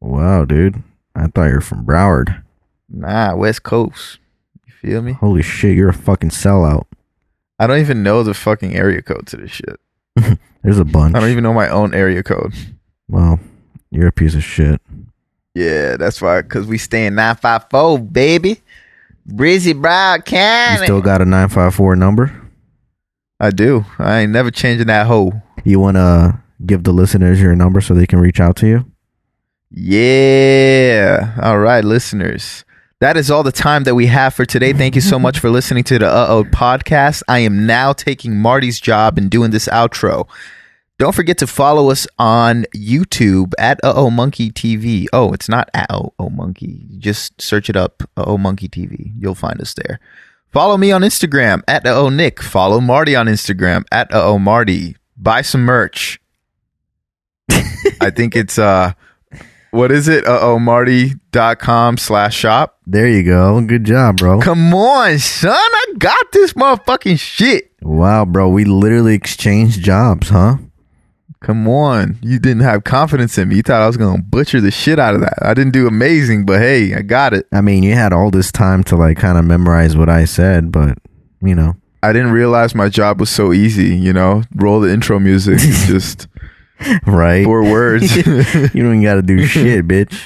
Wow, 0.00 0.44
dude. 0.44 0.82
I 1.14 1.26
thought 1.26 1.46
you 1.46 1.54
were 1.54 1.60
from 1.60 1.84
Broward. 1.84 2.42
Nah, 2.88 3.34
West 3.34 3.62
Coast. 3.62 4.18
You 4.66 4.72
feel 4.72 5.02
me? 5.02 5.12
Holy 5.12 5.42
shit, 5.42 5.76
you're 5.76 5.88
a 5.88 5.94
fucking 5.94 6.30
sellout. 6.30 6.86
I 7.58 7.66
don't 7.66 7.80
even 7.80 8.02
know 8.02 8.22
the 8.22 8.34
fucking 8.34 8.76
area 8.76 9.02
code 9.02 9.26
to 9.28 9.36
this 9.36 9.50
shit. 9.50 9.80
There's 10.62 10.78
a 10.78 10.84
bunch. 10.84 11.16
I 11.16 11.20
don't 11.20 11.30
even 11.30 11.42
know 11.42 11.52
my 11.52 11.68
own 11.68 11.92
area 11.92 12.22
code. 12.22 12.54
Well, 13.08 13.40
you're 13.90 14.08
a 14.08 14.12
piece 14.12 14.34
of 14.34 14.44
shit. 14.44 14.80
Yeah, 15.54 15.96
that's 15.96 16.22
why. 16.22 16.40
Cause 16.42 16.66
we 16.66 16.78
stay 16.78 17.06
in 17.06 17.16
nine 17.16 17.34
five 17.36 17.68
four, 17.68 17.98
baby. 17.98 18.60
Brizzy 19.28 19.74
Broward 19.74 20.78
You 20.78 20.84
still 20.84 21.02
got 21.02 21.20
a 21.20 21.24
954 21.26 21.96
number? 21.96 22.48
I 23.38 23.50
do. 23.50 23.84
I 23.98 24.20
ain't 24.20 24.32
never 24.32 24.50
changing 24.50 24.86
that 24.86 25.06
hoe. 25.06 25.42
You 25.64 25.80
want 25.80 25.96
to 25.96 26.40
give 26.64 26.84
the 26.84 26.92
listeners 26.92 27.40
your 27.40 27.54
number 27.54 27.80
so 27.80 27.92
they 27.92 28.06
can 28.06 28.20
reach 28.20 28.40
out 28.40 28.56
to 28.56 28.66
you? 28.66 28.90
Yeah. 29.70 31.34
All 31.42 31.58
right, 31.58 31.84
listeners. 31.84 32.64
That 33.00 33.16
is 33.16 33.30
all 33.30 33.42
the 33.42 33.52
time 33.52 33.84
that 33.84 33.94
we 33.94 34.06
have 34.06 34.34
for 34.34 34.44
today. 34.44 34.72
Thank 34.72 34.94
you 34.96 35.00
so 35.00 35.18
much 35.18 35.38
for 35.38 35.50
listening 35.58 35.84
to 35.84 35.98
the 35.98 36.06
Uh 36.08 36.26
Oh 36.28 36.44
podcast. 36.44 37.22
I 37.28 37.40
am 37.40 37.66
now 37.66 37.92
taking 37.92 38.36
Marty's 38.36 38.80
job 38.80 39.18
and 39.18 39.30
doing 39.30 39.50
this 39.50 39.68
outro. 39.68 40.26
Don't 40.98 41.14
forget 41.14 41.38
to 41.38 41.46
follow 41.46 41.90
us 41.90 42.08
on 42.18 42.64
YouTube 42.74 43.52
at 43.58 43.78
Uh 43.84 43.92
Oh 43.94 44.10
Monkey 44.10 44.50
TV. 44.50 45.06
Oh, 45.12 45.32
it's 45.32 45.48
not 45.48 45.70
at 45.74 45.86
Uh 45.90 46.08
Oh 46.18 46.28
Monkey. 46.30 46.86
Just 46.98 47.40
search 47.40 47.70
it 47.70 47.76
up, 47.76 48.02
Uh 48.16 48.24
Oh 48.26 48.38
Monkey 48.38 48.68
TV. 48.68 49.12
You'll 49.18 49.36
find 49.36 49.60
us 49.60 49.74
there. 49.74 50.00
Follow 50.50 50.76
me 50.76 50.90
on 50.90 51.02
Instagram 51.02 51.62
at 51.68 51.86
Uh 51.86 51.94
Oh 51.94 52.08
Nick. 52.08 52.42
Follow 52.42 52.80
Marty 52.80 53.14
on 53.14 53.26
Instagram 53.26 53.84
at 53.92 54.12
Uh 54.12 54.24
Oh 54.24 54.38
Marty. 54.40 54.96
Buy 55.16 55.42
some 55.42 55.60
merch. 55.62 56.20
I 58.00 58.10
think 58.10 58.34
it's 58.34 58.58
uh 58.58 58.92
what 59.70 59.92
is 59.92 60.08
it? 60.08 60.26
Uh 60.26 60.38
oh 60.40 60.58
Marty.com 60.58 61.96
slash 61.96 62.36
shop. 62.36 62.78
There 62.86 63.08
you 63.08 63.22
go. 63.22 63.60
Good 63.60 63.84
job, 63.84 64.16
bro. 64.16 64.40
Come 64.40 64.72
on, 64.74 65.18
son. 65.18 65.52
I 65.52 65.84
got 65.98 66.32
this 66.32 66.54
motherfucking 66.54 67.18
shit. 67.18 67.72
Wow, 67.82 68.24
bro. 68.24 68.48
We 68.48 68.64
literally 68.64 69.14
exchanged 69.14 69.82
jobs, 69.82 70.30
huh? 70.30 70.56
Come 71.40 71.68
on. 71.68 72.18
You 72.20 72.38
didn't 72.38 72.62
have 72.62 72.82
confidence 72.84 73.38
in 73.38 73.48
me. 73.48 73.56
You 73.56 73.62
thought 73.62 73.82
I 73.82 73.86
was 73.86 73.96
gonna 73.96 74.22
butcher 74.22 74.60
the 74.60 74.70
shit 74.70 74.98
out 74.98 75.14
of 75.14 75.20
that. 75.20 75.38
I 75.42 75.54
didn't 75.54 75.72
do 75.72 75.86
amazing, 75.86 76.46
but 76.46 76.60
hey, 76.60 76.94
I 76.94 77.02
got 77.02 77.34
it. 77.34 77.46
I 77.52 77.60
mean, 77.60 77.82
you 77.82 77.94
had 77.94 78.12
all 78.12 78.30
this 78.30 78.50
time 78.50 78.82
to 78.84 78.96
like 78.96 79.18
kind 79.18 79.38
of 79.38 79.44
memorize 79.44 79.96
what 79.96 80.08
I 80.08 80.24
said, 80.24 80.72
but 80.72 80.98
you 81.40 81.54
know, 81.54 81.76
I 82.02 82.12
didn't 82.12 82.32
realize 82.32 82.74
my 82.74 82.88
job 82.88 83.20
was 83.20 83.30
so 83.30 83.52
easy, 83.52 83.96
you 83.96 84.12
know? 84.12 84.42
Roll 84.54 84.80
the 84.80 84.92
intro 84.92 85.18
music. 85.18 85.58
just 85.86 86.26
right? 87.06 87.44
four 87.44 87.62
words. 87.62 88.14
you 88.16 88.24
don't 88.24 88.76
even 88.76 89.02
got 89.02 89.14
to 89.14 89.22
do 89.22 89.46
shit, 89.46 89.86
bitch. 89.86 90.18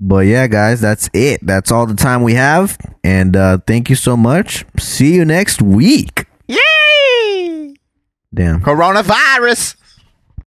But 0.00 0.26
yeah, 0.26 0.46
guys, 0.48 0.80
that's 0.80 1.08
it. 1.14 1.40
That's 1.42 1.70
all 1.72 1.86
the 1.86 1.94
time 1.94 2.22
we 2.22 2.34
have. 2.34 2.76
And 3.02 3.36
uh 3.36 3.58
thank 3.66 3.88
you 3.88 3.96
so 3.96 4.16
much. 4.16 4.64
See 4.78 5.14
you 5.14 5.24
next 5.24 5.62
week. 5.62 6.26
Yay! 6.46 7.74
Damn. 8.34 8.60
Coronavirus. 8.60 9.76